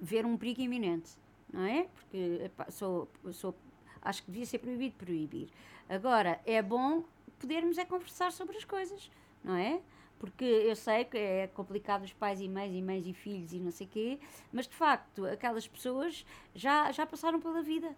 ver 0.00 0.24
um 0.24 0.36
perigo 0.36 0.60
iminente, 0.60 1.12
não 1.52 1.62
é? 1.62 1.84
Porque 1.94 2.42
epá, 2.44 2.70
sou, 2.70 3.08
sou, 3.32 3.54
acho 4.02 4.22
que 4.22 4.30
devia 4.30 4.46
ser 4.46 4.58
proibido 4.58 4.94
proibir. 4.96 5.48
Agora, 5.88 6.40
é 6.44 6.60
bom 6.62 7.04
podermos 7.38 7.78
é 7.78 7.84
conversar 7.84 8.32
sobre 8.32 8.56
as 8.56 8.64
coisas, 8.64 9.10
não 9.42 9.54
é? 9.54 9.80
Porque 10.18 10.44
eu 10.44 10.76
sei 10.76 11.04
que 11.04 11.18
é 11.18 11.46
complicado 11.48 12.04
os 12.04 12.12
pais 12.12 12.40
e 12.40 12.48
mães 12.48 12.72
e 12.74 12.80
mães 12.80 13.06
e 13.06 13.12
filhos 13.12 13.52
e 13.52 13.58
não 13.58 13.70
sei 13.70 13.86
quê, 13.86 14.18
mas 14.52 14.66
de 14.66 14.74
facto 14.74 15.26
aquelas 15.26 15.66
pessoas 15.66 16.24
já, 16.54 16.90
já 16.92 17.04
passaram 17.06 17.40
pela 17.40 17.62
vida. 17.62 17.94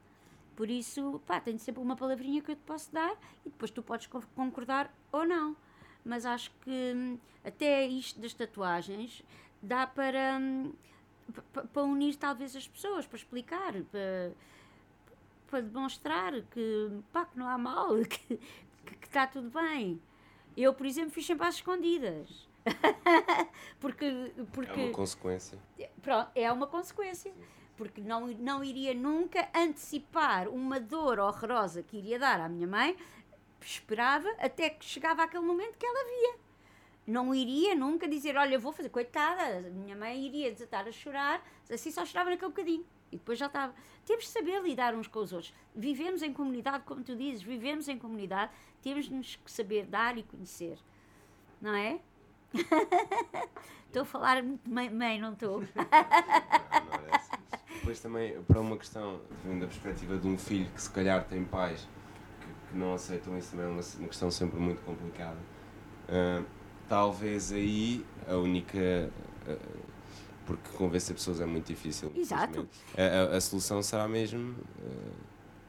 Por 0.56 0.70
isso, 0.70 1.20
pá, 1.26 1.38
tenho 1.38 1.58
sempre 1.58 1.82
uma 1.82 1.94
palavrinha 1.94 2.40
que 2.40 2.50
eu 2.50 2.56
te 2.56 2.62
posso 2.62 2.90
dar 2.92 3.12
e 3.44 3.50
depois 3.50 3.70
tu 3.70 3.82
podes 3.82 4.08
concordar 4.34 4.92
ou 5.12 5.26
não. 5.26 5.54
Mas 6.02 6.24
acho 6.24 6.50
que 6.62 6.92
hum, 6.94 7.18
até 7.44 7.86
isto 7.86 8.18
das 8.20 8.32
tatuagens 8.32 9.22
dá 9.60 9.86
para, 9.86 10.38
hum, 10.40 10.72
para 11.72 11.82
unir 11.82 12.16
talvez 12.16 12.56
as 12.56 12.66
pessoas, 12.66 13.06
para 13.06 13.18
explicar, 13.18 13.74
para, 13.90 14.32
para 15.50 15.60
demonstrar 15.60 16.32
que, 16.50 16.90
pá, 17.12 17.26
que 17.26 17.38
não 17.38 17.48
há 17.48 17.58
mal, 17.58 17.94
que, 18.08 18.38
que, 18.38 18.96
que 18.96 19.06
está 19.06 19.26
tudo 19.26 19.50
bem. 19.50 20.00
Eu, 20.57 20.72
por 20.72 20.86
exemplo, 20.86 21.11
fiz 21.11 21.26
sempre 21.26 21.46
às 21.46 21.57
escondidas. 21.57 22.48
porque, 23.78 24.32
porque. 24.52 24.80
É 24.80 24.84
uma 24.84 24.92
consequência. 24.92 25.59
Pronto, 26.02 26.30
é 26.34 26.52
uma 26.52 26.66
consequência. 26.66 27.32
Porque 27.76 28.00
não, 28.00 28.28
não 28.28 28.64
iria 28.64 28.94
nunca 28.94 29.48
antecipar 29.54 30.48
uma 30.48 30.80
dor 30.80 31.18
horrorosa 31.18 31.82
que 31.82 31.98
iria 31.98 32.18
dar 32.18 32.40
à 32.40 32.48
minha 32.48 32.66
mãe. 32.66 32.96
Esperava 33.61 34.30
até 34.38 34.70
que 34.70 34.84
chegava 34.84 35.22
aquele 35.22 35.44
momento 35.44 35.76
que 35.76 35.84
ela 35.84 36.04
via. 36.04 36.46
Não 37.07 37.34
iria 37.34 37.74
nunca 37.74 38.09
dizer, 38.09 38.36
olha, 38.36 38.59
vou 38.59 38.72
fazer, 38.72 38.88
coitada, 38.88 39.61
minha 39.70 39.94
mãe 39.94 40.24
iria 40.24 40.50
desatar 40.50 40.88
a 40.88 40.92
chorar, 40.92 41.44
assim 41.70 41.90
só 41.90 42.04
chorava 42.04 42.30
naquele 42.30 42.50
bocadinho. 42.50 42.84
E 43.16 43.18
depois 43.18 43.38
já 43.38 43.46
estava. 43.46 43.74
Temos 44.04 44.24
de 44.24 44.30
saber 44.30 44.62
lidar 44.62 44.94
uns 44.94 45.08
com 45.08 45.20
os 45.20 45.32
outros. 45.32 45.52
Vivemos 45.74 46.22
em 46.22 46.32
comunidade, 46.32 46.84
como 46.84 47.02
tu 47.02 47.16
dizes, 47.16 47.42
vivemos 47.42 47.88
em 47.88 47.98
comunidade, 47.98 48.52
temos 48.82 49.08
de 49.08 49.38
saber 49.46 49.86
dar 49.86 50.16
e 50.18 50.22
conhecer. 50.22 50.78
Não 51.60 51.74
é? 51.74 51.98
estou 53.86 54.02
a 54.02 54.04
falar 54.04 54.42
muito 54.42 54.68
mãe, 54.68 54.90
mãe 54.90 55.18
não 55.18 55.32
estou? 55.32 55.62
é 55.74 57.16
assim. 57.16 57.32
Depois 57.78 58.00
também, 58.00 58.40
para 58.42 58.60
uma 58.60 58.76
questão, 58.76 59.20
vendo 59.44 59.60
da 59.60 59.66
perspectiva 59.66 60.18
de 60.18 60.26
um 60.28 60.36
filho 60.36 60.70
que 60.70 60.82
se 60.82 60.90
calhar 60.90 61.24
tem 61.24 61.44
pais 61.44 61.88
que, 62.40 62.70
que 62.70 62.78
não 62.78 62.94
aceitam 62.94 63.36
isso, 63.38 63.52
também 63.52 63.66
é 63.66 63.68
uma, 63.70 63.82
uma 63.98 64.08
questão 64.08 64.30
sempre 64.30 64.60
muito 64.60 64.82
complicada. 64.82 65.38
Uh, 66.08 66.44
talvez 66.88 67.50
aí 67.50 68.04
a 68.28 68.36
única. 68.36 69.10
Porque 70.47 70.76
convencer 70.76 71.14
pessoas 71.14 71.40
é 71.40 71.47
muito 71.47 71.66
difícil. 71.66 72.12
Exato. 72.14 72.68
A, 72.97 73.34
a, 73.34 73.36
a, 73.36 73.40
solução 73.40 73.82
será 73.82 74.07
mesmo 74.07 74.53
uh, 74.53 75.12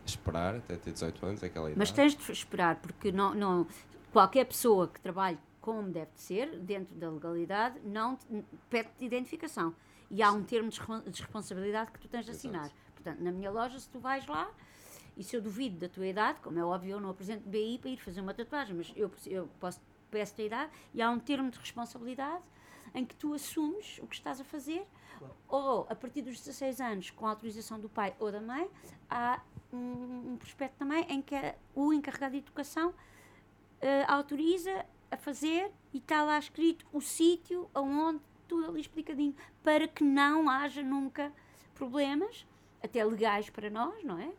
esperar 0.06 0.56
até 0.56 0.76
ter 0.76 0.94
18 0.94 1.26
anos, 1.26 1.44
aquela 1.44 1.66
idade. 1.66 1.80
Mas 1.80 1.92
tens 1.92 2.16
de 2.16 2.32
esperar, 2.32 2.76
porque 2.76 3.12
não, 3.12 3.34
não, 3.34 3.68
qualquer 4.12 4.46
pessoa 4.46 4.88
que 4.88 5.02
trabalhe 5.02 5.40
como 5.60 5.90
deve 5.90 6.12
ser, 6.16 6.60
dentro 6.60 6.96
da 6.96 7.10
legalidade, 7.10 7.78
não 7.84 8.18
pede-te 8.70 9.04
identificação. 9.04 9.76
E 10.10 10.24
há 10.24 10.32
um 10.32 10.42
termo 10.42 10.70
de 10.70 10.80
responsabilidade 11.22 11.92
que 11.92 12.00
tu 12.00 12.08
tens 12.08 12.24
de 12.24 12.32
assinar. 12.32 12.68
Exato. 12.68 12.76
Portanto, 12.94 13.20
na 13.20 13.32
minha 13.32 13.52
loja, 13.52 13.78
se 13.78 13.90
tu 13.90 14.00
vais 14.00 14.26
lá, 14.28 14.50
e 15.18 15.24
se 15.24 15.36
eu 15.36 15.42
duvido 15.42 15.78
da 15.78 15.90
tua 15.90 16.08
idade, 16.08 16.40
como 16.42 16.58
é 16.58 16.64
óbvio, 16.64 16.92
eu 16.92 17.02
não 17.02 17.10
apresento 17.10 17.50
BI 17.50 17.80
para 17.80 17.90
ir 17.90 17.98
fazer 17.98 18.22
uma 18.22 18.34
tatuagem, 18.34 18.78
mas 18.78 18.94
eu, 18.96 19.12
eu 19.26 19.50
posso 19.60 19.82
peço 20.10 20.40
a 20.40 20.44
idade, 20.44 20.72
e 20.94 21.02
há 21.02 21.10
um 21.10 21.20
termo 21.20 21.52
de 21.52 21.60
responsabilidade 21.60 22.42
em 22.94 23.06
que 23.06 23.16
tu 23.16 23.34
assumes 23.34 24.00
o 24.02 24.08
que 24.08 24.16
estás 24.16 24.40
a 24.40 24.44
fazer, 24.44 24.86
claro. 25.18 25.36
ou 25.48 25.88
a 25.90 25.96
partir 25.96 26.22
dos 26.22 26.40
16 26.40 26.82
anos, 26.82 27.10
com 27.12 27.26
a 27.26 27.30
autorização 27.30 27.80
do 27.80 27.90
pai 27.90 28.16
ou 28.20 28.32
da 28.32 28.42
mãe, 28.42 28.70
há 29.10 29.42
um, 29.72 30.34
um 30.34 30.38
prospecto 30.38 30.78
também 30.78 31.04
em 31.10 31.22
que 31.22 31.36
o 31.76 31.94
encarregado 31.94 32.34
de 32.34 32.40
educação 32.40 32.90
uh, 32.90 32.96
autoriza 34.08 34.86
a 35.10 35.18
fazer 35.18 35.72
e 35.94 35.98
está 35.98 36.24
lá 36.24 36.38
escrito 36.38 36.86
o 36.92 37.02
sítio 37.02 37.70
aonde 37.74 38.22
tudo 38.48 38.68
ali 38.70 38.82
explicadinho, 38.82 39.36
para 39.62 39.88
que 39.88 40.04
não 40.04 40.50
haja 40.50 40.82
nunca 40.82 41.32
problemas, 41.76 42.46
até 42.82 43.04
legais 43.04 43.50
para 43.50 43.70
nós, 43.70 44.04
não 44.04 44.20
é? 44.20 44.32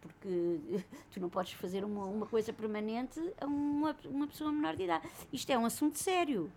Porque 0.00 0.60
tu 1.12 1.20
não 1.20 1.28
podes 1.28 1.52
fazer 1.52 1.84
uma, 1.84 2.04
uma 2.04 2.26
coisa 2.26 2.52
permanente 2.52 3.20
a 3.40 3.46
uma, 3.46 3.96
uma 4.04 4.26
pessoa 4.26 4.52
menor 4.52 4.76
de 4.76 4.84
idade. 4.84 5.08
Isto 5.32 5.50
é 5.50 5.58
um 5.58 5.64
assunto 5.64 5.98
sério. 5.98 6.50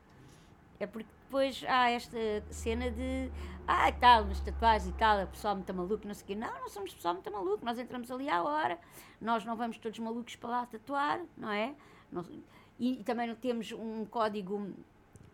É 0.80 0.88
porque 0.88 1.10
depois 1.30 1.64
há 1.68 1.92
esta 1.92 2.18
cena 2.50 2.90
de 2.90 3.30
ah, 3.68 3.92
tal, 3.92 4.26
nas 4.26 4.40
tatuagens 4.40 4.90
e 4.90 4.94
tal, 4.98 5.24
o 5.24 5.28
pessoal 5.28 5.54
muito 5.54 5.72
maluco, 5.72 6.08
não 6.08 6.14
sei 6.16 6.24
o 6.24 6.28
quê. 6.28 6.36
Não, 6.36 6.60
não 6.60 6.68
somos 6.68 6.92
pessoal 6.92 7.14
muito 7.14 7.32
maluco, 7.32 7.64
nós 7.64 7.78
entramos 7.78 8.10
ali 8.10 8.28
à 8.28 8.42
hora, 8.42 8.80
nós 9.22 9.46
não 9.46 9.56
vamos 9.56 9.78
todos 9.78 10.00
malucos 10.00 10.36
para 10.36 10.50
lá 10.50 10.66
tatuar, 10.66 11.22
não 11.38 11.52
é? 11.52 11.76
Nós, 12.12 12.28
e, 12.80 13.00
e 13.00 13.04
também 13.04 13.34
temos 13.36 13.72
um 13.72 14.06
código 14.06 14.74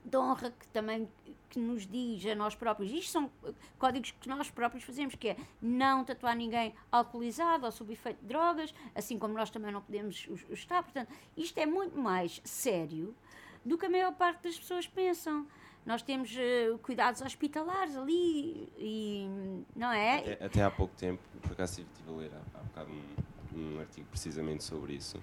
de 0.04 0.18
honra 0.18 0.52
que 0.52 0.68
também 0.68 1.08
que 1.50 1.60
nos 1.60 1.88
diz 1.88 2.26
a 2.26 2.36
nós 2.36 2.56
próprios. 2.56 2.92
Isto 2.92 3.12
são 3.14 3.32
códigos 3.80 4.12
que 4.12 4.28
nós 4.28 4.52
próprios 4.52 4.84
fazemos, 4.84 5.16
que 5.16 5.30
é 5.30 5.38
não 5.62 6.04
tatuar 6.04 6.36
ninguém 6.36 6.76
alcoolizado 6.92 7.66
ou 7.66 7.72
sob 7.72 7.94
efeito 7.94 8.20
de 8.20 8.28
drogas, 8.28 8.74
assim 8.94 9.18
como 9.18 9.34
nós 9.34 9.50
também 9.50 9.72
não 9.72 9.82
podemos 9.82 10.28
estar. 10.50 10.84
Portanto, 10.84 11.10
isto 11.38 11.58
é 11.58 11.66
muito 11.66 11.98
mais 11.98 12.42
sério 12.44 13.16
do 13.64 13.78
que 13.78 13.86
a 13.86 13.90
maior 13.90 14.14
parte 14.14 14.44
das 14.44 14.60
pessoas 14.60 14.86
pensam. 14.86 15.48
Nós 15.86 16.02
temos 16.02 16.32
uh, 16.32 16.78
cuidados 16.80 17.22
hospitalares 17.22 17.96
ali 17.96 18.68
e 18.78 19.30
não 19.76 19.92
é? 19.92 20.20
Até, 20.20 20.46
até 20.46 20.64
há 20.64 20.72
pouco 20.72 20.96
tempo, 20.96 21.22
por 21.42 21.52
acaso 21.52 21.82
estive 21.82 22.10
a 22.10 22.12
ler 22.12 22.32
há, 22.34 22.60
há 22.60 22.64
bocado 22.64 22.92
um, 22.92 23.76
um 23.76 23.80
artigo 23.80 24.08
precisamente 24.10 24.64
sobre 24.64 24.94
isso. 24.94 25.22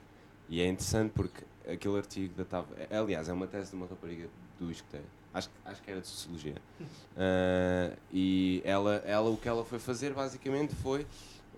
E 0.48 0.60
é 0.60 0.66
interessante 0.66 1.12
porque 1.12 1.44
aquele 1.68 1.96
artigo 1.96 2.34
datava. 2.36 2.68
É, 2.76 2.96
aliás, 2.96 3.28
é 3.28 3.32
uma 3.32 3.46
tese 3.46 3.70
de 3.70 3.76
uma 3.76 3.86
rapariga 3.86 4.28
do 4.58 4.70
ISCTE, 4.70 5.00
acho, 5.34 5.50
acho 5.64 5.82
que 5.82 5.90
era 5.90 6.00
de 6.00 6.06
Sociologia. 6.06 6.56
Uh, 6.80 7.96
e 8.12 8.62
ela, 8.64 8.96
ela, 9.04 9.30
o 9.30 9.36
que 9.36 9.48
ela 9.48 9.64
foi 9.64 9.78
fazer 9.78 10.12
basicamente 10.12 10.74
foi 10.76 11.06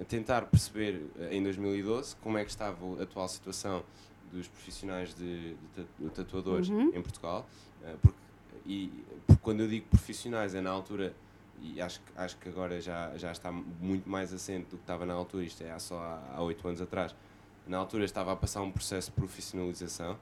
tentar 0.08 0.42
perceber 0.42 1.02
em 1.30 1.42
2012 1.42 2.16
como 2.16 2.38
é 2.38 2.44
que 2.44 2.50
estava 2.50 2.76
a 2.98 3.02
atual 3.02 3.28
situação 3.28 3.84
dos 4.32 4.48
profissionais 4.48 5.14
de, 5.14 5.54
de 5.98 6.10
tatuadores 6.10 6.68
uhum. 6.68 6.90
em 6.94 7.02
Portugal. 7.02 7.46
Uh, 7.82 7.98
porque 8.00 8.23
e 8.66 9.04
quando 9.42 9.60
eu 9.60 9.68
digo 9.68 9.86
profissionais 9.88 10.54
é 10.54 10.60
na 10.60 10.70
altura 10.70 11.14
e 11.60 11.80
acho, 11.80 12.00
acho 12.16 12.36
que 12.38 12.48
agora 12.48 12.80
já, 12.80 13.16
já 13.16 13.32
está 13.32 13.50
muito 13.50 14.08
mais 14.08 14.32
assente 14.32 14.64
do 14.64 14.76
que 14.76 14.82
estava 14.82 15.06
na 15.06 15.14
altura, 15.14 15.44
isto 15.44 15.62
é 15.62 15.78
só 15.78 15.98
há 16.34 16.42
oito 16.42 16.66
anos 16.66 16.80
atrás. 16.80 17.14
Na 17.66 17.78
altura 17.78 18.04
estava 18.04 18.32
a 18.32 18.36
passar 18.36 18.60
um 18.60 18.70
processo 18.70 19.10
de 19.10 19.16
profissionalização 19.16 20.18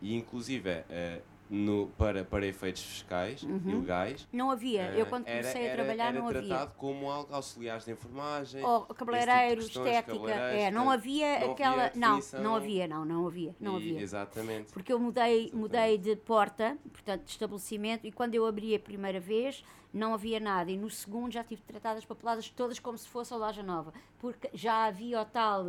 e 0.00 0.14
inclusive 0.14 0.70
uh, 0.70 1.22
no, 1.54 1.86
para, 1.96 2.24
para 2.24 2.44
efeitos 2.46 2.82
fiscais 2.82 3.42
Uhum. 3.42 3.60
ilegais. 3.66 4.26
Não 4.32 4.50
havia. 4.50 4.90
Eu 4.92 5.04
eh, 5.06 5.08
quando 5.08 5.26
era- 5.28 5.38
comecei 5.42 5.62
a 5.62 5.64
era- 5.66 5.74
trabalhar 5.74 6.06
era 6.08 6.18
não 6.18 6.28
havia. 6.28 6.42
tratado 6.42 6.72
como 6.76 7.10
auxiliares 7.10 7.84
de 7.84 7.92
enfermagem. 7.92 8.64
Ou 8.64 8.82
cabeleireiro, 8.86 9.62
tipo 9.62 9.84
questões, 9.84 9.86
estética. 9.96 10.30
É, 10.32 10.70
não 10.70 10.90
havia 10.90 11.40
não 11.40 11.52
aquela. 11.52 11.84
havia 11.86 12.00
não, 12.00 12.20
não 12.42 12.54
havia, 12.56 12.88
não, 12.88 13.04
não 13.04 13.26
havia. 13.26 13.54
Não 13.60 13.74
E- 13.74 13.76
havia. 13.76 14.00
Exatamente. 14.00 14.72
Porque 14.72 14.92
eu 14.92 14.98
mudei, 14.98 15.24
Exatamente. 15.44 15.56
mudei 15.56 15.98
de 15.98 16.16
porta, 16.16 16.76
portanto, 16.92 17.24
de 17.24 17.30
estabelecimento, 17.30 18.06
e 18.06 18.12
quando 18.12 18.34
eu 18.34 18.44
abri 18.46 18.74
a 18.74 18.80
primeira 18.80 19.20
vez, 19.20 19.64
não 19.92 20.12
havia 20.14 20.40
nada. 20.40 20.70
E 20.70 20.76
no 20.76 20.90
segundo 20.90 21.32
já 21.32 21.44
tive 21.44 21.62
tratadas 21.62 22.04
papeladas 22.04 22.48
todas 22.48 22.78
como 22.80 22.98
se 22.98 23.06
fosse 23.08 23.32
a 23.32 23.36
loja 23.36 23.62
nova. 23.62 23.92
Porque 24.18 24.50
já 24.52 24.86
havia 24.86 25.20
o 25.20 25.24
tal, 25.24 25.64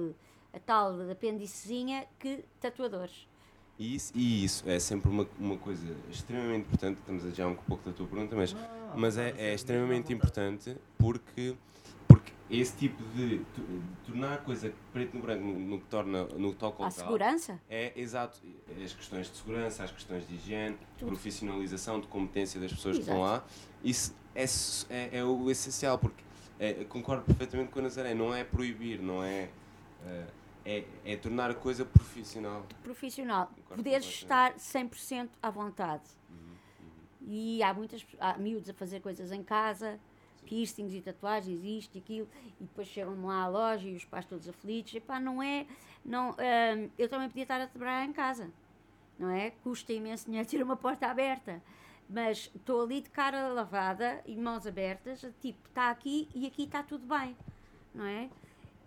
a 0.51 0.59
tal 0.59 0.99
apêndicezinha 1.11 2.05
que 2.17 2.43
tatuadores. 2.59 3.27
E 3.77 3.95
isso, 3.95 4.13
e 4.15 4.43
isso 4.45 4.63
é 4.69 4.79
sempre 4.79 5.09
uma, 5.09 5.27
uma 5.37 5.57
coisa 5.57 5.85
extremamente 6.09 6.65
importante. 6.67 6.97
Estamos 6.99 7.25
a 7.25 7.29
já 7.31 7.45
um 7.47 7.55
pouco 7.55 7.83
da 7.89 7.95
tua 7.95 8.07
pergunta, 8.07 8.35
mas, 8.35 8.55
mas 8.95 9.17
é, 9.17 9.33
é 9.37 9.53
extremamente 9.53 10.13
importante 10.13 10.77
porque, 10.97 11.55
porque 12.07 12.31
esse 12.49 12.77
tipo 12.77 13.03
de, 13.13 13.39
de 13.39 13.45
tornar 14.05 14.35
a 14.35 14.37
coisa 14.37 14.71
preto 14.93 15.15
no 15.17 15.21
branco 15.21 15.43
no, 15.43 15.59
no 15.59 15.79
que 15.79 15.85
torna 15.87 16.23
no 16.23 16.51
que 16.51 16.57
toca 16.57 16.83
ao 16.83 16.87
À 16.87 16.91
tal, 16.91 17.05
segurança? 17.05 17.59
É 17.69 17.91
exato. 17.99 18.39
As 18.81 18.93
questões 18.93 19.29
de 19.29 19.35
segurança, 19.37 19.83
as 19.83 19.91
questões 19.91 20.25
de 20.25 20.35
higiene, 20.35 20.75
de 20.75 20.85
Tudo. 20.99 21.09
profissionalização, 21.09 21.99
de 21.99 22.07
competência 22.07 22.61
das 22.61 22.71
pessoas 22.71 22.95
que 22.97 23.03
Exato. 23.03 23.17
estão 23.17 23.29
lá. 23.29 23.43
Isso 23.83 24.15
é, 24.33 24.45
é, 24.89 25.17
é 25.19 25.23
o 25.25 25.51
essencial, 25.51 25.97
porque 25.97 26.23
é, 26.59 26.85
concordo 26.85 27.23
perfeitamente 27.25 27.71
com 27.71 27.79
a 27.79 27.81
Nazaré. 27.81 28.13
Não 28.13 28.33
é 28.33 28.45
proibir, 28.45 29.01
não 29.01 29.21
é. 29.21 29.49
eh, 30.05 30.23
é, 30.65 30.83
é 31.05 31.15
tornar 31.15 31.51
a 31.51 31.53
coisa 31.53 31.85
profissional. 31.85 32.65
Profissional. 32.83 33.51
Poderes 33.69 34.05
estar 34.05 34.55
100% 34.55 35.29
à 35.41 35.49
vontade. 35.49 36.03
E 37.27 37.61
há 37.63 37.73
muitas 37.73 38.05
há 38.19 38.37
miúdos 38.37 38.69
a 38.69 38.73
fazer 38.73 38.99
coisas 38.99 39.31
em 39.31 39.43
casa, 39.43 39.99
piercings 40.45 40.93
e 40.93 41.01
tatuagens, 41.01 41.63
isto 41.63 41.95
e 41.95 41.99
aquilo, 41.99 42.27
e 42.59 42.63
depois 42.63 42.87
chegam 42.87 43.25
lá 43.25 43.43
à 43.43 43.47
loja 43.47 43.87
e 43.87 43.95
os 43.95 44.05
pais 44.05 44.25
todos 44.25 44.47
aflitos. 44.47 44.93
Epá, 44.95 45.19
não 45.19 45.41
é. 45.41 45.65
Não, 46.03 46.31
hum, 46.31 46.89
eu 46.97 47.09
também 47.09 47.27
podia 47.27 47.43
estar 47.43 47.59
a 47.59 47.67
trabalhar 47.67 48.05
em 48.05 48.13
casa, 48.13 48.51
não 49.17 49.29
é? 49.29 49.51
Custa 49.63 49.91
imenso 49.93 50.25
dinheiro 50.25 50.47
ter 50.47 50.61
uma 50.61 50.75
porta 50.75 51.07
aberta. 51.07 51.61
Mas 52.07 52.51
estou 52.55 52.83
ali 52.83 53.01
de 53.01 53.09
cara 53.09 53.47
lavada 53.47 54.21
e 54.27 54.37
mãos 54.37 54.67
abertas, 54.67 55.25
tipo, 55.41 55.67
está 55.67 55.89
aqui 55.89 56.29
e 56.35 56.45
aqui 56.45 56.65
está 56.65 56.83
tudo 56.83 57.07
bem, 57.07 57.35
não 57.95 58.05
é? 58.05 58.29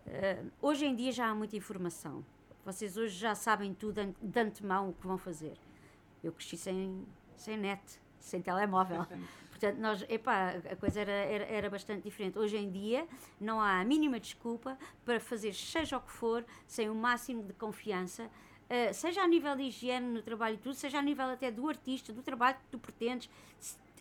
Hum, 0.09 0.51
hoje 0.63 0.87
em 0.87 0.95
dia 0.95 1.13
já 1.13 1.29
há 1.29 1.35
muita 1.35 1.57
informação. 1.57 2.25
Vocês 2.65 2.97
hoje 2.97 3.17
já 3.17 3.35
sabem 3.35 3.75
tudo 3.75 4.15
de 4.21 4.41
antemão 4.41 4.91
o 4.91 4.93
que 4.95 5.07
vão 5.07 5.19
fazer. 5.19 5.57
Eu 6.23 6.33
cresci 6.33 6.57
sem, 6.57 7.07
sem 7.37 7.57
net, 7.57 7.83
sem 8.19 8.41
telemóvel. 8.41 9.07
Portanto, 9.51 9.79
nós, 9.79 10.05
epá, 10.09 10.51
a 10.71 10.77
coisa 10.77 11.01
era, 11.01 11.11
era, 11.11 11.45
era 11.45 11.71
bastante 11.71 12.05
diferente. 12.05 12.39
Hoje 12.39 12.57
em 12.57 12.71
dia 12.71 13.07
não 13.41 13.61
há 13.61 13.81
a 13.81 13.85
mínima 13.85 14.19
desculpa 14.21 14.79
para 15.05 15.19
fazer 15.19 15.53
seja 15.53 15.97
o 15.97 16.01
que 16.01 16.13
for, 16.13 16.45
sem 16.67 16.89
o 16.89 16.95
máximo 16.95 17.43
de 17.43 17.53
confiança, 17.53 18.31
eh, 18.69 18.93
seja 18.93 19.23
a 19.23 19.27
nível 19.27 19.57
de 19.57 19.65
higiene 19.65 20.07
no 20.07 20.23
trabalho 20.23 20.55
e 20.55 20.59
tudo, 20.59 20.75
seja 20.75 20.99
a 20.99 21.03
nível 21.03 21.27
até 21.27 21.51
do 21.51 21.69
artista, 21.69 22.13
do 22.13 22.23
trabalho 22.23 22.57
que 22.57 22.67
tu 22.71 22.79
pretendes, 22.79 23.29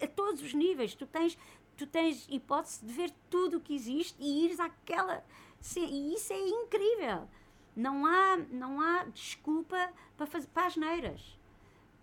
a 0.02 0.08
todos 0.08 0.42
os 0.42 0.54
níveis. 0.54 0.94
Tu 0.94 1.08
tens, 1.08 1.38
tu 1.76 1.88
tens 1.88 2.28
hipótese 2.30 2.86
de 2.86 2.94
ver 2.94 3.12
tudo 3.30 3.58
o 3.58 3.60
que 3.60 3.74
existe 3.74 4.16
e 4.22 4.46
ires 4.46 4.60
àquela. 4.60 5.24
Sim, 5.60 5.86
e 5.86 6.14
isso 6.16 6.32
é 6.34 6.40
incrível. 6.40 7.28
Não 7.76 8.06
há, 8.06 8.38
não 8.52 8.82
há 8.82 9.04
desculpa 9.06 9.90
para, 10.16 10.26
fazer, 10.26 10.48
para 10.48 10.68
as 10.68 10.76
neiras. 10.78 11.38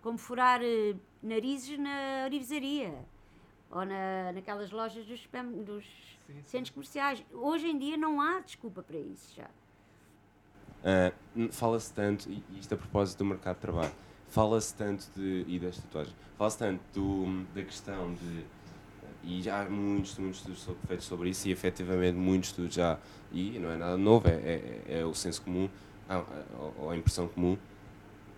Como 0.01 0.17
furar 0.17 0.61
eh, 0.63 0.95
narizes 1.21 1.77
na 1.79 2.23
orivesaria 2.25 3.05
ou 3.71 3.83
na, 3.85 4.31
naquelas 4.33 4.71
lojas 4.71 5.05
dos, 5.05 5.27
dos 5.65 5.85
centros 6.43 6.69
comerciais. 6.69 7.25
Hoje 7.33 7.67
em 7.67 7.77
dia 7.77 7.97
não 7.97 8.21
há 8.21 8.39
desculpa 8.39 8.81
para 8.83 8.97
isso 8.97 9.35
já. 9.35 9.49
N- 11.35 11.51
fala-se 11.51 11.91
tanto, 11.93 12.29
e 12.29 12.43
isto 12.59 12.73
a 12.73 12.77
propósito 12.77 13.19
do 13.19 13.25
mercado 13.25 13.55
de 13.55 13.61
trabalho, 13.61 13.91
fala-se 14.29 14.73
tanto 14.75 15.09
de, 15.15 15.43
e 15.47 15.59
das 15.59 15.77
tatuagens, 15.77 16.15
fala-se 16.37 16.57
tanto 16.59 16.81
do, 16.93 17.43
da 17.53 17.63
questão 17.63 18.13
de, 18.13 18.45
e 19.25 19.41
já 19.41 19.61
há 19.63 19.69
muitos, 19.69 20.17
muitos 20.17 20.39
estudos 20.39 20.61
so- 20.61 20.77
feitos 20.87 21.05
sobre 21.05 21.29
isso, 21.29 21.47
e 21.47 21.51
efetivamente 21.51 22.15
muitos 22.15 22.49
estudos 22.49 22.75
já, 22.75 22.97
e 23.31 23.57
não 23.59 23.71
é 23.71 23.75
nada 23.75 23.97
novo, 23.97 24.27
é, 24.27 24.31
é, 24.31 24.99
é 24.99 25.05
o 25.05 25.13
senso 25.13 25.41
comum, 25.41 25.69
ah, 26.07 26.23
ou, 26.57 26.73
ou 26.79 26.89
a 26.91 26.95
impressão 26.97 27.27
comum, 27.27 27.57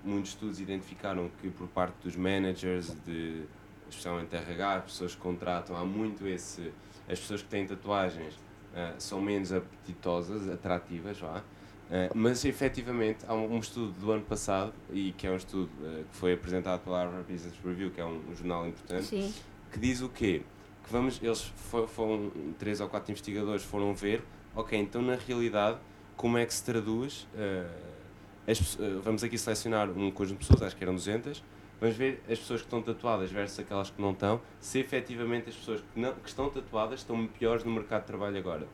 muitos 0.04 0.32
estudos 0.32 0.60
identificaram 0.60 1.30
que 1.42 1.50
por 1.50 1.68
parte 1.68 1.96
dos 2.04 2.16
managers, 2.16 2.96
de, 3.06 3.44
especialmente 3.90 4.36
RH, 4.36 4.76
as 4.76 4.84
pessoas 4.86 5.16
que 5.16 5.22
contratam, 5.22 5.76
há 5.76 5.84
muito 5.84 6.28
esse, 6.28 6.72
as 7.10 7.20
pessoas 7.20 7.42
que 7.42 7.50
têm 7.50 7.66
tatuagens 7.68 8.34
ah, 8.76 8.94
são 8.98 9.22
menos 9.22 9.52
apetitosas, 9.52 10.50
atrativas, 10.50 11.20
vá, 11.20 11.44
Uh, 11.88 12.12
mas 12.14 12.44
efetivamente 12.44 13.24
há 13.26 13.34
um, 13.34 13.56
um 13.56 13.60
estudo 13.60 13.94
do 13.94 14.12
ano 14.12 14.24
passado 14.24 14.74
e 14.92 15.14
que 15.14 15.26
é 15.26 15.32
um 15.32 15.38
estudo 15.38 15.70
uh, 15.80 16.04
que 16.04 16.18
foi 16.18 16.34
apresentado 16.34 16.82
pela 16.82 17.02
Harvard 17.02 17.32
Business 17.32 17.54
Review, 17.64 17.92
que 17.92 18.02
é 18.02 18.06
um, 18.06 18.22
um 18.30 18.36
jornal 18.36 18.68
importante, 18.68 19.06
Sim. 19.06 19.34
que 19.72 19.80
diz 19.80 20.02
o 20.02 20.10
quê? 20.10 20.42
Que 20.88 20.94
vamos, 20.94 21.20
eles 21.22 21.42
fo- 21.44 21.86
foram, 21.88 22.32
três 22.58 22.80
ou 22.80 22.88
quatro 22.88 23.12
investigadores 23.12 23.64
foram 23.64 23.94
ver, 23.94 24.24
ok, 24.56 24.80
então 24.80 25.02
na 25.02 25.16
realidade 25.16 25.78
como 26.16 26.38
é 26.38 26.46
que 26.46 26.54
se 26.54 26.64
traduz, 26.64 27.28
uh, 27.36 28.50
as 28.50 28.76
uh, 28.76 29.02
vamos 29.04 29.24
aqui 29.24 29.38
selecionar 29.38 29.90
um 29.92 30.10
conjunto 30.10 30.40
de 30.40 30.48
pessoas, 30.48 30.62
acho 30.64 30.76
que 30.78 30.84
eram 30.84 30.96
200, 30.96 31.44
vamos 31.82 31.96
ver 31.96 32.24
as 32.30 32.40
pessoas 32.40 32.62
que 32.62 32.68
estão 32.68 32.82
tatuadas 32.82 33.30
versus 33.32 33.60
aquelas 33.60 33.90
que 33.90 34.02
não 34.02 34.12
estão, 34.12 34.40
se 34.62 34.80
efetivamente 34.80 35.50
as 35.50 35.56
pessoas 35.56 35.82
que, 35.94 36.00
não, 36.00 36.14
que 36.16 36.28
estão 36.30 36.50
tatuadas 36.50 37.02
estão 37.02 37.28
piores 37.28 37.64
no 37.66 37.72
mercado 37.72 38.02
de 38.02 38.08
trabalho 38.08 38.38
agora. 38.38 38.68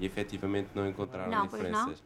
E 0.00 0.04
efetivamente 0.04 0.70
não 0.74 0.88
encontraram 0.88 1.30
Não, 1.30 1.46
pois 1.48 1.62
não. 1.62 1.70
diferenças. 1.70 2.02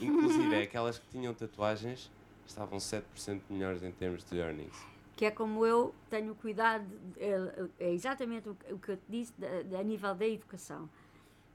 Inclusive, 0.00 0.54
aquelas 0.62 0.98
que 0.98 1.06
tinham 1.10 1.32
tatuagens 1.32 2.10
estavam 2.46 2.78
7% 2.78 3.02
melhores 3.48 3.82
em 3.82 3.90
termos 3.90 4.22
de 4.24 4.38
earnings. 4.38 4.76
Que 5.16 5.26
é 5.26 5.30
como 5.30 5.64
eu 5.66 5.94
tenho 6.08 6.34
cuidado, 6.34 6.86
é, 7.16 7.86
é 7.86 7.92
exatamente 7.92 8.48
o 8.48 8.56
o 8.70 8.78
que 8.78 8.92
eu 8.92 8.96
te 8.96 9.04
disse 9.08 9.34
a 9.78 9.82
nível 9.82 10.14
da 10.14 10.26
educação. 10.26 10.88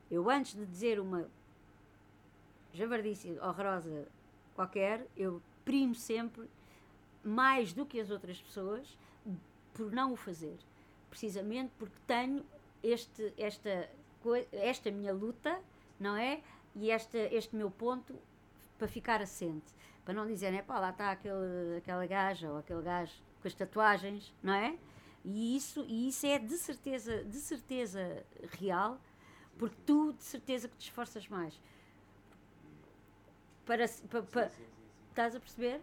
Eu 0.10 0.30
antes 0.30 0.56
de 0.56 0.66
dizer 0.66 1.00
uma 1.00 1.28
javardice 2.74 3.38
horrorosa 3.40 4.08
qualquer, 4.56 5.06
eu 5.16 5.42
primo 5.66 5.96
sempre 5.96 6.50
mais 7.24 7.74
do 7.74 7.86
que 7.86 8.00
as 8.00 8.10
outras 8.10 8.40
pessoas 8.40 8.98
por 9.74 9.92
não 9.92 10.14
o 10.14 10.16
fazer. 10.16 10.58
Precisamente 11.10 11.72
porque 11.78 11.96
tenho 12.06 12.46
este, 12.84 13.34
esta, 13.38 13.90
esta 14.52 14.92
minha 14.92 15.14
luta, 15.14 15.60
não 16.00 16.16
é? 16.16 16.42
E 16.76 16.90
esta, 16.90 17.18
este 17.18 17.56
meu 17.56 17.70
ponto 17.70 18.16
para 18.78 18.88
ficar 18.88 19.22
assente. 19.22 19.74
Para 20.06 20.14
não 20.14 20.26
dizerem, 20.26 20.64
pá, 20.64 20.80
lá 20.80 20.92
está 20.92 21.12
aquele, 21.12 21.78
aquela 21.78 22.06
gaja 22.06 22.50
ou 22.52 22.58
aquele 22.58 22.82
gajo 22.82 23.14
com 23.42 23.48
as 23.48 23.54
tatuagens, 23.54 24.34
não 24.42 24.54
é? 24.54 24.76
E 25.26 25.56
isso, 25.58 25.86
e 25.88 26.08
isso 26.10 26.26
é 26.26 26.40
de 26.40 26.58
certeza, 26.58 27.24
de 27.24 27.38
certeza 27.38 28.24
real, 28.60 29.00
porque 29.58 29.76
tu 29.86 30.14
de 30.14 30.24
certeza 30.24 30.68
que 30.68 30.78
te 30.78 30.84
esforças 30.90 31.28
mais. 31.28 31.60
Para, 33.66 33.88
se- 33.88 34.02
pa- 34.04 34.22
pa- 34.22 34.50
estás 35.10 35.36
a 35.36 35.40
perceber? 35.40 35.82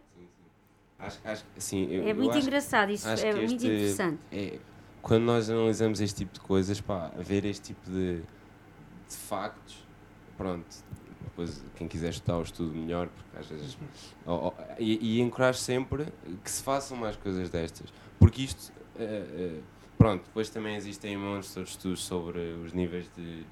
Acho, 0.97 1.19
acho, 1.23 1.45
que- 1.53 1.61
sim, 1.61 1.85
eu, 1.91 2.07
É 2.07 2.13
muito 2.13 2.31
acho- 2.31 2.47
engraçado, 2.47 2.89
isso 2.91 3.07
acho 3.07 3.25
é 3.25 3.33
muito 3.33 3.45
este 3.53 3.67
interessante. 3.67 4.19
é- 4.31 4.59
quando 5.01 5.23
nós 5.23 5.49
analisamos 5.49 5.99
este 6.01 6.17
tipo 6.19 6.33
de 6.33 6.39
coisas, 6.39 6.81
pá, 6.81 7.09
ver 7.17 7.45
este 7.45 7.73
tipo 7.73 7.89
de, 7.91 8.21
de 8.21 9.15
factos, 9.15 9.85
pronto, 10.35 10.65
depois 11.35 11.63
quem 11.75 11.87
quiser 11.87 12.09
estudar 12.11 12.37
o 12.37 12.43
estudo 12.43 12.73
melhor, 12.73 13.07
porque 13.09 13.37
às 13.37 13.45
vezes. 13.47 13.77
e, 14.79 15.17
e 15.17 15.21
encorajo 15.21 15.59
sempre 15.59 16.05
que 16.43 16.49
se 16.49 16.63
façam 16.63 16.95
mais 16.97 17.15
coisas 17.17 17.49
destas, 17.49 17.91
porque 18.17 18.43
isto. 18.43 18.71
eh, 18.97 19.25
eh, 19.57 19.59
pronto, 19.97 20.23
depois 20.25 20.49
também 20.49 20.75
existem 20.75 21.17
montes 21.17 21.53
de 21.53 21.61
estudos 21.63 22.03
sobre 22.03 22.39
os 22.39 22.71
níveis 22.73 23.09
de 23.17 23.43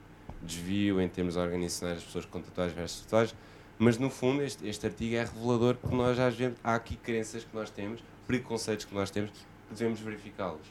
desvio 0.41 0.99
em 1.01 1.07
termos 1.09 1.35
organizacionais 1.35 1.97
das 1.97 2.05
pessoas 2.05 2.25
com 2.25 2.41
tatuagens 2.41 2.75
versus 2.77 3.01
tatuagens, 3.01 3.35
mas 3.77 3.97
no 3.97 4.09
fundo 4.09 4.41
este, 4.43 4.65
este 4.67 4.85
artigo 4.85 5.15
é 5.15 5.23
revelador 5.23 5.75
que 5.75 5.93
nós 5.93 6.17
às 6.19 6.35
vezes 6.35 6.57
há 6.63 6.75
aqui 6.75 6.95
crenças 6.95 7.43
que 7.43 7.53
nós 7.55 7.69
temos, 7.69 8.01
preconceitos 8.27 8.85
que 8.85 8.93
nós 8.95 9.09
temos, 9.09 9.31
que 9.31 9.73
devemos 9.75 9.99
verificá-los 9.99 10.61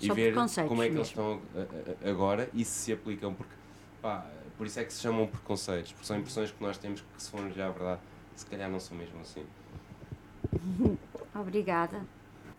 e 0.00 0.10
ver 0.10 0.34
como 0.68 0.82
é 0.82 0.88
que 0.88 0.94
eles 0.94 1.14
mesmo. 1.14 1.40
estão 1.40 1.40
a- 1.54 2.06
a- 2.06 2.10
agora 2.10 2.48
e 2.54 2.64
se 2.64 2.70
se 2.84 2.92
aplicam, 2.92 3.34
porque 3.34 3.52
pá, 4.00 4.26
por 4.62 4.66
isso 4.68 4.78
é 4.78 4.84
que 4.84 4.92
se 4.92 5.00
chamam 5.00 5.26
preconceitos, 5.26 5.90
porque 5.90 6.06
são 6.06 6.16
impressões 6.16 6.52
que 6.52 6.62
nós 6.62 6.78
temos 6.78 7.00
que 7.00 7.20
se 7.20 7.32
formos 7.32 7.52
já 7.52 7.66
a 7.66 7.70
verdade, 7.70 8.00
se 8.36 8.46
calhar 8.46 8.70
não 8.70 8.78
são 8.78 8.96
mesmo 8.96 9.20
assim. 9.20 9.44
Obrigada. 11.34 12.06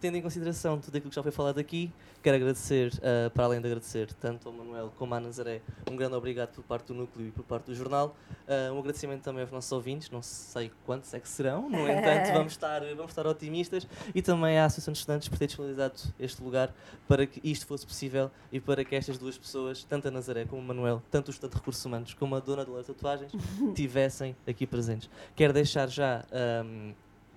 Tendo 0.04 0.18
em 0.18 0.22
consideração 0.22 0.82
tudo 0.82 0.98
aquilo 0.98 1.10
que 1.10 1.16
já 1.16 1.24
foi 1.24 1.32
falado 1.32 1.60
aqui, 1.60 1.90
quero 2.22 2.36
agradecer, 2.36 2.92
uh, 2.96 3.30
para 3.30 3.46
além 3.46 3.62
de 3.62 3.68
agradecer 3.68 4.12
tanto 4.16 4.50
ao 4.50 4.54
Manuel 4.54 4.92
como 4.98 5.16
à 5.16 5.20
Nazaré, 5.22 5.62
um 5.90 5.96
grande 5.96 6.14
obrigado 6.14 6.54
por 6.54 6.62
parte 6.66 6.88
do 6.88 6.94
Núcleo 6.94 7.30
e 7.30 7.32
por 7.32 7.46
parte 7.46 7.68
do 7.68 7.74
jornal. 7.74 8.14
Uh, 8.46 8.74
um 8.74 8.80
agradecimento 8.80 9.22
também 9.22 9.44
aos 9.44 9.52
nossos 9.52 9.72
ouvintes, 9.72 10.10
não 10.10 10.22
sei 10.22 10.70
quantos 10.86 11.14
é 11.14 11.22
que 11.22 11.30
serão, 11.30 11.70
no 11.70 11.88
entanto, 11.88 12.34
vamos 12.34 12.52
estar, 12.52 12.82
vamos 12.82 13.12
estar 13.12 13.26
otimistas. 13.26 13.88
E 14.14 14.22
também 14.22 14.60
à 14.60 14.66
Associação 14.66 14.92
de 14.92 15.00
Estudantes 15.00 15.30
por 15.30 15.38
ter 15.38 15.48
disponibilizado 15.48 15.98
este 16.20 16.44
lugar 16.44 16.76
para 17.08 17.26
que 17.26 17.40
isto 17.42 17.66
fosse 17.66 17.88
possível 17.88 18.30
e 18.52 18.60
para 18.60 18.84
que 18.84 18.98
estas 18.98 19.18
duas 19.18 19.38
pessoas, 19.38 19.86
tanto 19.86 20.10
a 20.10 20.12
Nazaré 20.12 20.44
como 20.44 20.62
o 20.62 20.66
Manuel, 20.66 21.02
tanto 21.10 21.30
o 21.30 21.32
Estudante 21.32 21.54
de 21.54 21.60
Recursos 21.60 21.86
Humanos 21.86 22.14
como 22.14 22.36
a 22.36 22.42
Dona 22.42 22.66
das 22.66 22.88
Tatuagens, 22.88 23.32
tivessem 23.74 24.36
aqui 24.46 24.68
presentes. 24.68 25.10
Quero 25.34 25.54
deixar 25.54 25.88
já. 25.88 26.26
Um, 26.66 26.94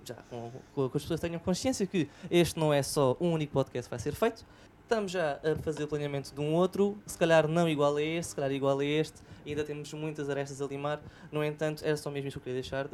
já 0.07 0.15
com, 0.29 0.51
com, 0.73 0.85
as 0.85 1.01
pessoas 1.01 1.19
tenham 1.19 1.39
consciência 1.39 1.85
que 1.85 2.09
este 2.31 2.59
não 2.59 2.73
é 2.73 2.81
só 2.81 3.17
um 3.19 3.33
único 3.33 3.53
podcast 3.53 3.87
que 3.87 3.89
vai 3.89 3.99
ser 3.99 4.15
feito. 4.15 4.45
Estamos 4.81 5.11
já 5.11 5.37
a 5.43 5.55
fazer 5.61 5.83
o 5.83 5.87
planeamento 5.87 6.33
de 6.33 6.39
um 6.39 6.53
outro, 6.53 6.97
se 7.05 7.17
calhar 7.17 7.45
não 7.45 7.67
igual 7.67 7.97
a 7.97 8.01
este, 8.01 8.29
se 8.29 8.35
calhar 8.35 8.51
igual 8.53 8.79
a 8.79 8.85
este, 8.85 9.21
ainda 9.45 9.61
temos 9.65 9.91
muitas 9.91 10.29
arestas 10.29 10.61
a 10.61 10.65
limar. 10.65 11.01
No 11.29 11.43
entanto, 11.43 11.83
era 11.83 11.97
só 11.97 12.09
mesmo 12.09 12.29
isso 12.29 12.39
que 12.39 12.49
eu 12.49 12.53
queria 12.53 12.61
deixar, 12.61 12.85
uh, 12.85 12.89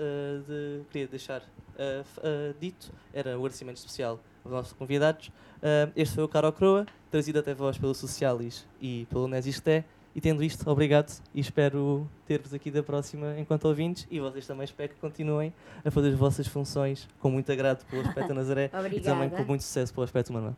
de, 0.48 0.82
queria 0.90 1.08
deixar 1.08 1.42
uh, 1.42 2.02
uh, 2.18 2.56
dito, 2.60 2.92
era 3.14 3.38
o 3.38 3.42
agradecimento 3.42 3.78
especial 3.78 4.20
aos 4.44 4.52
nossos 4.52 4.74
convidados. 4.74 5.32
este 5.96 6.16
foi 6.16 6.24
o 6.24 6.28
Caro 6.28 6.52
Croa, 6.52 6.88
trazido 7.12 7.38
até 7.38 7.54
vós 7.54 7.78
pelo 7.78 7.94
Socialis 7.94 8.66
e 8.82 9.06
pelo 9.12 9.28
Nesisté. 9.28 9.86
E 10.16 10.22
tendo 10.22 10.44
isto, 10.44 10.70
obrigado 10.70 11.12
e 11.34 11.40
espero 11.40 12.08
ter-vos 12.28 12.54
aqui 12.54 12.70
da 12.70 12.84
próxima 12.84 13.36
enquanto 13.40 13.66
ouvintes 13.66 14.08
e 14.12 14.20
vocês 14.20 14.46
também 14.46 14.66
espero 14.66 14.94
que 14.94 15.00
continuem 15.00 15.52
a 15.84 15.90
fazer 15.90 16.10
as 16.10 16.16
vossas 16.16 16.48
funções 16.48 17.08
com 17.20 17.32
muito 17.32 17.52
agrado 17.52 17.84
pelo 17.86 18.08
aspecto 18.08 18.34
Nazaré 18.36 18.70
e 18.92 19.00
também 19.00 19.30
com 19.30 19.44
muito 19.44 19.62
sucesso 19.62 19.94
pelo 19.94 20.04
aspecto 20.04 20.30
humano. 20.30 20.56